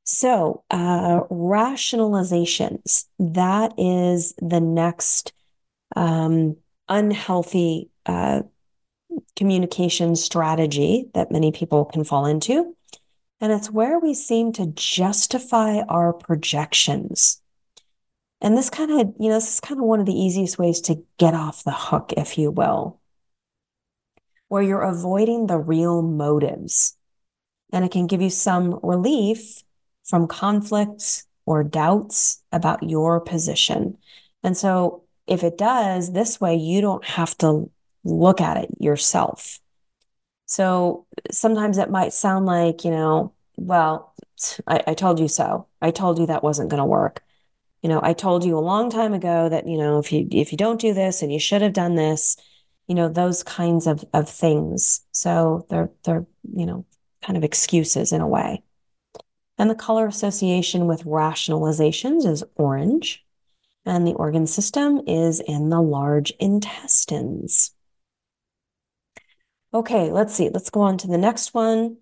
So, 0.05 0.63
uh, 0.69 1.21
rationalizations, 1.31 3.05
that 3.17 3.73
is 3.75 4.35
the 4.37 4.61
next 4.61 5.33
um, 5.95 6.57
unhealthy 6.87 7.89
uh, 8.05 8.43
communication 9.35 10.15
strategy 10.15 11.09
that 11.15 11.31
many 11.31 11.51
people 11.51 11.85
can 11.85 12.03
fall 12.03 12.27
into. 12.27 12.75
And 13.41 13.51
it's 13.51 13.71
where 13.71 13.99
we 13.99 14.13
seem 14.13 14.53
to 14.53 14.67
justify 14.75 15.79
our 15.89 16.13
projections. 16.13 17.41
And 18.41 18.55
this 18.55 18.69
kind 18.69 18.91
of, 18.91 19.13
you 19.19 19.29
know, 19.29 19.35
this 19.35 19.55
is 19.55 19.59
kind 19.59 19.79
of 19.79 19.87
one 19.87 19.99
of 19.99 20.05
the 20.05 20.13
easiest 20.13 20.59
ways 20.59 20.81
to 20.81 21.03
get 21.17 21.33
off 21.33 21.63
the 21.63 21.71
hook, 21.71 22.13
if 22.15 22.37
you 22.37 22.51
will, 22.51 22.99
where 24.49 24.61
you're 24.61 24.81
avoiding 24.81 25.47
the 25.47 25.57
real 25.57 26.03
motives. 26.03 26.95
And 27.73 27.83
it 27.83 27.91
can 27.91 28.05
give 28.05 28.21
you 28.21 28.29
some 28.29 28.79
relief 28.83 29.63
from 30.05 30.27
conflicts 30.27 31.25
or 31.45 31.63
doubts 31.63 32.41
about 32.51 32.83
your 32.83 33.19
position. 33.19 33.97
And 34.43 34.57
so, 34.57 35.03
if 35.27 35.43
it 35.43 35.57
does, 35.57 36.13
this 36.13 36.39
way 36.39 36.55
you 36.55 36.81
don't 36.81 37.03
have 37.03 37.35
to 37.39 37.69
look 38.03 38.41
at 38.41 38.57
it 38.57 38.69
yourself. 38.79 39.59
So 40.45 41.07
sometimes 41.31 41.79
it 41.79 41.89
might 41.89 42.13
sound 42.13 42.45
like, 42.45 42.85
you 42.85 42.91
know, 42.91 43.33
well, 43.57 44.13
I, 44.67 44.83
I 44.87 44.93
told 44.93 45.19
you 45.19 45.27
so. 45.27 45.67
I 45.81 45.89
told 45.89 46.19
you 46.19 46.27
that 46.27 46.43
wasn't 46.43 46.69
going 46.69 46.79
to 46.81 46.85
work 46.85 47.23
you 47.85 47.89
know, 47.89 47.99
I 48.01 48.13
told 48.13 48.43
you 48.43 48.57
a 48.57 48.59
long 48.71 48.89
time 48.89 49.13
ago 49.13 49.47
that, 49.47 49.67
you 49.67 49.77
know, 49.77 49.99
if 49.99 50.11
you 50.11 50.27
if 50.31 50.51
you 50.51 50.57
don't 50.57 50.81
do 50.81 50.95
this 50.95 51.21
and 51.21 51.31
you 51.31 51.37
should 51.39 51.61
have 51.61 51.73
done 51.73 51.93
this, 51.93 52.35
you 52.87 52.95
know, 52.95 53.09
those 53.09 53.43
kinds 53.43 53.85
of 53.85 54.03
of 54.11 54.27
things. 54.27 55.05
So 55.11 55.67
they're 55.69 55.91
they're, 56.03 56.25
you 56.51 56.65
know, 56.65 56.87
kind 57.21 57.37
of 57.37 57.43
excuses 57.43 58.11
in 58.11 58.21
a 58.21 58.27
way. 58.27 58.63
And 59.57 59.69
the 59.69 59.75
color 59.75 60.07
association 60.07 60.85
with 60.87 61.05
rationalizations 61.05 62.25
is 62.25 62.43
orange. 62.55 63.23
And 63.85 64.05
the 64.05 64.13
organ 64.13 64.47
system 64.47 65.01
is 65.07 65.39
in 65.39 65.69
the 65.69 65.81
large 65.81 66.31
intestines. 66.39 67.71
Okay, 69.73 70.11
let's 70.11 70.33
see. 70.33 70.49
Let's 70.49 70.69
go 70.69 70.81
on 70.81 70.97
to 70.99 71.07
the 71.07 71.17
next 71.17 71.53
one. 71.53 71.97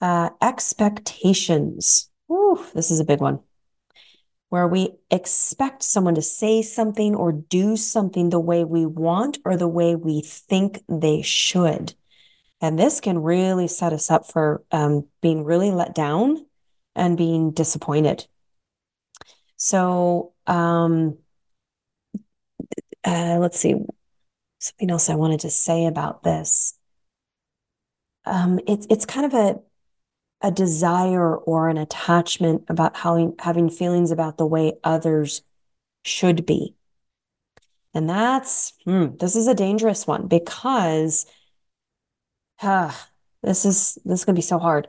Uh, 0.00 0.30
expectations. 0.40 2.10
Ooh, 2.30 2.64
this 2.74 2.90
is 2.90 3.00
a 3.00 3.04
big 3.04 3.20
one. 3.20 3.40
Where 4.50 4.68
we 4.68 4.90
expect 5.10 5.82
someone 5.82 6.14
to 6.14 6.22
say 6.22 6.62
something 6.62 7.14
or 7.14 7.32
do 7.32 7.76
something 7.76 8.30
the 8.30 8.38
way 8.38 8.64
we 8.64 8.86
want 8.86 9.38
or 9.44 9.56
the 9.56 9.68
way 9.68 9.96
we 9.96 10.22
think 10.22 10.82
they 10.88 11.22
should. 11.22 11.94
And 12.60 12.78
this 12.78 13.00
can 13.00 13.18
really 13.18 13.68
set 13.68 13.92
us 13.92 14.10
up 14.10 14.30
for 14.30 14.62
um, 14.70 15.08
being 15.20 15.44
really 15.44 15.70
let 15.70 15.94
down 15.94 16.46
and 16.94 17.16
being 17.16 17.50
disappointed. 17.50 18.26
So, 19.56 20.32
um, 20.46 21.18
uh, 23.04 23.38
let's 23.38 23.58
see, 23.58 23.74
something 24.58 24.90
else 24.90 25.10
I 25.10 25.14
wanted 25.14 25.40
to 25.40 25.50
say 25.50 25.86
about 25.86 26.22
this. 26.22 26.78
Um, 28.26 28.58
it's 28.66 28.86
it's 28.88 29.04
kind 29.04 29.26
of 29.26 29.34
a 29.34 29.60
a 30.42 30.50
desire 30.50 31.34
or 31.34 31.68
an 31.68 31.78
attachment 31.78 32.64
about 32.68 32.96
how 32.96 33.34
having 33.38 33.70
feelings 33.70 34.10
about 34.10 34.36
the 34.36 34.46
way 34.46 34.74
others 34.84 35.42
should 36.04 36.44
be. 36.44 36.74
And 37.94 38.08
that's 38.08 38.72
hmm, 38.84 39.16
this 39.18 39.36
is 39.36 39.46
a 39.46 39.54
dangerous 39.54 40.06
one 40.06 40.26
because 40.26 41.26
uh, 42.60 42.92
this 43.42 43.64
is 43.64 43.98
this 44.04 44.20
is 44.20 44.24
gonna 44.24 44.36
be 44.36 44.42
so 44.42 44.58
hard. 44.58 44.88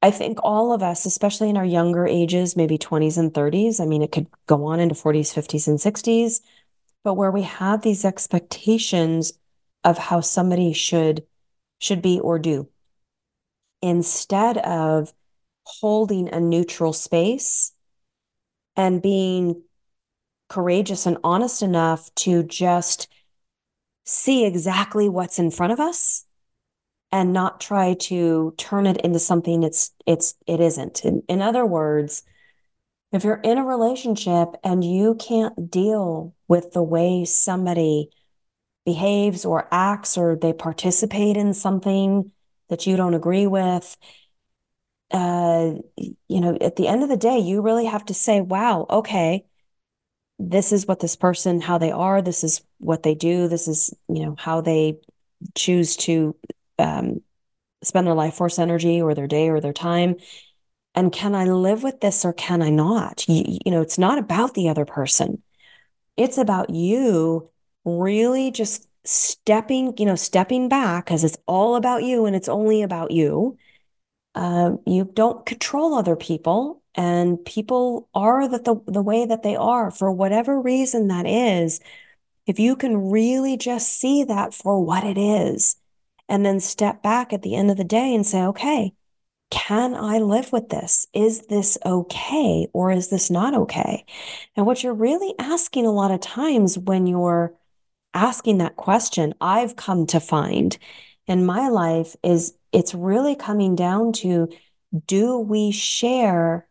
I 0.00 0.10
think 0.12 0.38
all 0.42 0.72
of 0.72 0.82
us, 0.82 1.06
especially 1.06 1.50
in 1.50 1.56
our 1.56 1.64
younger 1.64 2.06
ages, 2.06 2.56
maybe 2.56 2.78
20s 2.78 3.18
and 3.18 3.32
30s, 3.34 3.80
I 3.80 3.86
mean, 3.86 4.02
it 4.02 4.12
could 4.12 4.28
go 4.46 4.66
on 4.66 4.78
into 4.78 4.94
40s, 4.94 5.34
50s, 5.34 5.66
and 5.66 5.78
60s, 5.78 6.40
but 7.02 7.14
where 7.14 7.32
we 7.32 7.42
have 7.42 7.82
these 7.82 8.04
expectations 8.04 9.32
of 9.84 9.98
how 9.98 10.20
somebody 10.20 10.72
should 10.72 11.24
should 11.80 12.02
be 12.02 12.18
or 12.20 12.38
do. 12.38 12.68
Instead 13.82 14.58
of 14.58 15.12
holding 15.64 16.28
a 16.28 16.40
neutral 16.40 16.92
space 16.92 17.72
and 18.74 19.00
being 19.00 19.62
courageous 20.48 21.06
and 21.06 21.18
honest 21.22 21.62
enough 21.62 22.12
to 22.16 22.42
just 22.42 23.06
see 24.04 24.44
exactly 24.44 25.08
what's 25.08 25.38
in 25.38 25.50
front 25.50 25.72
of 25.72 25.78
us 25.78 26.24
and 27.10 27.32
not 27.32 27.60
try 27.60 27.94
to 27.94 28.54
turn 28.58 28.86
it 28.86 28.98
into 28.98 29.18
something 29.18 29.62
it's 29.62 29.92
it's 30.06 30.34
it 30.46 30.60
isn't. 30.60 31.04
In, 31.04 31.22
in 31.28 31.42
other 31.42 31.64
words 31.64 32.22
if 33.12 33.24
you're 33.24 33.40
in 33.42 33.56
a 33.56 33.64
relationship 33.64 34.48
and 34.62 34.84
you 34.84 35.14
can't 35.14 35.70
deal 35.70 36.34
with 36.46 36.72
the 36.72 36.82
way 36.82 37.24
somebody 37.24 38.10
behaves 38.84 39.46
or 39.46 39.66
acts 39.72 40.18
or 40.18 40.36
they 40.36 40.52
participate 40.52 41.36
in 41.36 41.54
something 41.54 42.30
that 42.68 42.86
you 42.86 42.96
don't 42.96 43.14
agree 43.14 43.46
with 43.46 43.96
uh 45.10 45.72
you 45.96 46.40
know 46.40 46.56
at 46.60 46.76
the 46.76 46.86
end 46.86 47.02
of 47.02 47.08
the 47.08 47.16
day 47.16 47.38
you 47.38 47.62
really 47.62 47.86
have 47.86 48.04
to 48.04 48.12
say 48.12 48.42
wow 48.42 48.86
okay 48.90 49.46
this 50.38 50.72
is 50.72 50.86
what 50.86 51.00
this 51.00 51.16
person 51.16 51.60
how 51.60 51.78
they 51.78 51.90
are. 51.90 52.22
This 52.22 52.44
is 52.44 52.62
what 52.78 53.02
they 53.02 53.14
do. 53.14 53.48
This 53.48 53.68
is 53.68 53.92
you 54.08 54.24
know 54.24 54.36
how 54.38 54.60
they 54.60 54.98
choose 55.54 55.96
to 55.96 56.36
um, 56.78 57.20
spend 57.82 58.06
their 58.06 58.14
life 58.14 58.34
force 58.34 58.58
energy 58.58 59.00
or 59.00 59.14
their 59.14 59.26
day 59.26 59.48
or 59.48 59.60
their 59.60 59.72
time. 59.72 60.16
And 60.94 61.12
can 61.12 61.34
i 61.34 61.44
live 61.44 61.82
with 61.82 62.00
this 62.00 62.24
or 62.24 62.32
can 62.32 62.62
i 62.62 62.70
not? 62.70 63.28
You, 63.28 63.58
you 63.64 63.70
know 63.70 63.80
it's 63.80 63.98
not 63.98 64.18
about 64.18 64.54
the 64.54 64.68
other 64.68 64.84
person. 64.84 65.42
It's 66.16 66.38
about 66.38 66.70
you 66.70 67.50
really 67.84 68.50
just 68.50 68.88
stepping 69.04 69.94
you 69.96 70.04
know 70.04 70.16
stepping 70.16 70.68
back 70.68 71.06
because 71.06 71.24
it's 71.24 71.38
all 71.46 71.76
about 71.76 72.02
you 72.02 72.26
and 72.26 72.34
it's 72.34 72.48
only 72.48 72.82
about 72.82 73.10
you. 73.10 73.56
Uh, 74.34 74.72
you 74.86 75.10
don't 75.14 75.46
control 75.46 75.94
other 75.94 76.16
people 76.16 76.82
and 76.94 77.44
people 77.44 78.08
are 78.14 78.48
the, 78.48 78.58
the, 78.58 78.92
the 78.92 79.02
way 79.02 79.24
that 79.26 79.42
they 79.42 79.56
are 79.56 79.90
for 79.90 80.10
whatever 80.12 80.60
reason 80.60 81.08
that 81.08 81.26
is. 81.26 81.80
If 82.46 82.58
you 82.58 82.76
can 82.76 83.10
really 83.10 83.56
just 83.56 83.88
see 84.00 84.24
that 84.24 84.54
for 84.54 84.84
what 84.84 85.04
it 85.04 85.18
is 85.18 85.76
and 86.28 86.44
then 86.44 86.60
step 86.60 87.02
back 87.02 87.32
at 87.32 87.42
the 87.42 87.54
end 87.54 87.70
of 87.70 87.76
the 87.76 87.84
day 87.84 88.14
and 88.14 88.26
say, 88.26 88.42
okay, 88.42 88.92
can 89.50 89.94
I 89.94 90.18
live 90.18 90.52
with 90.52 90.68
this? 90.68 91.06
Is 91.14 91.46
this 91.46 91.78
okay 91.84 92.68
or 92.72 92.90
is 92.92 93.08
this 93.08 93.30
not 93.30 93.54
okay? 93.54 94.04
And 94.56 94.66
what 94.66 94.82
you're 94.82 94.94
really 94.94 95.34
asking 95.38 95.86
a 95.86 95.92
lot 95.92 96.10
of 96.10 96.20
times 96.20 96.76
when 96.76 97.06
you're 97.06 97.54
asking 98.12 98.58
that 98.58 98.76
question, 98.76 99.34
I've 99.40 99.76
come 99.76 100.06
to 100.08 100.20
find 100.20 100.76
in 101.26 101.46
my 101.46 101.68
life 101.68 102.14
is 102.22 102.54
it's 102.72 102.94
really 102.94 103.34
coming 103.34 103.74
down 103.74 104.12
to 104.12 104.48
do 105.06 105.38
we 105.38 105.70
share 105.70 106.68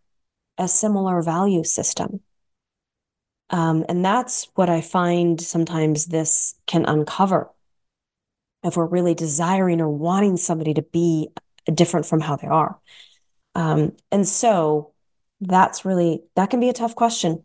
a 0.58 0.68
similar 0.68 1.22
value 1.22 1.64
system? 1.64 2.20
Um, 3.49 3.86
and 3.88 4.03
that's 4.03 4.49
what 4.55 4.70
I 4.70 4.82
find 4.82 5.39
sometimes 5.39 6.08
this 6.08 6.55
can 6.66 6.86
uncover 6.86 7.49
if 8.64 8.78
we're 8.78 8.86
really 8.86 9.14
desiring 9.14 9.82
or 9.82 9.89
wanting 9.89 10.38
somebody 10.38 10.74
to 10.74 10.82
be 10.82 11.30
different 11.74 12.05
from 12.05 12.20
how 12.20 12.36
they 12.36 12.47
are. 12.47 12.80
Um, 13.55 13.93
and 14.12 14.28
so 14.28 14.93
that's 15.41 15.86
really, 15.86 16.24
that 16.36 16.49
can 16.49 16.60
be 16.60 16.70
a 16.70 16.74
tough 16.74 16.95
question. 16.95 17.43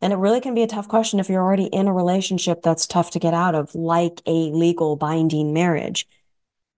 And 0.00 0.12
it 0.12 0.16
really 0.16 0.40
can 0.40 0.54
be 0.54 0.62
a 0.62 0.68
tough 0.68 0.88
question 0.88 1.20
if 1.20 1.28
you're 1.28 1.42
already 1.42 1.66
in 1.66 1.86
a 1.86 1.92
relationship 1.92 2.62
that's 2.62 2.86
tough 2.86 3.12
to 3.12 3.18
get 3.20 3.34
out 3.34 3.54
of, 3.54 3.74
like 3.74 4.20
a 4.26 4.50
legal 4.50 4.96
binding 4.96 5.52
marriage 5.52 6.08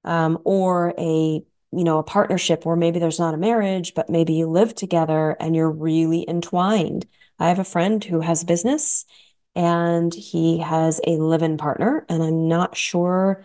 um, 0.04 0.38
or 0.44 0.94
a 0.98 1.42
you 1.76 1.82
know 1.84 1.98
a 1.98 2.04
partnership 2.04 2.64
where 2.64 2.76
maybe 2.76 2.98
there's 2.98 3.18
not 3.18 3.34
a 3.34 3.38
marriage 3.38 3.94
but 3.94 4.08
maybe 4.08 4.34
you 4.34 4.46
live 4.46 4.74
together 4.74 5.36
and 5.40 5.56
you're 5.56 5.70
really 5.70 6.24
entwined 6.28 7.06
i 7.38 7.48
have 7.48 7.58
a 7.58 7.64
friend 7.64 8.04
who 8.04 8.20
has 8.20 8.44
business 8.44 9.04
and 9.56 10.14
he 10.14 10.58
has 10.58 11.00
a 11.06 11.16
live-in 11.16 11.56
partner 11.56 12.06
and 12.08 12.22
i'm 12.22 12.46
not 12.46 12.76
sure 12.76 13.44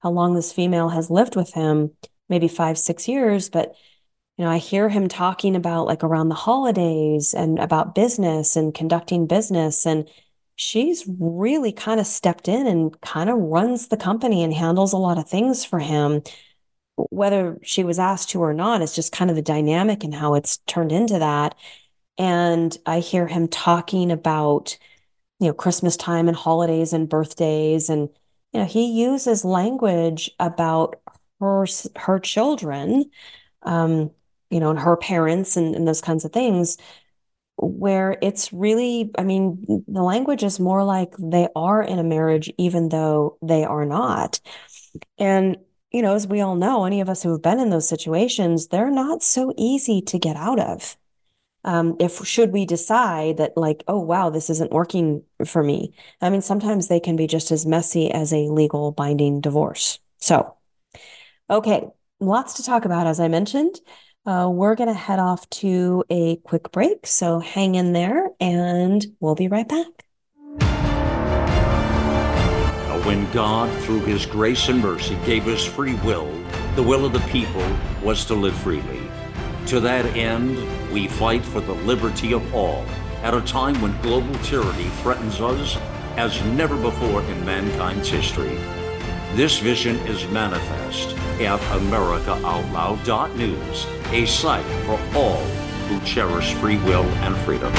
how 0.00 0.10
long 0.10 0.34
this 0.34 0.52
female 0.52 0.88
has 0.88 1.10
lived 1.10 1.36
with 1.36 1.52
him, 1.52 1.90
maybe 2.28 2.48
five, 2.48 2.78
six 2.78 3.08
years. 3.08 3.48
But, 3.48 3.74
you 4.36 4.44
know, 4.44 4.50
I 4.50 4.58
hear 4.58 4.88
him 4.88 5.08
talking 5.08 5.56
about 5.56 5.86
like 5.86 6.04
around 6.04 6.28
the 6.28 6.34
holidays 6.34 7.34
and 7.34 7.58
about 7.58 7.94
business 7.94 8.56
and 8.56 8.74
conducting 8.74 9.26
business. 9.26 9.86
And 9.86 10.08
she's 10.56 11.04
really 11.18 11.72
kind 11.72 12.00
of 12.00 12.06
stepped 12.06 12.48
in 12.48 12.66
and 12.66 12.98
kind 13.00 13.30
of 13.30 13.36
runs 13.38 13.88
the 13.88 13.96
company 13.96 14.42
and 14.42 14.52
handles 14.52 14.92
a 14.92 14.98
lot 14.98 15.18
of 15.18 15.28
things 15.28 15.64
for 15.64 15.78
him. 15.78 16.22
Whether 16.96 17.58
she 17.62 17.84
was 17.84 17.98
asked 17.98 18.30
to 18.30 18.40
or 18.40 18.54
not, 18.54 18.80
it's 18.80 18.94
just 18.94 19.12
kind 19.12 19.30
of 19.30 19.36
the 19.36 19.42
dynamic 19.42 20.02
and 20.02 20.14
how 20.14 20.34
it's 20.34 20.58
turned 20.66 20.92
into 20.92 21.18
that. 21.18 21.54
And 22.18 22.76
I 22.86 23.00
hear 23.00 23.26
him 23.26 23.48
talking 23.48 24.10
about, 24.10 24.78
you 25.38 25.48
know, 25.48 25.52
Christmas 25.52 25.96
time 25.98 26.28
and 26.28 26.36
holidays 26.36 26.94
and 26.94 27.08
birthdays 27.08 27.90
and 27.90 28.08
you 28.56 28.62
know, 28.62 28.68
he 28.68 28.86
uses 28.86 29.44
language 29.44 30.30
about 30.40 30.96
her 31.40 31.66
her 31.96 32.18
children, 32.18 33.04
um, 33.60 34.10
you 34.48 34.60
know, 34.60 34.70
and 34.70 34.78
her 34.78 34.96
parents 34.96 35.58
and, 35.58 35.74
and 35.74 35.86
those 35.86 36.00
kinds 36.00 36.24
of 36.24 36.32
things, 36.32 36.78
where 37.56 38.16
it's 38.22 38.54
really, 38.54 39.10
I 39.18 39.24
mean, 39.24 39.84
the 39.86 40.02
language 40.02 40.42
is 40.42 40.58
more 40.58 40.84
like 40.84 41.12
they 41.18 41.48
are 41.54 41.82
in 41.82 41.98
a 41.98 42.02
marriage, 42.02 42.50
even 42.56 42.88
though 42.88 43.36
they 43.42 43.62
are 43.62 43.84
not. 43.84 44.40
And 45.18 45.58
you 45.92 46.00
know, 46.00 46.14
as 46.14 46.26
we 46.26 46.40
all 46.40 46.54
know, 46.56 46.86
any 46.86 47.02
of 47.02 47.10
us 47.10 47.22
who 47.22 47.32
have 47.32 47.42
been 47.42 47.60
in 47.60 47.68
those 47.68 47.86
situations, 47.86 48.68
they're 48.68 48.90
not 48.90 49.22
so 49.22 49.52
easy 49.58 50.00
to 50.00 50.18
get 50.18 50.36
out 50.36 50.60
of 50.60 50.96
um, 51.66 51.96
if 52.00 52.24
should 52.24 52.52
we 52.52 52.64
decide 52.64 53.36
that 53.36 53.56
like 53.56 53.84
oh 53.88 54.00
wow 54.00 54.30
this 54.30 54.48
isn't 54.48 54.72
working 54.72 55.22
for 55.44 55.62
me 55.62 55.94
i 56.22 56.30
mean 56.30 56.40
sometimes 56.40 56.88
they 56.88 57.00
can 57.00 57.16
be 57.16 57.26
just 57.26 57.50
as 57.50 57.66
messy 57.66 58.10
as 58.10 58.32
a 58.32 58.48
legal 58.48 58.92
binding 58.92 59.40
divorce. 59.40 59.98
So 60.18 60.54
okay 61.50 61.86
lots 62.20 62.54
to 62.54 62.62
talk 62.62 62.84
about 62.84 63.06
as 63.06 63.20
i 63.20 63.28
mentioned. 63.28 63.80
Uh, 64.24 64.48
we're 64.48 64.74
going 64.74 64.88
to 64.88 64.94
head 64.94 65.20
off 65.20 65.48
to 65.50 66.02
a 66.10 66.34
quick 66.38 66.72
break 66.72 67.06
so 67.06 67.38
hang 67.38 67.76
in 67.76 67.92
there 67.92 68.30
and 68.40 69.06
we'll 69.20 69.36
be 69.36 69.46
right 69.46 69.68
back. 69.68 70.06
When 73.06 73.30
God, 73.30 73.72
through 73.84 74.00
His 74.00 74.26
grace 74.26 74.68
and 74.68 74.80
mercy, 74.80 75.16
gave 75.24 75.46
us 75.46 75.64
free 75.64 75.94
will, 76.04 76.28
the 76.74 76.82
will 76.82 77.04
of 77.04 77.12
the 77.12 77.20
people 77.30 77.64
was 78.02 78.24
to 78.24 78.34
live 78.34 78.56
freely. 78.56 79.00
To 79.66 79.78
that 79.78 80.04
end, 80.16 80.58
we 80.96 81.06
fight 81.06 81.44
for 81.44 81.60
the 81.60 81.74
liberty 81.84 82.32
of 82.32 82.42
all 82.54 82.82
at 83.22 83.34
a 83.34 83.40
time 83.42 83.78
when 83.82 83.94
global 84.00 84.34
tyranny 84.36 84.88
threatens 85.02 85.42
us 85.42 85.76
as 86.16 86.42
never 86.54 86.74
before 86.74 87.20
in 87.20 87.44
mankind's 87.44 88.08
history. 88.08 88.56
This 89.34 89.58
vision 89.58 89.96
is 90.06 90.26
manifest 90.28 91.14
at 91.38 91.60
AmericaOutloud.news, 91.60 93.86
a 94.10 94.24
site 94.24 94.64
for 94.86 94.98
all 95.14 95.44
who 95.88 96.00
cherish 96.00 96.54
free 96.54 96.78
will 96.78 97.04
and 97.20 97.36
freedom. 97.44 97.70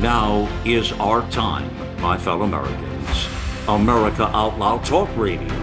Now 0.00 0.48
is 0.64 0.92
our 0.92 1.30
time, 1.30 1.70
my 2.00 2.16
fellow 2.16 2.44
Americans. 2.44 3.28
America 3.68 4.34
Out 4.34 4.58
Loud 4.58 4.82
Talk 4.86 5.14
Radio. 5.14 5.54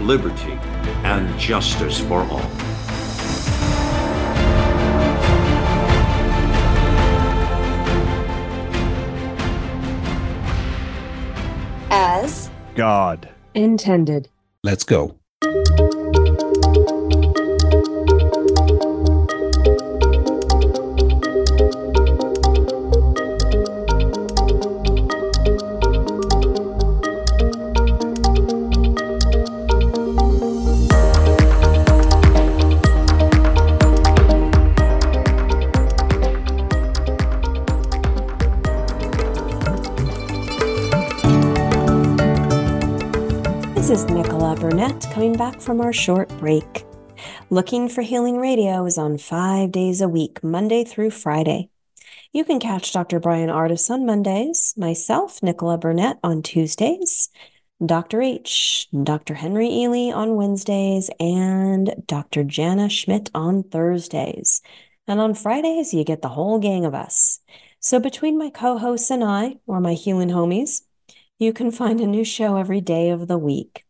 Liberty 0.00 0.58
and 1.04 1.38
justice 1.38 2.00
for 2.00 2.22
all. 2.22 2.50
As 11.90 12.50
God 12.74 13.28
intended. 13.54 14.28
Let's 14.62 14.84
go. 14.84 15.16
Burnett 44.60 45.06
coming 45.12 45.36
back 45.36 45.60
from 45.60 45.80
our 45.80 45.92
short 45.92 46.28
break. 46.38 46.84
Looking 47.48 47.88
for 47.88 48.02
Healing 48.02 48.38
Radio 48.38 48.84
is 48.86 48.98
on 48.98 49.16
five 49.16 49.70
days 49.70 50.00
a 50.00 50.08
week, 50.08 50.42
Monday 50.42 50.82
through 50.82 51.10
Friday. 51.10 51.70
You 52.32 52.44
can 52.44 52.58
catch 52.58 52.92
Dr. 52.92 53.20
Bryan 53.20 53.50
Ardis 53.50 53.88
on 53.88 54.04
Mondays, 54.04 54.74
myself, 54.76 55.40
Nichola 55.42 55.80
Burnett, 55.80 56.18
on 56.24 56.42
Tuesdays, 56.42 57.28
Dr. 57.86 58.20
H, 58.20 58.88
Dr. 59.04 59.34
Henry 59.34 59.68
Ealy 59.68 60.12
on 60.12 60.34
Wednesdays, 60.34 61.08
and 61.20 61.94
Dr. 62.08 62.42
Jana 62.42 62.88
Schmidt 62.88 63.30
on 63.36 63.62
Thursdays. 63.62 64.60
And 65.06 65.20
on 65.20 65.34
Fridays, 65.34 65.94
you 65.94 66.02
get 66.02 66.20
the 66.20 66.30
whole 66.30 66.58
gang 66.58 66.84
of 66.84 66.96
us. 66.96 67.38
So 67.78 68.00
between 68.00 68.36
my 68.36 68.50
co 68.50 68.76
hosts 68.76 69.12
and 69.12 69.22
I, 69.22 69.58
or 69.68 69.78
my 69.78 69.94
healing 69.94 70.30
homies, 70.30 70.80
you 71.38 71.52
can 71.52 71.70
find 71.70 72.00
a 72.00 72.08
new 72.08 72.24
show 72.24 72.56
every 72.56 72.80
day 72.80 73.10
of 73.10 73.28
the 73.28 73.38
week. 73.38 73.84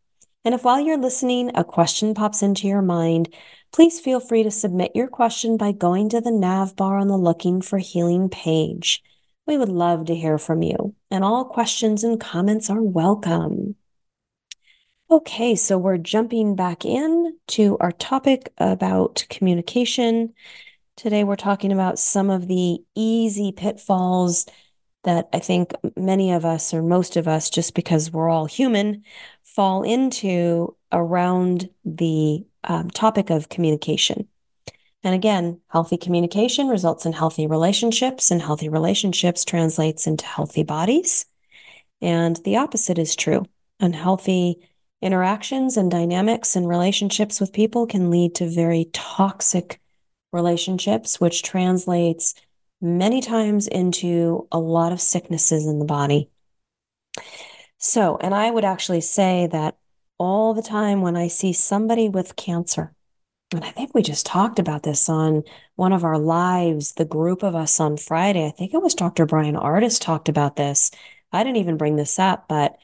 And 0.45 0.55
if 0.55 0.63
while 0.63 0.79
you're 0.79 0.97
listening, 0.97 1.51
a 1.53 1.63
question 1.63 2.13
pops 2.13 2.41
into 2.41 2.67
your 2.67 2.81
mind, 2.81 3.33
please 3.73 3.99
feel 3.99 4.19
free 4.19 4.43
to 4.43 4.51
submit 4.51 4.95
your 4.95 5.07
question 5.07 5.57
by 5.57 5.73
going 5.73 6.09
to 6.09 6.21
the 6.21 6.31
nav 6.31 6.75
bar 6.75 6.97
on 6.97 7.09
the 7.09 7.17
Looking 7.17 7.61
for 7.61 7.77
Healing 7.77 8.29
page. 8.29 9.03
We 9.45 9.57
would 9.57 9.69
love 9.69 10.05
to 10.05 10.15
hear 10.15 10.37
from 10.37 10.61
you, 10.61 10.95
and 11.11 11.23
all 11.23 11.43
questions 11.43 12.03
and 12.03 12.19
comments 12.19 12.69
are 12.69 12.81
welcome. 12.81 13.75
Okay, 15.11 15.55
so 15.55 15.77
we're 15.77 15.97
jumping 15.97 16.55
back 16.55 16.85
in 16.85 17.35
to 17.47 17.77
our 17.79 17.91
topic 17.91 18.53
about 18.59 19.25
communication. 19.29 20.33
Today, 20.95 21.23
we're 21.23 21.35
talking 21.35 21.71
about 21.71 21.99
some 21.99 22.29
of 22.29 22.47
the 22.47 22.77
easy 22.95 23.51
pitfalls 23.51 24.45
that 25.03 25.27
I 25.33 25.39
think 25.39 25.73
many 25.95 26.31
of 26.31 26.45
us, 26.45 26.73
or 26.73 26.83
most 26.83 27.17
of 27.17 27.27
us, 27.27 27.49
just 27.49 27.73
because 27.73 28.11
we're 28.11 28.29
all 28.29 28.45
human, 28.45 29.03
fall 29.59 29.83
into 29.83 30.73
around 30.89 31.69
the 31.83 32.45
um, 32.63 32.89
topic 32.91 33.29
of 33.29 33.49
communication. 33.49 34.25
And 35.03 35.13
again, 35.13 35.59
healthy 35.67 35.97
communication 35.97 36.69
results 36.69 37.05
in 37.05 37.11
healthy 37.11 37.45
relationships, 37.45 38.31
and 38.31 38.41
healthy 38.41 38.69
relationships 38.69 39.43
translates 39.43 40.07
into 40.07 40.25
healthy 40.25 40.63
bodies. 40.63 41.25
And 42.01 42.37
the 42.45 42.55
opposite 42.55 42.97
is 42.97 43.17
true. 43.17 43.47
Unhealthy 43.81 44.65
interactions 45.01 45.75
and 45.75 45.91
dynamics 45.91 46.55
and 46.55 46.65
relationships 46.65 47.41
with 47.41 47.51
people 47.51 47.85
can 47.85 48.09
lead 48.09 48.35
to 48.35 48.47
very 48.47 48.85
toxic 48.93 49.81
relationships, 50.31 51.19
which 51.19 51.43
translates 51.43 52.33
many 52.79 53.19
times 53.19 53.67
into 53.67 54.47
a 54.53 54.57
lot 54.57 54.93
of 54.93 55.01
sicknesses 55.01 55.67
in 55.67 55.79
the 55.79 55.85
body. 55.85 56.29
So, 57.79 58.17
and 58.21 58.35
I 58.35 58.51
would 58.51 58.65
actually 58.65 59.01
say 59.01 59.47
that 59.51 59.77
all 60.17 60.53
the 60.53 60.61
time 60.61 61.01
when 61.01 61.15
I 61.15 61.27
see 61.27 61.53
somebody 61.53 62.09
with 62.09 62.35
cancer, 62.35 62.93
and 63.51 63.63
I 63.63 63.71
think 63.71 63.95
we 63.95 64.03
just 64.03 64.25
talked 64.25 64.59
about 64.59 64.83
this 64.83 65.09
on 65.09 65.43
one 65.75 65.91
of 65.91 66.03
our 66.03 66.19
lives, 66.19 66.93
the 66.93 67.05
group 67.05 67.41
of 67.41 67.55
us 67.55 67.79
on 67.79 67.97
Friday. 67.97 68.45
I 68.45 68.51
think 68.51 68.73
it 68.73 68.81
was 68.81 68.93
Dr. 68.93 69.25
Bryan 69.25 69.55
Ardis 69.55 69.99
talked 69.99 70.29
about 70.29 70.55
this. 70.55 70.91
I 71.31 71.43
didn't 71.43 71.57
even 71.57 71.77
bring 71.77 71.95
this 71.95 72.19
up, 72.19 72.47
but 72.47 72.77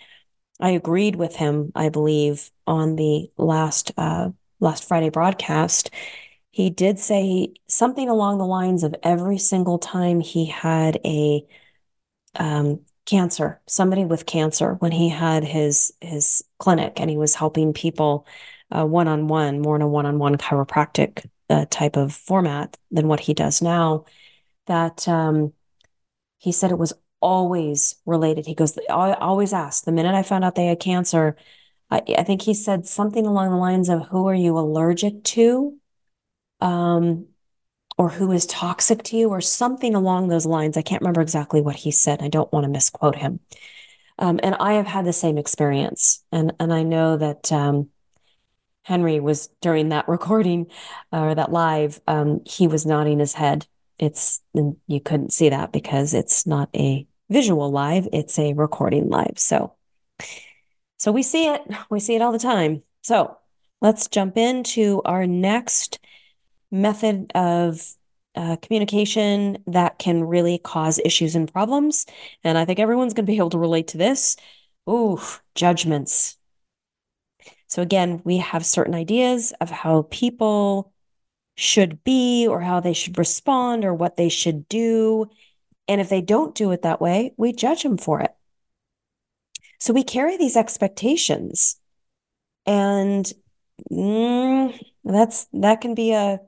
I 0.60 0.72
agreed 0.72 1.18
with 1.18 1.36
him, 1.36 1.72
I 1.76 1.90
believe, 1.90 2.50
on 2.66 2.96
the 2.96 3.30
last 3.38 3.92
uh, 3.98 4.30
last 4.60 4.88
Friday 4.88 5.10
broadcast 5.10 5.92
he 6.56 6.70
did 6.70 6.98
say 6.98 7.54
something 7.68 8.08
along 8.08 8.38
the 8.38 8.46
lines 8.46 8.86
of 8.86 8.96
every 9.04 9.38
single 9.38 9.78
time 9.78 10.22
he 10.22 10.46
had 10.46 10.98
a 11.04 11.46
um, 12.36 12.80
cancer, 13.06 13.62
somebody 13.68 14.06
with 14.06 14.26
cancer, 14.26 14.74
when 14.76 14.92
he 14.92 15.10
had 15.10 15.44
his 15.44 15.94
his 16.02 16.44
clinic 16.58 17.00
and 17.00 17.10
he 17.10 17.18
was 17.18 17.36
helping 17.36 17.74
people 17.74 18.26
one 18.70 19.08
on 19.08 19.28
one, 19.28 19.62
more 19.62 19.76
in 19.76 19.82
a 19.82 19.88
one 19.88 20.06
on 20.06 20.20
one 20.20 20.38
chiropractic 20.38 21.26
uh, 21.50 21.66
type 21.70 21.96
of 21.98 22.14
format 22.14 22.78
than 22.92 23.08
what 23.08 23.20
he 23.20 23.34
does 23.34 23.62
now. 23.62 24.06
That 24.68 25.08
um, 25.08 25.54
he 26.40 26.52
said 26.52 26.72
it 26.72 26.78
was 26.78 26.94
always 27.22 27.96
related. 28.06 28.46
He 28.46 28.56
goes, 28.56 28.78
I 28.90 29.14
always 29.14 29.54
ask 29.54 29.84
the 29.86 29.92
minute 29.92 30.16
I 30.16 30.24
found 30.24 30.44
out 30.44 30.56
they 30.56 30.68
had 30.68 30.80
cancer. 30.80 31.36
I, 31.90 32.02
I 32.18 32.24
think 32.24 32.42
he 32.42 32.54
said 32.54 32.86
something 32.86 33.26
along 33.26 33.52
the 33.52 33.58
lines 33.58 33.90
of, 33.90 34.08
"Who 34.08 34.28
are 34.28 34.36
you 34.36 34.58
allergic 34.58 35.24
to?" 35.24 35.78
um, 36.62 37.28
or 37.98 38.10
who 38.10 38.32
is 38.32 38.46
toxic 38.46 39.04
to 39.04 39.18
you 39.18 39.30
or 39.30 39.42
something 39.42 39.96
along 39.96 40.28
those 40.28 40.46
lines. 40.46 40.76
I 40.78 40.82
can't 40.82 41.02
remember 41.02 41.22
exactly 41.22 41.62
what 41.62 41.76
he 41.76 41.92
said. 41.92 42.22
I 42.22 42.28
don't 42.28 42.52
want 42.52 42.66
to 42.66 42.70
misquote 42.70 43.16
him. 43.16 43.40
Um, 44.18 44.40
and 44.44 44.56
I 44.56 44.74
have 44.74 44.88
had 44.88 45.06
the 45.06 45.14
same 45.14 45.38
experience. 45.38 46.24
And, 46.32 46.54
and 46.60 46.74
I 46.74 46.84
know 46.84 47.18
that 47.18 47.52
um, 47.52 47.90
Henry 48.84 49.20
was 49.20 49.48
during 49.62 49.90
that 49.90 50.08
recording 50.10 50.68
uh, 51.12 51.22
or 51.22 51.36
that 51.36 51.52
live, 51.52 52.02
um, 52.08 52.42
he 52.46 52.68
was 52.68 52.86
nodding 52.86 53.20
his 53.20 53.34
head. 53.34 53.68
It's, 53.98 54.42
and 54.54 54.76
you 54.88 55.00
couldn't 55.00 55.34
see 55.34 55.50
that 55.50 55.72
because 55.72 56.14
it's 56.14 56.46
not 56.46 56.70
a 56.76 57.08
visual 57.30 57.72
live, 57.72 58.08
it's 58.12 58.38
a 58.38 58.54
recording 58.54 59.10
live. 59.10 59.38
So, 59.38 59.74
so 60.98 61.12
we 61.12 61.24
see 61.24 61.48
it, 61.48 61.62
we 61.90 62.00
see 62.00 62.16
it 62.16 62.22
all 62.22 62.34
the 62.34 62.40
time. 62.40 62.84
So 63.04 63.38
let's 63.82 64.08
jump 64.08 64.38
into 64.38 65.02
our 65.06 65.26
next 65.26 66.00
method 66.72 67.32
of 67.36 67.96
uh, 68.36 68.58
communication 68.62 69.58
that 69.68 69.98
can 69.98 70.24
really 70.24 70.58
cause 70.58 71.00
issues 71.06 71.36
and 71.36 71.52
problems. 71.52 72.06
And 72.44 72.58
I 72.58 72.66
think 72.66 72.80
everyone's 72.80 73.14
going 73.14 73.26
to 73.26 73.32
be 73.32 73.38
able 73.38 73.50
to 73.52 73.58
relate 73.58 73.90
to 73.90 73.98
this. 73.98 74.36
Ooh, 74.90 75.20
judgments. 75.56 76.38
So, 77.68 77.82
again, 77.82 78.22
we 78.24 78.38
have 78.38 78.66
certain 78.66 78.94
ideas 78.94 79.54
of 79.62 79.70
how 79.70 80.04
people 80.12 80.94
should 81.56 82.04
be 82.04 82.48
or 82.48 82.62
how 82.62 82.80
they 82.80 82.94
should 82.94 83.18
respond 83.18 83.86
or 83.86 83.94
what 83.94 84.18
they 84.18 84.30
should 84.30 84.68
do. 84.68 85.28
And 85.88 86.02
if 86.02 86.10
they 86.10 86.22
don't 86.22 86.56
do 86.56 86.72
it 86.72 86.82
that 86.82 87.02
way, 87.02 87.34
we 87.38 87.54
judge 87.54 87.84
them 87.84 87.98
for 87.98 88.22
it. 88.22 88.36
So 89.80 89.94
we 89.94 90.04
carry 90.04 90.38
these 90.38 90.58
expectations. 90.58 91.80
And 92.66 93.32
mm, 93.92 94.78
that's 95.06 95.48
that 95.54 95.82
can 95.82 95.96
be 95.96 96.14
a 96.14 96.40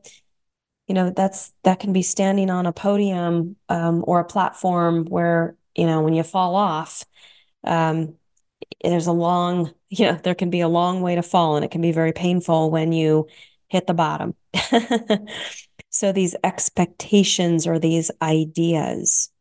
you 0.88 0.96
know 0.96 1.12
that's 1.12 1.54
that 1.64 1.80
can 1.80 1.94
be 1.94 2.02
standing 2.02 2.50
on 2.50 2.66
a 2.66 2.74
podium 2.74 3.56
um, 3.70 4.04
or 4.08 4.20
a 4.20 4.26
platform 4.26 5.06
where 5.06 5.56
you 5.76 5.86
know 5.86 6.02
when 6.02 6.14
you 6.14 6.24
fall 6.24 6.56
off 6.56 7.06
um, 7.64 8.16
there's 8.84 9.08
a 9.08 9.12
long 9.12 9.74
you 9.90 10.06
know 10.06 10.20
there 10.24 10.36
can 10.36 10.50
be 10.50 10.62
a 10.62 10.68
long 10.68 11.02
way 11.02 11.16
to 11.16 11.24
fall 11.24 11.56
and 11.56 11.66
it 11.66 11.72
can 11.72 11.82
be 11.82 11.92
very 11.92 12.14
painful 12.14 12.72
when 12.72 12.92
you 12.92 13.28
hit 13.70 13.88
the 13.88 13.94
bottom. 13.94 14.36
So 15.90 16.12
these 16.12 16.36
expectations 16.44 17.66
or 17.66 17.80
these 17.80 18.12
ideas 18.22 19.32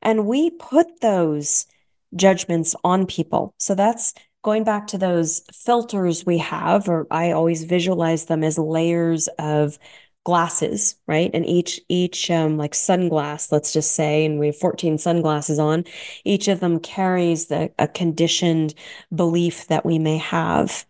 and 0.00 0.26
we 0.26 0.50
put 0.50 1.00
those 1.00 1.66
judgments 2.14 2.74
on 2.84 3.06
people. 3.06 3.54
So 3.58 3.74
that's 3.74 4.14
going 4.46 4.62
back 4.62 4.86
to 4.86 4.96
those 4.96 5.42
filters 5.52 6.24
we 6.24 6.38
have, 6.38 6.88
or 6.88 7.08
I 7.10 7.32
always 7.32 7.64
visualize 7.64 8.26
them 8.26 8.44
as 8.44 8.56
layers 8.56 9.26
of 9.40 9.76
glasses, 10.24 10.94
right? 11.08 11.32
And 11.34 11.44
each 11.44 11.80
each 11.88 12.30
um, 12.30 12.56
like 12.56 12.72
sunglass, 12.72 13.50
let's 13.50 13.72
just 13.72 13.92
say, 13.96 14.24
and 14.24 14.38
we 14.38 14.46
have 14.46 14.56
14 14.56 14.98
sunglasses 14.98 15.58
on, 15.58 15.84
each 16.24 16.46
of 16.46 16.60
them 16.60 16.78
carries 16.78 17.46
the 17.48 17.72
a 17.76 17.88
conditioned 17.88 18.74
belief 19.12 19.66
that 19.66 19.84
we 19.84 19.98
may 19.98 20.18
have. 20.18 20.86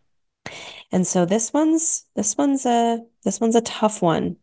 And 0.92 1.06
so 1.06 1.24
this 1.24 1.50
one's 1.54 2.04
this 2.14 2.36
one's 2.36 2.66
a 2.66 3.02
this 3.24 3.40
one's 3.40 3.56
a 3.56 3.62
tough 3.62 4.02
one. 4.02 4.36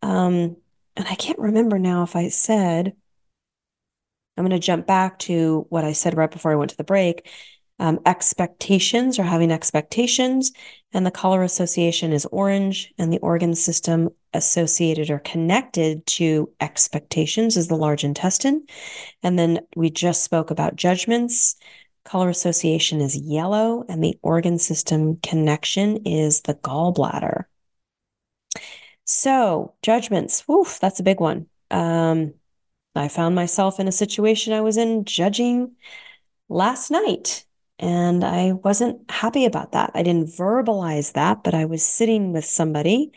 Um, 0.00 0.56
and 0.96 1.06
I 1.06 1.14
can't 1.16 1.38
remember 1.38 1.78
now 1.78 2.04
if 2.04 2.16
I 2.16 2.28
said 2.30 2.96
I'm 4.36 4.44
going 4.44 4.58
to 4.58 4.66
jump 4.66 4.86
back 4.86 5.18
to 5.20 5.66
what 5.70 5.84
I 5.84 5.92
said 5.92 6.16
right 6.16 6.30
before 6.30 6.52
I 6.52 6.56
went 6.56 6.70
to 6.70 6.76
the 6.76 6.84
break 6.84 7.28
um, 7.78 8.00
expectations 8.06 9.18
or 9.18 9.22
having 9.22 9.50
expectations. 9.50 10.52
And 10.92 11.04
the 11.04 11.10
color 11.10 11.42
association 11.42 12.12
is 12.12 12.26
orange, 12.26 12.92
and 12.98 13.12
the 13.12 13.18
organ 13.18 13.54
system 13.54 14.10
associated 14.32 15.10
or 15.10 15.18
connected 15.18 16.06
to 16.06 16.50
expectations 16.60 17.56
is 17.56 17.68
the 17.68 17.76
large 17.76 18.04
intestine. 18.04 18.66
And 19.22 19.38
then 19.38 19.60
we 19.74 19.90
just 19.90 20.24
spoke 20.24 20.50
about 20.50 20.76
judgments. 20.76 21.56
Color 22.04 22.28
association 22.30 23.00
is 23.00 23.16
yellow, 23.16 23.84
and 23.88 24.02
the 24.02 24.18
organ 24.22 24.58
system 24.58 25.16
connection 25.22 25.98
is 26.06 26.42
the 26.42 26.54
gallbladder. 26.54 27.44
So, 29.04 29.74
judgments, 29.82 30.44
oof, 30.50 30.78
that's 30.80 31.00
a 31.00 31.04
big 31.04 31.20
one. 31.20 31.46
Um, 31.70 32.34
I 32.94 33.08
found 33.08 33.34
myself 33.34 33.78
in 33.78 33.88
a 33.88 33.92
situation 33.92 34.52
I 34.52 34.60
was 34.62 34.76
in 34.76 35.04
judging 35.04 35.72
last 36.48 36.90
night, 36.90 37.45
and 37.78 38.24
I 38.24 38.52
wasn't 38.52 39.10
happy 39.10 39.44
about 39.44 39.72
that. 39.72 39.90
I 39.94 40.02
didn't 40.02 40.28
verbalize 40.28 41.12
that, 41.12 41.44
but 41.44 41.54
I 41.54 41.66
was 41.66 41.84
sitting 41.84 42.32
with 42.32 42.44
somebody 42.44 43.12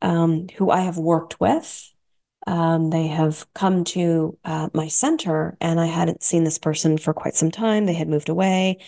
um, 0.00 0.48
who 0.56 0.70
I 0.70 0.80
have 0.80 0.98
worked 0.98 1.40
with. 1.40 1.92
Um, 2.46 2.90
they 2.90 3.06
have 3.08 3.46
come 3.54 3.84
to 3.84 4.38
uh, 4.44 4.68
my 4.72 4.88
center, 4.88 5.56
and 5.60 5.80
I 5.80 5.86
hadn't 5.86 6.22
seen 6.22 6.44
this 6.44 6.58
person 6.58 6.98
for 6.98 7.14
quite 7.14 7.34
some 7.34 7.50
time. 7.50 7.86
They 7.86 7.94
had 7.94 8.08
moved 8.08 8.28
away. 8.28 8.78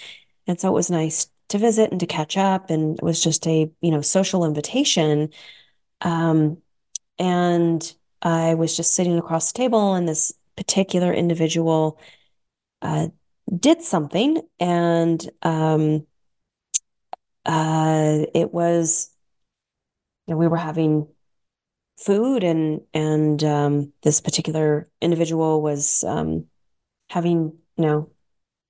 And 0.46 0.60
so 0.60 0.68
it 0.68 0.74
was 0.74 0.90
nice 0.90 1.28
to 1.48 1.58
visit 1.58 1.90
and 1.90 2.00
to 2.00 2.06
catch 2.06 2.36
up. 2.36 2.70
And 2.70 2.98
it 2.98 3.04
was 3.04 3.22
just 3.22 3.46
a, 3.46 3.70
you 3.80 3.90
know, 3.90 4.00
social 4.00 4.44
invitation. 4.44 5.30
Um, 6.00 6.58
and 7.18 7.94
I 8.22 8.54
was 8.54 8.76
just 8.76 8.94
sitting 8.94 9.18
across 9.18 9.52
the 9.52 9.58
table, 9.58 9.94
and 9.94 10.08
this 10.08 10.32
particular 10.56 11.12
individual 11.12 11.98
uh, 12.82 13.08
did 13.58 13.82
something, 13.82 14.40
and 14.58 15.30
um, 15.42 16.06
uh, 17.44 18.24
it 18.34 18.52
was 18.52 19.10
you 20.26 20.34
know, 20.34 20.38
we 20.38 20.48
were 20.48 20.56
having 20.56 21.06
food 21.98 22.42
and 22.42 22.80
and 22.92 23.42
um, 23.44 23.92
this 24.02 24.20
particular 24.20 24.88
individual 25.00 25.62
was 25.62 26.04
um, 26.04 26.46
having 27.10 27.52
you 27.76 27.86
know 27.86 28.10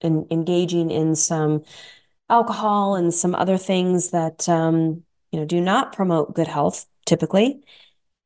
in, 0.00 0.26
engaging 0.30 0.90
in 0.90 1.14
some 1.14 1.62
alcohol 2.28 2.96
and 2.96 3.14
some 3.14 3.34
other 3.34 3.56
things 3.58 4.10
that 4.10 4.48
um, 4.48 5.02
you 5.32 5.38
know 5.38 5.46
do 5.46 5.60
not 5.60 5.92
promote 5.92 6.34
good 6.34 6.48
health 6.48 6.86
typically. 7.06 7.60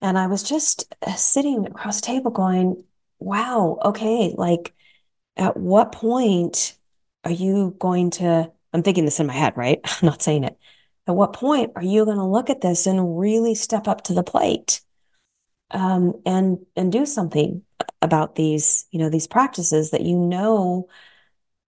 And 0.00 0.16
i 0.16 0.28
was 0.28 0.44
just 0.44 0.94
uh, 1.04 1.14
sitting 1.14 1.66
across 1.66 2.00
the 2.00 2.06
table 2.06 2.30
going 2.30 2.84
wow 3.18 3.78
okay 3.84 4.32
like 4.36 4.72
at 5.38 5.56
what 5.56 5.92
point 5.92 6.76
are 7.24 7.30
you 7.30 7.74
going 7.78 8.10
to 8.10 8.50
i'm 8.72 8.82
thinking 8.82 9.04
this 9.04 9.20
in 9.20 9.26
my 9.26 9.32
head 9.32 9.56
right? 9.56 9.80
I'm 9.84 9.98
not 10.06 10.22
saying 10.22 10.44
it. 10.44 10.58
At 11.06 11.16
what 11.16 11.32
point 11.32 11.72
are 11.74 11.82
you 11.82 12.04
going 12.04 12.18
to 12.18 12.24
look 12.24 12.50
at 12.50 12.60
this 12.60 12.86
and 12.86 13.18
really 13.18 13.54
step 13.54 13.88
up 13.88 14.02
to 14.04 14.12
the 14.12 14.22
plate 14.22 14.82
um, 15.70 16.20
and 16.26 16.58
and 16.76 16.92
do 16.92 17.06
something 17.06 17.62
about 18.02 18.34
these 18.34 18.86
you 18.90 18.98
know 18.98 19.08
these 19.08 19.26
practices 19.26 19.90
that 19.90 20.02
you 20.02 20.18
know 20.18 20.88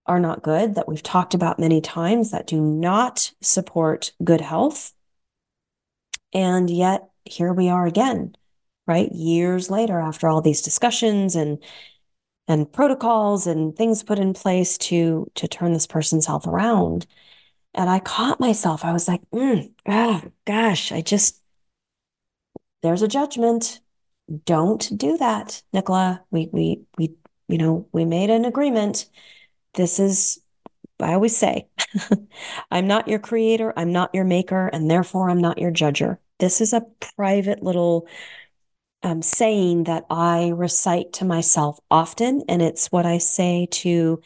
are 0.05 0.19
not 0.19 0.43
good 0.43 0.75
that 0.75 0.87
we've 0.87 1.03
talked 1.03 1.33
about 1.33 1.59
many 1.59 1.79
times 1.81 2.31
that 2.31 2.47
do 2.47 2.59
not 2.61 3.31
support 3.41 4.13
good 4.23 4.41
health? 4.41 4.93
And 6.33 6.69
yet 6.69 7.09
here 7.25 7.53
we 7.53 7.69
are 7.69 7.85
again 7.85 8.35
right? 8.87 9.11
Years 9.11 9.69
later 9.69 9.99
after 9.99 10.27
all 10.27 10.41
these 10.41 10.61
discussions 10.61 11.35
and 11.35 11.63
and 12.47 12.71
protocols 12.71 13.47
and 13.47 13.75
things 13.75 14.03
put 14.03 14.19
in 14.19 14.33
place 14.33 14.77
to 14.77 15.29
to 15.35 15.47
turn 15.47 15.73
this 15.73 15.87
person's 15.87 16.25
health 16.25 16.47
around 16.47 17.07
and 17.73 17.89
I 17.89 17.99
caught 17.99 18.39
myself. 18.39 18.83
I 18.83 18.93
was 18.93 19.07
like, 19.07 19.21
mm, 19.31 19.71
oh, 19.87 20.21
gosh, 20.45 20.91
I 20.91 21.01
just, 21.01 21.41
there's 22.81 23.01
a 23.01 23.07
judgment. 23.07 23.79
Don't 24.45 24.97
do 24.97 25.17
that, 25.17 25.61
Nichola. 25.73 26.21
We, 26.31 26.49
we, 26.51 26.81
we, 26.97 27.15
you 27.47 27.57
know, 27.57 27.87
we 27.91 28.05
made 28.05 28.29
an 28.29 28.45
agreement. 28.45 29.07
This 29.73 29.99
is, 29.99 30.39
I 30.99 31.13
always 31.13 31.35
say, 31.35 31.67
I'm 32.71 32.87
not 32.87 33.07
your 33.07 33.19
creator, 33.19 33.73
I'm 33.77 33.91
not 33.91 34.13
your 34.13 34.25
maker, 34.25 34.67
and 34.67 34.89
therefore 34.89 35.29
I'm 35.29 35.41
not 35.41 35.57
your 35.57 35.71
judger. 35.71 36.17
This 36.39 36.59
is 36.61 36.73
a 36.73 36.85
private 37.15 37.63
little 37.63 38.07
um, 39.03 39.21
saying 39.21 39.85
that 39.85 40.05
I 40.09 40.49
recite 40.49 41.13
to 41.13 41.25
myself 41.25 41.79
often. 41.89 42.43
And 42.47 42.61
it's 42.61 42.91
what 42.91 43.05
I 43.05 43.17
say 43.17 43.67
to 43.71 44.21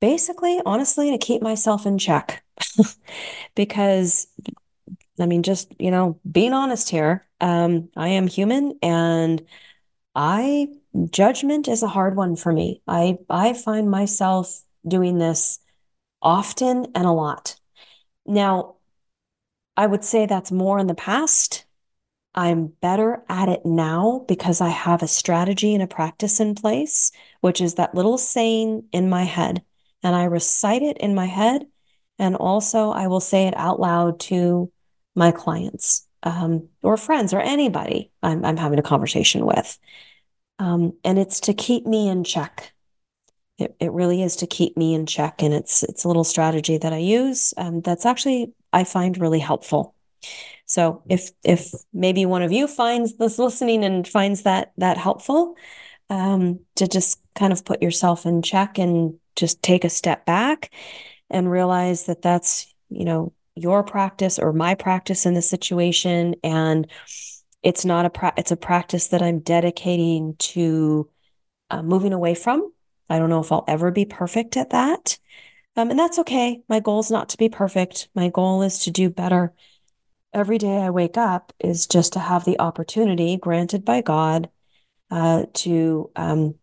basically, 0.00 0.60
honestly, 0.66 1.10
to 1.10 1.18
keep 1.18 1.42
myself 1.42 1.86
in 1.86 1.98
check. 1.98 2.44
because 3.54 4.28
I 5.18 5.26
mean, 5.26 5.42
just, 5.42 5.72
you 5.78 5.90
know, 5.90 6.18
being 6.30 6.52
honest 6.52 6.88
here, 6.88 7.26
um, 7.40 7.88
I 7.96 8.08
am 8.08 8.26
human 8.26 8.78
and 8.82 9.42
I 10.14 10.68
judgment 11.10 11.68
is 11.68 11.82
a 11.82 11.88
hard 11.88 12.16
one 12.16 12.36
for 12.36 12.52
me. 12.52 12.82
I 12.86 13.18
I 13.28 13.52
find 13.54 13.90
myself 13.90 14.62
doing 14.86 15.18
this 15.18 15.60
often 16.22 16.86
and 16.94 17.06
a 17.06 17.12
lot. 17.12 17.56
Now, 18.26 18.76
I 19.76 19.86
would 19.86 20.04
say 20.04 20.26
that's 20.26 20.52
more 20.52 20.78
in 20.78 20.86
the 20.86 20.94
past. 20.94 21.64
I'm 22.34 22.68
better 22.80 23.22
at 23.28 23.48
it 23.48 23.64
now 23.64 24.24
because 24.28 24.60
I 24.60 24.68
have 24.68 25.02
a 25.02 25.08
strategy 25.08 25.74
and 25.74 25.82
a 25.82 25.88
practice 25.88 26.38
in 26.38 26.54
place, 26.54 27.10
which 27.40 27.60
is 27.60 27.74
that 27.74 27.94
little 27.94 28.18
saying 28.18 28.84
in 28.92 29.08
my 29.08 29.24
head. 29.24 29.62
And 30.02 30.14
I 30.14 30.24
recite 30.24 30.82
it 30.82 30.96
in 30.98 31.14
my 31.14 31.26
head 31.26 31.66
and 32.20 32.36
also, 32.36 32.90
I 32.90 33.06
will 33.06 33.20
say 33.20 33.46
it 33.46 33.56
out 33.56 33.80
loud 33.80 34.20
to 34.20 34.70
my 35.14 35.32
clients 35.32 36.06
um, 36.22 36.68
or 36.82 36.98
friends 36.98 37.32
or 37.32 37.40
anybody 37.40 38.12
I'm, 38.22 38.44
I'm, 38.44 38.58
having 38.58 38.78
a 38.78 38.82
conversation 38.82 39.46
with. 39.46 39.78
Um, 40.58 40.92
and 41.02 41.18
it's 41.18 41.40
to 41.40 41.54
keep 41.54 41.86
me 41.86 42.10
in 42.10 42.24
check. 42.24 42.74
It, 43.56 43.74
it 43.80 43.92
really 43.92 44.22
is 44.22 44.36
to 44.36 44.46
keep 44.46 44.76
me 44.76 44.92
in 44.92 45.06
check. 45.06 45.42
And 45.42 45.54
it's, 45.54 45.82
it's 45.82 46.04
a 46.04 46.08
little 46.08 46.24
strategy 46.24 46.76
that 46.76 46.92
I 46.92 46.98
use 46.98 47.54
um, 47.56 47.80
that's 47.80 48.04
actually, 48.04 48.52
I 48.70 48.84
find 48.84 49.16
really 49.16 49.38
helpful. 49.38 49.94
So 50.70 51.02
if, 51.08 51.32
if 51.42 51.72
maybe 51.92 52.24
one 52.26 52.42
of 52.42 52.52
you 52.52 52.68
finds 52.68 53.16
this 53.16 53.40
listening 53.40 53.84
and 53.84 54.06
finds 54.06 54.44
that, 54.44 54.70
that 54.76 54.98
helpful, 54.98 55.56
um, 56.10 56.60
to 56.76 56.86
just 56.86 57.20
kind 57.34 57.52
of 57.52 57.64
put 57.64 57.82
yourself 57.82 58.24
in 58.24 58.40
check 58.40 58.78
and 58.78 59.18
just 59.34 59.64
take 59.64 59.84
a 59.84 59.90
step 59.90 60.24
back 60.26 60.72
and 61.28 61.50
realize 61.50 62.04
that 62.06 62.22
that's, 62.22 62.72
you 62.88 63.04
know, 63.04 63.32
your 63.56 63.82
practice 63.82 64.38
or 64.38 64.52
my 64.52 64.76
practice 64.76 65.26
in 65.26 65.34
the 65.34 65.42
situation. 65.42 66.36
And 66.44 66.86
it's 67.64 67.84
not 67.84 68.06
a, 68.06 68.10
pra- 68.10 68.34
it's 68.36 68.52
a 68.52 68.56
practice 68.56 69.08
that 69.08 69.22
I'm 69.22 69.40
dedicating 69.40 70.36
to 70.38 71.10
uh, 71.70 71.82
moving 71.82 72.12
away 72.12 72.36
from. 72.36 72.72
I 73.08 73.18
don't 73.18 73.28
know 73.30 73.40
if 73.40 73.50
I'll 73.50 73.64
ever 73.66 73.90
be 73.90 74.04
perfect 74.04 74.56
at 74.56 74.70
that. 74.70 75.18
Um, 75.74 75.90
and 75.90 75.98
that's 75.98 76.20
okay. 76.20 76.62
My 76.68 76.78
goal 76.78 77.00
is 77.00 77.10
not 77.10 77.30
to 77.30 77.38
be 77.38 77.48
perfect. 77.48 78.08
My 78.14 78.28
goal 78.28 78.62
is 78.62 78.78
to 78.80 78.92
do 78.92 79.10
better. 79.10 79.52
Every 80.32 80.58
day 80.58 80.78
I 80.78 80.90
wake 80.90 81.16
up 81.16 81.52
is 81.58 81.86
just 81.86 82.12
to 82.12 82.20
have 82.20 82.44
the 82.44 82.60
opportunity 82.60 83.36
granted 83.36 83.84
by 83.84 84.00
God 84.00 84.48
uh, 85.10 85.46
to 85.54 86.10
um, 86.14 86.54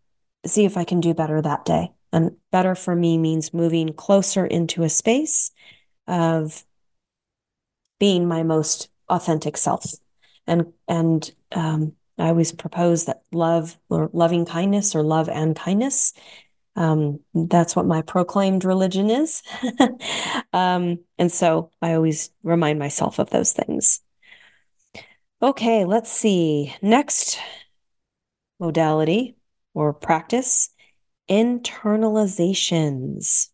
see 0.46 0.64
if 0.64 0.76
I 0.76 0.84
can 0.84 1.00
do 1.00 1.12
better 1.12 1.42
that 1.42 1.64
day. 1.64 1.92
And 2.12 2.36
better 2.50 2.74
for 2.74 2.96
me 2.96 3.18
means 3.18 3.52
moving 3.52 3.92
closer 3.92 4.46
into 4.46 4.82
a 4.82 4.88
space 4.88 5.50
of 6.06 6.64
being 8.00 8.26
my 8.26 8.42
most 8.42 8.88
authentic 9.08 9.56
self. 9.56 9.92
And 10.46 10.72
and 10.86 11.30
um, 11.52 11.92
I 12.18 12.28
always 12.28 12.52
propose 12.52 13.04
that 13.04 13.22
love 13.32 13.78
or 13.90 14.08
loving 14.12 14.46
kindness 14.46 14.94
or 14.94 15.02
love 15.02 15.28
and 15.28 15.54
kindness. 15.54 16.14
Um, 16.78 17.20
that's 17.34 17.74
what 17.74 17.86
my 17.86 18.02
proclaimed 18.02 18.64
religion 18.64 19.10
is. 19.10 19.42
um, 20.52 21.00
and 21.18 21.32
so 21.32 21.72
I 21.82 21.94
always 21.94 22.30
remind 22.44 22.78
myself 22.78 23.18
of 23.18 23.30
those 23.30 23.52
things. 23.52 24.00
Okay, 25.42 25.84
let's 25.84 26.12
see. 26.12 26.72
Next 26.80 27.40
modality 28.60 29.34
or 29.74 29.92
practice 29.92 30.70
internalizations. 31.28 33.48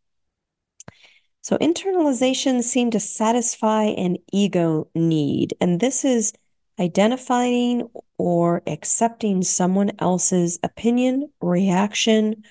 So, 1.40 1.56
internalizations 1.58 2.64
seem 2.64 2.90
to 2.90 3.00
satisfy 3.00 3.84
an 3.84 4.18
ego 4.32 4.88
need, 4.94 5.54
and 5.62 5.80
this 5.80 6.04
is 6.04 6.34
identifying 6.78 7.88
or 8.18 8.62
accepting 8.66 9.40
someone 9.42 9.92
else's 9.98 10.58
opinion, 10.62 11.30
reaction, 11.40 12.44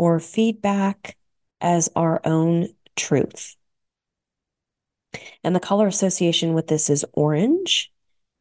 or 0.00 0.18
feedback 0.18 1.14
as 1.60 1.90
our 1.94 2.22
own 2.24 2.66
truth. 2.96 3.54
And 5.44 5.54
the 5.54 5.60
color 5.60 5.86
association 5.86 6.54
with 6.54 6.68
this 6.68 6.88
is 6.88 7.04
orange. 7.12 7.92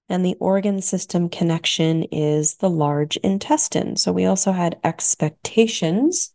And 0.07 0.25
the 0.25 0.37
organ 0.39 0.81
system 0.81 1.27
connection 1.27 2.03
is 2.13 2.55
the 2.55 2.69
large 2.69 3.17
intestine. 3.17 3.97
So 3.97 4.13
we 4.13 4.23
also 4.23 4.53
had 4.53 4.79
expectations 4.85 6.33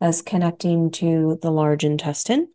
as 0.00 0.22
connecting 0.22 0.92
to 0.92 1.40
the 1.42 1.50
large 1.50 1.82
intestine. 1.82 2.46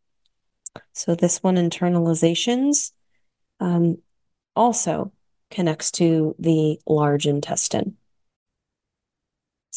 So 0.93 1.13
this 1.13 1.43
one, 1.43 1.55
internalizations, 1.55 2.93
um, 3.59 3.97
also 4.55 5.11
connects 5.51 5.91
to 5.91 6.37
the 6.39 6.79
large 6.87 7.27
intestine. 7.27 7.97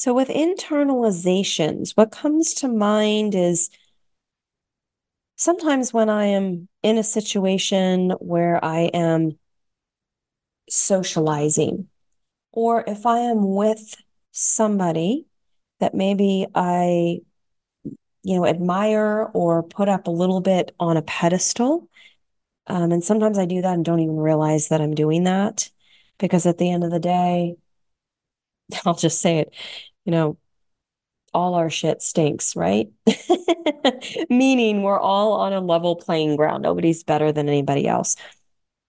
So 0.01 0.15
with 0.15 0.29
internalizations, 0.29 1.91
what 1.91 2.11
comes 2.11 2.55
to 2.55 2.69
mind 2.69 3.35
is 3.35 3.69
sometimes 5.37 5.93
when 5.93 6.09
I 6.09 6.25
am 6.25 6.69
in 6.83 6.97
a 6.97 7.03
situation 7.03 8.13
where 8.13 8.65
I 8.65 8.85
am 8.95 9.39
socializing, 10.71 11.89
or 12.51 12.83
if 12.87 13.05
I 13.05 13.19
am 13.19 13.55
with 13.55 13.95
somebody 14.33 15.27
that 15.81 15.95
maybe 15.95 16.47
I, 16.55 17.21
you 18.23 18.37
know, 18.37 18.47
admire 18.47 19.29
or 19.35 19.63
put 19.63 19.91
up 19.91 20.07
a 20.07 20.11
little 20.11 20.41
bit 20.41 20.75
on 20.81 20.97
a 20.97 21.03
pedestal. 21.03 21.91
Um, 22.67 22.91
and 22.91 23.05
sometimes 23.05 23.37
I 23.37 23.45
do 23.45 23.61
that 23.61 23.75
and 23.75 23.85
don't 23.85 24.01
even 24.01 24.17
realize 24.17 24.69
that 24.69 24.81
I'm 24.81 24.95
doing 24.95 25.25
that 25.25 25.69
because 26.19 26.47
at 26.47 26.57
the 26.57 26.71
end 26.71 26.85
of 26.85 26.91
the 26.91 27.01
day, 27.01 27.57
I'll 28.87 28.95
just 28.95 29.21
say 29.21 29.39
it, 29.39 29.55
you 30.05 30.13
know, 30.13 30.39
all 31.33 31.55
our 31.55 31.71
shit 31.71 32.03
stinks, 32.03 32.57
right? 32.57 32.89
Meaning 34.31 34.83
we're 34.83 34.99
all 34.99 35.35
on 35.35 35.53
a 35.53 35.61
level 35.61 35.97
playing 35.97 36.37
ground. 36.37 36.63
Nobody's 36.63 37.05
better 37.05 37.33
than 37.33 37.49
anybody 37.49 37.87
else. 37.87 38.17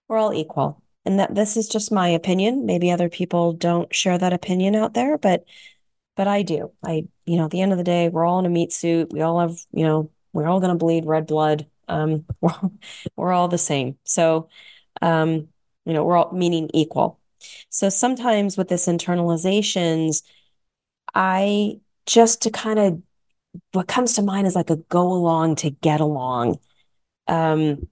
We're 0.08 0.18
all 0.18 0.34
equal. 0.34 0.82
And 1.04 1.18
that 1.18 1.34
this 1.34 1.56
is 1.56 1.68
just 1.68 1.92
my 1.92 2.08
opinion. 2.08 2.66
Maybe 2.66 2.90
other 2.90 3.08
people 3.08 3.52
don't 3.52 3.92
share 3.94 4.18
that 4.18 4.32
opinion 4.32 4.74
out 4.74 4.94
there, 4.94 5.18
but 5.18 5.44
but 6.16 6.28
I 6.28 6.42
do. 6.42 6.72
I, 6.84 7.06
you 7.24 7.36
know, 7.36 7.46
at 7.46 7.50
the 7.50 7.60
end 7.60 7.72
of 7.72 7.78
the 7.78 7.84
day, 7.84 8.08
we're 8.08 8.24
all 8.24 8.38
in 8.38 8.46
a 8.46 8.50
meat 8.50 8.72
suit. 8.72 9.12
We 9.12 9.22
all 9.22 9.40
have, 9.40 9.56
you 9.72 9.84
know, 9.84 10.10
we're 10.32 10.46
all 10.46 10.60
to 10.60 10.74
bleed 10.74 11.06
red 11.06 11.26
blood. 11.26 11.66
Um, 11.88 12.26
we're, 12.40 12.52
we're 13.16 13.32
all 13.32 13.48
the 13.48 13.58
same. 13.58 13.96
So, 14.04 14.48
um, 15.00 15.48
you 15.84 15.92
know, 15.94 16.04
we're 16.04 16.16
all 16.16 16.32
meaning 16.32 16.70
equal. 16.74 17.18
So 17.70 17.88
sometimes 17.88 18.56
with 18.56 18.68
this 18.68 18.86
internalizations, 18.86 20.22
I 21.14 21.80
just 22.06 22.42
to 22.42 22.50
kind 22.50 22.78
of 22.78 23.02
what 23.72 23.88
comes 23.88 24.14
to 24.14 24.22
mind 24.22 24.46
is 24.46 24.54
like 24.54 24.70
a 24.70 24.76
go 24.76 25.12
along 25.12 25.56
to 25.56 25.70
get 25.70 26.00
along. 26.00 26.58
Um, 27.28 27.88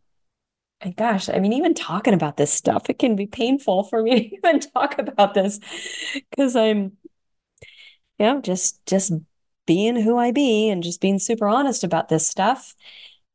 and 0.80 0.96
gosh, 0.96 1.28
I 1.28 1.38
mean, 1.40 1.52
even 1.52 1.74
talking 1.74 2.14
about 2.14 2.36
this 2.36 2.52
stuff, 2.52 2.88
it 2.88 2.98
can 2.98 3.16
be 3.16 3.26
painful 3.26 3.84
for 3.84 4.02
me 4.02 4.30
to 4.30 4.36
even 4.36 4.60
talk 4.60 4.98
about 4.98 5.34
this 5.34 5.60
because 6.14 6.56
I'm, 6.56 6.96
you 8.18 8.26
know, 8.26 8.40
just 8.40 8.84
just 8.86 9.12
being 9.66 9.96
who 9.96 10.16
I 10.16 10.32
be 10.32 10.68
and 10.68 10.82
just 10.82 11.00
being 11.00 11.18
super 11.18 11.46
honest 11.46 11.84
about 11.84 12.08
this 12.08 12.26
stuff. 12.26 12.74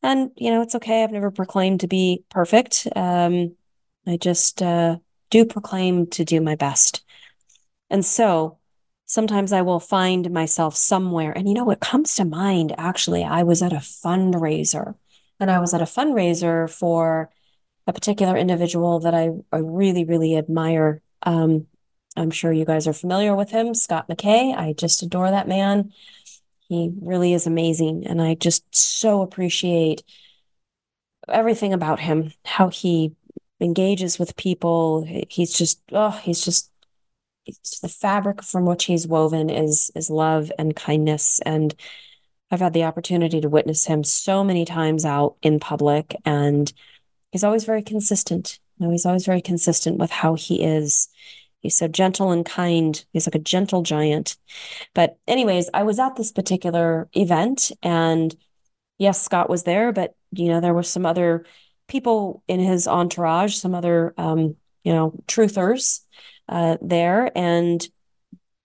And 0.02 0.32
you 0.36 0.52
know, 0.52 0.62
it's 0.62 0.76
okay. 0.76 1.04
I've 1.04 1.12
never 1.12 1.32
proclaimed 1.32 1.82
to 1.82 1.88
be 1.88 2.24
perfect. 2.30 2.88
Um, 2.96 3.56
I 4.08 4.18
just 4.18 4.62
uh, 4.62 4.98
do 5.30 5.46
proclaim 5.46 6.08
to 6.12 6.26
do 6.26 6.42
my 6.42 6.56
best. 6.56 7.04
And 7.90 8.04
so 8.04 8.58
sometimes 9.06 9.54
I 9.54 9.62
will 9.62 9.80
find 9.80 10.32
myself 10.32 10.76
somewhere. 10.76 11.32
And 11.32 11.48
you 11.48 11.54
know 11.54 11.64
what 11.64 11.80
comes 11.80 12.16
to 12.16 12.26
mind? 12.26 12.74
Actually, 12.78 13.24
I 13.24 13.44
was 13.44 13.62
at 13.62 13.74
a 13.74 13.78
fundraiser 13.78 14.96
and 15.40 15.52
I 15.52 15.60
was 15.60 15.74
at 15.74 15.82
a 15.82 15.86
fundraiser 15.86 16.70
for 16.70 17.30
a 17.88 17.94
particular 17.94 18.36
individual 18.36 19.00
that 19.02 19.14
I, 19.14 19.30
I 19.52 19.58
really, 19.58 20.06
really 20.06 20.38
admire. 20.38 21.02
Um, 21.24 21.68
I'm 22.18 22.32
sure 22.32 22.52
you 22.52 22.66
guys 22.66 22.88
are 22.88 22.94
familiar 22.94 23.36
with 23.36 23.52
him, 23.52 23.74
Scott 23.74 24.08
McKay. 24.08 24.56
I 24.56 24.74
just 24.74 25.04
adore 25.04 25.30
that 25.30 25.48
man. 25.48 25.92
He 26.68 26.92
really 27.02 27.34
is 27.34 27.46
amazing. 27.46 28.08
And 28.08 28.22
I 28.22 28.34
just 28.36 28.64
so 28.76 29.22
appreciate 29.22 30.04
everything 31.28 31.74
about 31.74 32.00
him, 32.00 32.32
how 32.44 32.70
he 32.70 33.16
engages 33.62 34.18
with 34.18 34.36
people. 34.36 35.06
He's 35.30 35.54
just, 35.54 35.82
oh, 35.92 36.12
he's 36.12 36.44
just 36.44 36.72
the 37.82 37.90
fabric 37.90 38.44
from 38.44 38.66
which 38.66 38.86
he's 38.86 39.08
woven 39.08 39.50
is 39.50 39.92
is 39.96 40.10
love 40.10 40.52
and 40.58 40.76
kindness 40.76 41.40
and 41.46 41.76
I've 42.52 42.60
had 42.60 42.74
the 42.74 42.84
opportunity 42.84 43.42
to 43.42 43.50
witness 43.50 43.86
him 43.86 44.04
so 44.04 44.44
many 44.44 44.66
times 44.66 45.04
out 45.04 45.36
in 45.42 45.60
public 45.60 46.16
and 46.26 46.72
he's 47.32 47.44
always 47.44 47.66
very 47.66 47.82
consistent. 47.82 48.60
You 48.78 48.86
know, 48.86 48.92
he's 48.92 49.06
always 49.06 49.26
very 49.26 49.42
consistent 49.42 49.98
with 49.98 50.12
how 50.12 50.36
he 50.36 50.64
is. 50.64 51.10
He's 51.62 51.78
so 51.78 51.88
gentle 51.88 52.32
and 52.32 52.46
kind. 52.46 53.04
He's 53.14 53.26
like 53.26 53.36
a 53.36 53.40
gentle 53.40 53.82
giant. 53.82 54.38
But 54.94 55.18
anyways, 55.28 55.70
I 55.74 55.84
was 55.84 55.98
at 55.98 56.16
this 56.16 56.32
particular 56.32 57.10
event 57.14 57.72
and 57.82 58.36
yes, 59.00 59.22
Scott 59.22 59.50
was 59.50 59.64
there, 59.64 59.92
but 59.92 60.16
you 60.32 60.50
know, 60.50 60.62
there 60.62 60.74
were 60.74 60.84
some 60.84 61.06
other 61.06 61.46
people 61.88 62.44
in 62.48 62.60
his 62.60 62.88
entourage, 62.88 63.56
some 63.56 63.74
other 63.74 64.14
um, 64.18 64.56
you 64.84 64.94
know, 64.94 65.14
truthers 65.28 66.02
uh, 66.50 66.78
there. 66.82 67.32
And, 67.36 67.88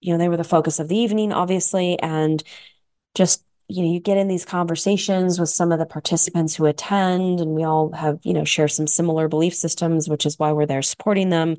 you 0.01 0.13
know, 0.13 0.19
they 0.19 0.29
were 0.29 0.37
the 0.37 0.45
focus 0.45 0.79
of 0.81 0.89
the 0.89 0.97
evening, 0.97 1.33
obviously. 1.33 1.99
And 2.01 2.43
just, 3.15 3.45
you 3.69 3.83
know, 3.83 3.93
you 3.93 4.01
get 4.01 4.17
in 4.17 4.29
these 4.29 4.45
conversations 4.45 5.39
with 5.39 5.49
some 5.49 5.73
of 5.73 5.79
the 5.79 5.87
participants 5.87 6.57
who 6.57 6.67
attend, 6.67 7.41
and 7.41 7.51
we 7.53 7.65
all 7.65 7.93
have, 7.93 8.19
you 8.23 8.33
know, 8.33 8.45
share 8.45 8.69
some 8.69 8.87
similar 8.87 9.29
belief 9.29 9.55
systems, 9.55 10.09
which 10.09 10.27
is 10.27 10.39
why 10.39 10.53
we're 10.53 10.67
there 10.67 10.83
supporting 10.83 11.31
them 11.31 11.57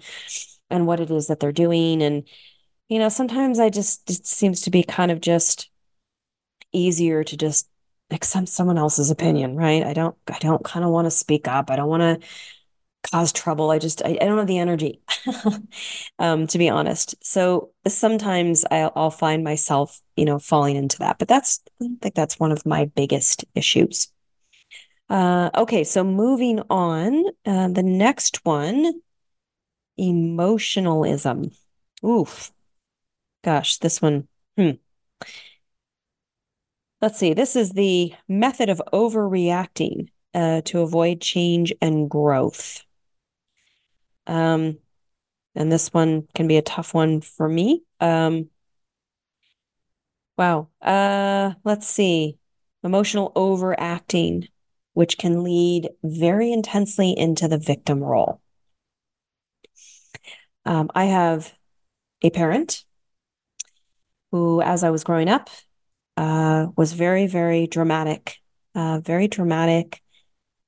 and 0.69 0.88
what 0.88 0.99
it 0.99 1.09
is 1.09 1.28
that 1.28 1.39
they're 1.39 1.51
doing. 1.51 2.01
And, 2.01 2.28
you 2.89 2.99
know, 2.99 3.09
sometimes 3.09 3.59
I 3.59 3.69
just, 3.69 4.09
it 4.09 4.26
seems 4.26 4.61
to 4.61 4.72
be 4.72 4.84
kind 4.84 5.11
of 5.11 5.22
just 5.22 5.69
easier 6.74 7.24
to 7.24 7.38
just 7.38 7.69
accept 8.09 8.49
someone 8.49 8.78
else's 8.78 9.11
opinion, 9.11 9.55
right? 9.55 9.84
I 9.84 9.93
don't, 9.93 10.15
I 10.30 10.38
don't 10.39 10.63
kind 10.63 10.84
of 10.84 10.91
want 10.91 11.05
to 11.05 11.11
speak 11.11 11.47
up. 11.47 11.72
I 11.72 11.78
don't 11.78 11.88
want 11.88 12.22
to 12.22 12.28
cause 13.04 13.32
trouble. 13.32 13.72
I 13.72 13.80
just 13.80 14.04
I, 14.04 14.18
I 14.22 14.26
don't 14.26 14.38
have 14.38 14.47
the 14.47 14.60
energy, 14.60 15.02
um, 16.20 16.47
to 16.47 16.58
be 16.58 16.70
honest. 16.70 17.16
So 17.24 17.72
sometimes 17.88 18.66
I'll, 18.70 18.91
I'll 18.95 19.12
find 19.12 19.43
myself, 19.43 20.02
you 20.16 20.26
know, 20.26 20.39
falling 20.39 20.76
into 20.76 20.99
that. 20.99 21.20
But 21.20 21.28
that's 21.28 21.62
I 21.82 21.88
think 22.02 22.16
that's 22.16 22.39
one 22.39 22.52
of 22.52 22.66
my 22.66 22.86
biggest 22.86 23.45
issues. 23.56 24.10
Uh, 25.10 25.49
okay, 25.56 25.84
so 25.84 26.04
moving 26.04 26.62
on, 26.70 27.26
uh, 27.45 27.68
the 27.68 27.84
next 27.84 28.45
one, 28.45 29.02
emotionalism. 29.97 31.52
Oof, 32.06 32.52
gosh, 33.43 33.78
this 33.78 34.02
one. 34.02 34.28
Hmm. 34.58 34.72
Let's 37.02 37.18
see. 37.18 37.34
This 37.34 37.56
is 37.56 37.72
the 37.72 38.14
method 38.28 38.70
of 38.70 38.82
overreacting 38.93 40.10
uh, 40.34 40.62
to 40.66 40.82
avoid 40.82 41.20
change 41.20 41.74
and 41.82 42.10
growth. 42.10 42.84
Um, 44.28 44.78
and 45.55 45.72
this 45.72 45.93
one 45.93 46.28
can 46.34 46.47
be 46.47 46.57
a 46.57 46.61
tough 46.61 46.93
one 46.93 47.22
for 47.22 47.47
me. 47.47 47.84
Um, 47.99 48.49
wow. 50.38 50.69
Uh, 50.82 51.53
let's 51.63 51.88
see. 51.88 52.38
Emotional 52.84 53.32
overacting, 53.36 54.47
which 54.93 55.17
can 55.17 55.43
lead 55.43 55.89
very 56.03 56.51
intensely 56.51 57.11
into 57.11 57.47
the 57.47 57.57
victim 57.57 58.03
role. 58.03 58.41
Um, 60.65 60.89
I 60.93 61.05
have 61.05 61.53
a 62.22 62.30
parent 62.30 62.86
who, 64.32 64.61
as 64.61 64.84
I 64.84 64.89
was 64.89 65.03
growing 65.03 65.30
up, 65.30 65.49
uh, 66.17 66.67
was 66.78 66.93
very, 66.93 67.28
very 67.28 67.67
dramatic, 67.67 68.38
uh, 68.76 68.99
very 68.99 69.28
dramatic, 69.28 70.01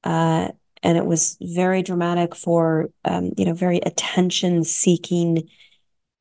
uh, 0.03 0.49
and 0.84 0.97
it 0.97 1.05
was 1.05 1.38
very 1.41 1.81
dramatic 1.81 2.36
for 2.36 2.89
um, 3.05 3.31
you 3.38 3.45
know 3.45 3.53
very 3.53 3.79
attention 3.79 4.63
seeking 4.63 5.49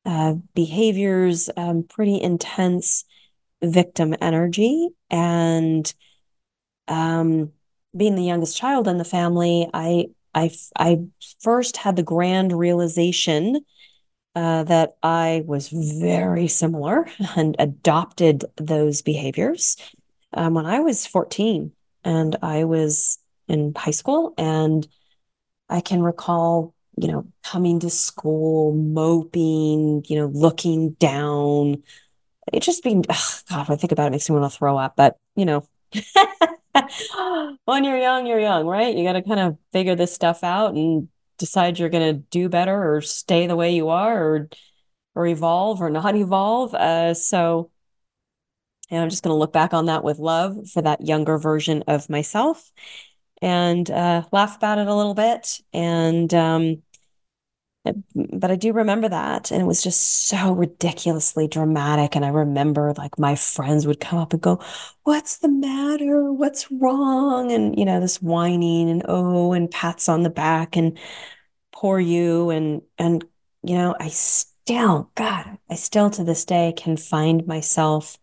uh, 0.05 0.33
behaviors 0.55 1.49
um, 1.55 1.83
pretty 1.83 2.19
intense 2.21 3.05
victim 3.61 4.15
energy. 4.19 4.89
And 5.09 5.93
um, 6.87 7.51
being 7.95 8.15
the 8.15 8.23
youngest 8.23 8.57
child 8.57 8.87
in 8.87 8.97
the 8.97 9.05
family 9.05 9.69
i 9.73 10.05
i 10.33 10.51
i 10.77 10.99
first 11.41 11.77
had 11.77 11.95
the 11.95 12.03
grand 12.03 12.51
realization 12.51 13.59
uh, 14.35 14.63
that 14.63 14.95
i 15.03 15.43
was 15.45 15.69
very 15.69 16.47
similar 16.47 17.07
and 17.35 17.55
adopted 17.59 18.45
those 18.57 19.01
behaviors 19.01 19.77
um, 20.33 20.53
when 20.53 20.65
i 20.65 20.79
was 20.79 21.05
14 21.05 21.71
and 22.03 22.35
i 22.41 22.63
was 22.63 23.19
in 23.47 23.73
high 23.75 23.91
school. 23.91 24.33
And 24.37 24.87
I 25.69 25.81
can 25.81 26.01
recall, 26.01 26.73
you 26.97 27.07
know, 27.07 27.27
coming 27.43 27.79
to 27.81 27.89
school, 27.89 28.73
moping, 28.73 30.03
you 30.07 30.15
know, 30.15 30.27
looking 30.27 30.91
down. 30.93 31.83
It 32.51 32.61
just 32.61 32.83
being, 32.83 33.05
ugh, 33.09 33.43
God, 33.49 33.69
I 33.69 33.75
think 33.75 33.91
about 33.91 34.03
it, 34.03 34.07
it 34.07 34.11
makes 34.11 34.29
me 34.29 34.37
want 34.37 34.51
to 34.51 34.57
throw 34.57 34.77
up. 34.77 34.95
But, 34.95 35.17
you 35.35 35.45
know, 35.45 35.67
when 37.65 37.83
you're 37.83 37.97
young, 37.97 38.25
you're 38.25 38.39
young, 38.39 38.65
right? 38.65 38.95
You 38.95 39.03
got 39.03 39.13
to 39.13 39.21
kind 39.21 39.39
of 39.39 39.57
figure 39.71 39.95
this 39.95 40.13
stuff 40.13 40.43
out 40.43 40.73
and 40.75 41.07
decide 41.37 41.79
you're 41.79 41.89
going 41.89 42.15
to 42.15 42.21
do 42.29 42.49
better 42.49 42.95
or 42.95 43.01
stay 43.01 43.47
the 43.47 43.55
way 43.55 43.75
you 43.75 43.89
are 43.89 44.23
or 44.23 44.49
or 45.15 45.27
evolve 45.27 45.81
or 45.81 45.89
not 45.89 46.15
evolve. 46.15 46.73
Uh, 46.73 47.13
so, 47.13 47.69
and 48.89 49.01
I'm 49.01 49.09
just 49.09 49.23
going 49.23 49.33
to 49.33 49.37
look 49.37 49.53
back 49.53 49.73
on 49.73 49.85
that 49.85 50.03
with 50.03 50.17
love 50.17 50.69
for 50.69 50.81
that 50.81 51.05
younger 51.05 51.37
version 51.37 51.83
of 51.87 52.09
myself 52.09 52.71
and 53.43 53.91
uh, 53.91 54.23
laugh 54.31 54.55
about 54.55 54.77
it 54.79 54.87
a 54.87 54.95
little 54.95 55.13
bit. 55.13 55.59
And 55.73 56.33
um, 56.33 56.81
but 58.15 58.49
I 58.49 58.55
do 58.55 58.71
remember 58.71 59.09
that. 59.09 59.51
And 59.51 59.61
it 59.61 59.65
was 59.65 59.83
just 59.83 60.27
so 60.27 60.53
ridiculously 60.53 61.49
dramatic. 61.49 62.15
And 62.15 62.23
I 62.23 62.29
remember 62.29 62.93
like 62.97 63.19
my 63.19 63.35
friends 63.35 63.85
would 63.85 63.99
come 63.99 64.19
up 64.19 64.31
and 64.31 64.41
go, 64.41 64.61
What's 65.03 65.39
the 65.39 65.49
matter? 65.49 66.31
What's 66.31 66.71
wrong? 66.71 67.51
And, 67.51 67.77
you 67.77 67.83
know, 67.83 67.99
this 67.99 68.21
whining 68.21 68.89
and 68.89 69.03
oh, 69.09 69.51
and 69.51 69.69
pats 69.69 70.07
on 70.07 70.23
the 70.23 70.29
back 70.29 70.77
and 70.77 70.97
poor 71.73 71.99
you. 71.99 72.49
And, 72.49 72.81
and, 72.97 73.25
you 73.63 73.75
know, 73.75 73.95
I 73.99 74.07
still, 74.07 75.11
God, 75.15 75.57
I 75.69 75.75
still 75.75 76.09
to 76.11 76.23
this 76.23 76.45
day 76.45 76.73
can 76.77 76.95
find 76.95 77.45
myself. 77.45 78.17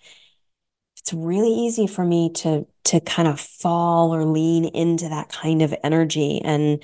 It's 1.01 1.12
really 1.12 1.53
easy 1.53 1.86
for 1.86 2.05
me 2.05 2.30
to, 2.34 2.66
to 2.84 3.01
kind 3.01 3.28
of 3.28 3.40
fall 3.40 4.14
or 4.14 4.24
lean 4.24 4.66
into 4.66 5.09
that 5.09 5.30
kind 5.30 5.62
of 5.62 5.74
energy. 5.82 6.40
And, 6.44 6.82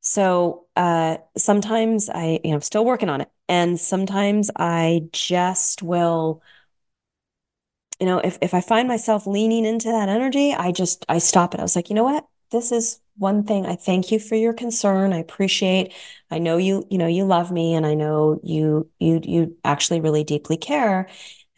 so 0.00 0.66
uh, 0.76 1.18
sometimes 1.36 2.10
I, 2.10 2.40
you 2.44 2.50
know, 2.50 2.58
still 2.58 2.84
working 2.84 3.08
on 3.08 3.20
it. 3.20 3.30
And 3.48 3.78
sometimes 3.78 4.50
I 4.56 5.02
just 5.12 5.82
will, 5.82 6.42
you 8.00 8.06
know, 8.06 8.18
if, 8.18 8.36
if 8.42 8.52
I 8.52 8.60
find 8.60 8.88
myself 8.88 9.26
leaning 9.26 9.64
into 9.64 9.88
that 9.88 10.08
energy, 10.08 10.52
I 10.52 10.72
just, 10.72 11.04
I 11.08 11.18
stop 11.18 11.54
it. 11.54 11.60
I 11.60 11.62
was 11.62 11.76
like, 11.76 11.88
you 11.88 11.94
know 11.94 12.04
what? 12.04 12.26
This 12.50 12.72
is 12.72 13.00
one 13.16 13.44
thing. 13.44 13.64
I 13.64 13.76
thank 13.76 14.10
you 14.10 14.18
for 14.18 14.34
your 14.34 14.52
concern. 14.52 15.12
I 15.12 15.18
appreciate, 15.18 15.94
I 16.30 16.38
know 16.38 16.56
you, 16.56 16.84
you 16.90 16.98
know, 16.98 17.06
you 17.06 17.24
love 17.24 17.52
me 17.52 17.74
and 17.74 17.86
I 17.86 17.94
know 17.94 18.40
you, 18.42 18.90
you, 18.98 19.20
you 19.22 19.56
actually 19.64 20.00
really 20.00 20.24
deeply 20.24 20.56
care. 20.56 21.08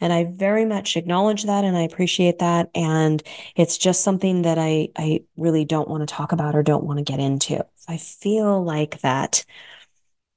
And 0.01 0.11
I 0.11 0.25
very 0.25 0.65
much 0.65 0.97
acknowledge 0.97 1.43
that 1.43 1.63
and 1.63 1.77
I 1.77 1.81
appreciate 1.81 2.39
that. 2.39 2.69
And 2.75 3.23
it's 3.55 3.77
just 3.77 4.03
something 4.03 4.41
that 4.41 4.57
I, 4.57 4.89
I 4.97 5.23
really 5.37 5.65
don't 5.65 5.87
want 5.87 6.07
to 6.07 6.13
talk 6.13 6.31
about 6.31 6.55
or 6.55 6.63
don't 6.63 6.83
want 6.83 6.99
to 6.99 7.03
get 7.03 7.19
into. 7.19 7.65
I 7.87 7.97
feel 7.97 8.63
like 8.63 8.99
that, 9.01 9.45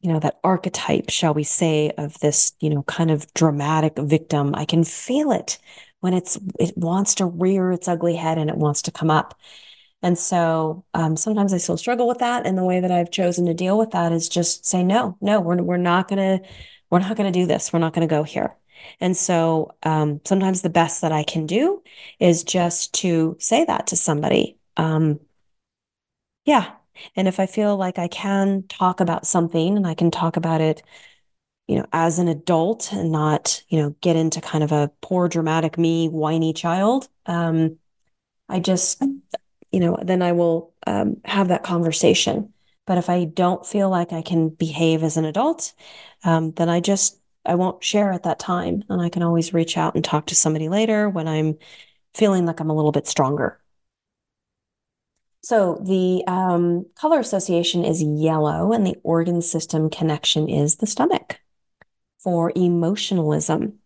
you 0.00 0.12
know, 0.12 0.20
that 0.20 0.38
archetype, 0.44 1.10
shall 1.10 1.34
we 1.34 1.42
say, 1.42 1.90
of 1.98 2.18
this, 2.20 2.52
you 2.60 2.70
know, 2.70 2.82
kind 2.84 3.10
of 3.10 3.32
dramatic 3.34 3.98
victim, 3.98 4.54
I 4.54 4.64
can 4.64 4.84
feel 4.84 5.32
it 5.32 5.58
when 6.00 6.14
it's 6.14 6.38
it 6.60 6.76
wants 6.76 7.16
to 7.16 7.26
rear 7.26 7.72
its 7.72 7.88
ugly 7.88 8.14
head 8.14 8.38
and 8.38 8.48
it 8.50 8.56
wants 8.56 8.82
to 8.82 8.92
come 8.92 9.10
up. 9.10 9.34
And 10.02 10.16
so 10.16 10.84
um, 10.94 11.16
sometimes 11.16 11.52
I 11.52 11.58
still 11.58 11.76
struggle 11.76 12.06
with 12.06 12.18
that. 12.18 12.46
And 12.46 12.56
the 12.56 12.64
way 12.64 12.80
that 12.80 12.92
I've 12.92 13.10
chosen 13.10 13.46
to 13.46 13.54
deal 13.54 13.76
with 13.76 13.90
that 13.90 14.12
is 14.12 14.28
just 14.28 14.64
say, 14.64 14.84
no, 14.84 15.16
no, 15.20 15.40
we're, 15.40 15.60
we're 15.62 15.76
not 15.76 16.06
going 16.08 16.40
to, 16.40 16.48
we're 16.90 17.00
not 17.00 17.16
going 17.16 17.32
to 17.32 17.36
do 17.36 17.46
this. 17.46 17.72
We're 17.72 17.80
not 17.80 17.94
going 17.94 18.06
to 18.08 18.14
go 18.14 18.22
here. 18.22 18.54
And 19.00 19.16
so 19.16 19.74
um, 19.82 20.20
sometimes 20.24 20.62
the 20.62 20.70
best 20.70 21.02
that 21.02 21.12
I 21.12 21.22
can 21.22 21.46
do 21.46 21.82
is 22.18 22.44
just 22.44 22.94
to 22.94 23.36
say 23.38 23.64
that 23.64 23.88
to 23.88 23.96
somebody. 23.96 24.58
Um, 24.76 25.20
yeah, 26.44 26.72
and 27.16 27.28
if 27.28 27.40
I 27.40 27.46
feel 27.46 27.76
like 27.76 27.98
I 27.98 28.08
can 28.08 28.64
talk 28.68 29.00
about 29.00 29.26
something 29.26 29.76
and 29.76 29.86
I 29.86 29.94
can 29.94 30.10
talk 30.10 30.36
about 30.36 30.60
it, 30.60 30.82
you 31.66 31.76
know, 31.76 31.86
as 31.92 32.18
an 32.18 32.28
adult 32.28 32.92
and 32.92 33.12
not, 33.12 33.62
you 33.68 33.78
know, 33.80 33.94
get 34.00 34.16
into 34.16 34.40
kind 34.40 34.64
of 34.64 34.72
a 34.72 34.90
poor 35.02 35.28
dramatic 35.28 35.76
me 35.78 36.08
whiny 36.08 36.52
child, 36.52 37.08
um, 37.26 37.78
I 38.48 38.60
just, 38.60 39.02
you 39.70 39.80
know, 39.80 39.98
then 40.02 40.22
I 40.22 40.32
will 40.32 40.72
um, 40.86 41.18
have 41.24 41.48
that 41.48 41.62
conversation. 41.62 42.52
But 42.86 42.98
if 42.98 43.10
I 43.10 43.24
don't 43.26 43.66
feel 43.66 43.90
like 43.90 44.12
I 44.12 44.22
can 44.22 44.48
behave 44.48 45.02
as 45.02 45.18
an 45.18 45.26
adult, 45.26 45.74
um, 46.24 46.52
then 46.52 46.70
I 46.70 46.80
just 46.80 47.20
I 47.48 47.54
won't 47.54 47.82
share 47.82 48.12
at 48.12 48.24
that 48.24 48.38
time, 48.38 48.84
and 48.88 49.00
I 49.00 49.08
can 49.08 49.22
always 49.22 49.54
reach 49.54 49.76
out 49.76 49.94
and 49.94 50.04
talk 50.04 50.26
to 50.26 50.36
somebody 50.36 50.68
later 50.68 51.08
when 51.08 51.26
I'm 51.26 51.56
feeling 52.14 52.46
like 52.46 52.60
I'm 52.60 52.70
a 52.70 52.74
little 52.74 52.92
bit 52.92 53.06
stronger. 53.06 53.60
So 55.42 55.80
the 55.82 56.24
um, 56.26 56.86
color 56.94 57.18
association 57.18 57.84
is 57.84 58.02
yellow, 58.02 58.72
and 58.72 58.86
the 58.86 58.96
organ 59.02 59.40
system 59.40 59.88
connection 59.90 60.48
is 60.48 60.76
the 60.76 60.86
stomach 60.86 61.40
for 62.18 62.52
emotionalism. 62.54 63.78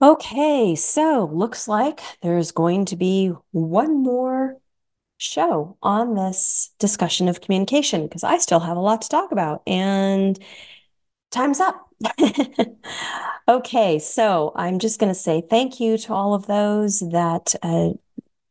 Okay, 0.00 0.74
so 0.74 1.28
looks 1.32 1.66
like 1.68 2.00
there's 2.22 2.52
going 2.52 2.84
to 2.86 2.96
be 2.96 3.32
one 3.50 4.02
more 4.02 4.56
show 5.18 5.76
on 5.82 6.14
this 6.14 6.70
discussion 6.78 7.28
of 7.28 7.40
communication 7.40 8.06
because 8.06 8.22
I 8.22 8.38
still 8.38 8.60
have 8.60 8.76
a 8.76 8.80
lot 8.80 9.02
to 9.02 9.08
talk 9.08 9.32
about 9.32 9.62
and 9.66 10.38
time's 11.30 11.60
up. 11.60 11.88
okay, 13.48 13.98
so 13.98 14.52
I'm 14.54 14.78
just 14.78 15.00
going 15.00 15.12
to 15.12 15.18
say 15.18 15.42
thank 15.48 15.80
you 15.80 15.98
to 15.98 16.14
all 16.14 16.34
of 16.34 16.46
those 16.46 17.00
that 17.00 17.54
uh, 17.62 17.90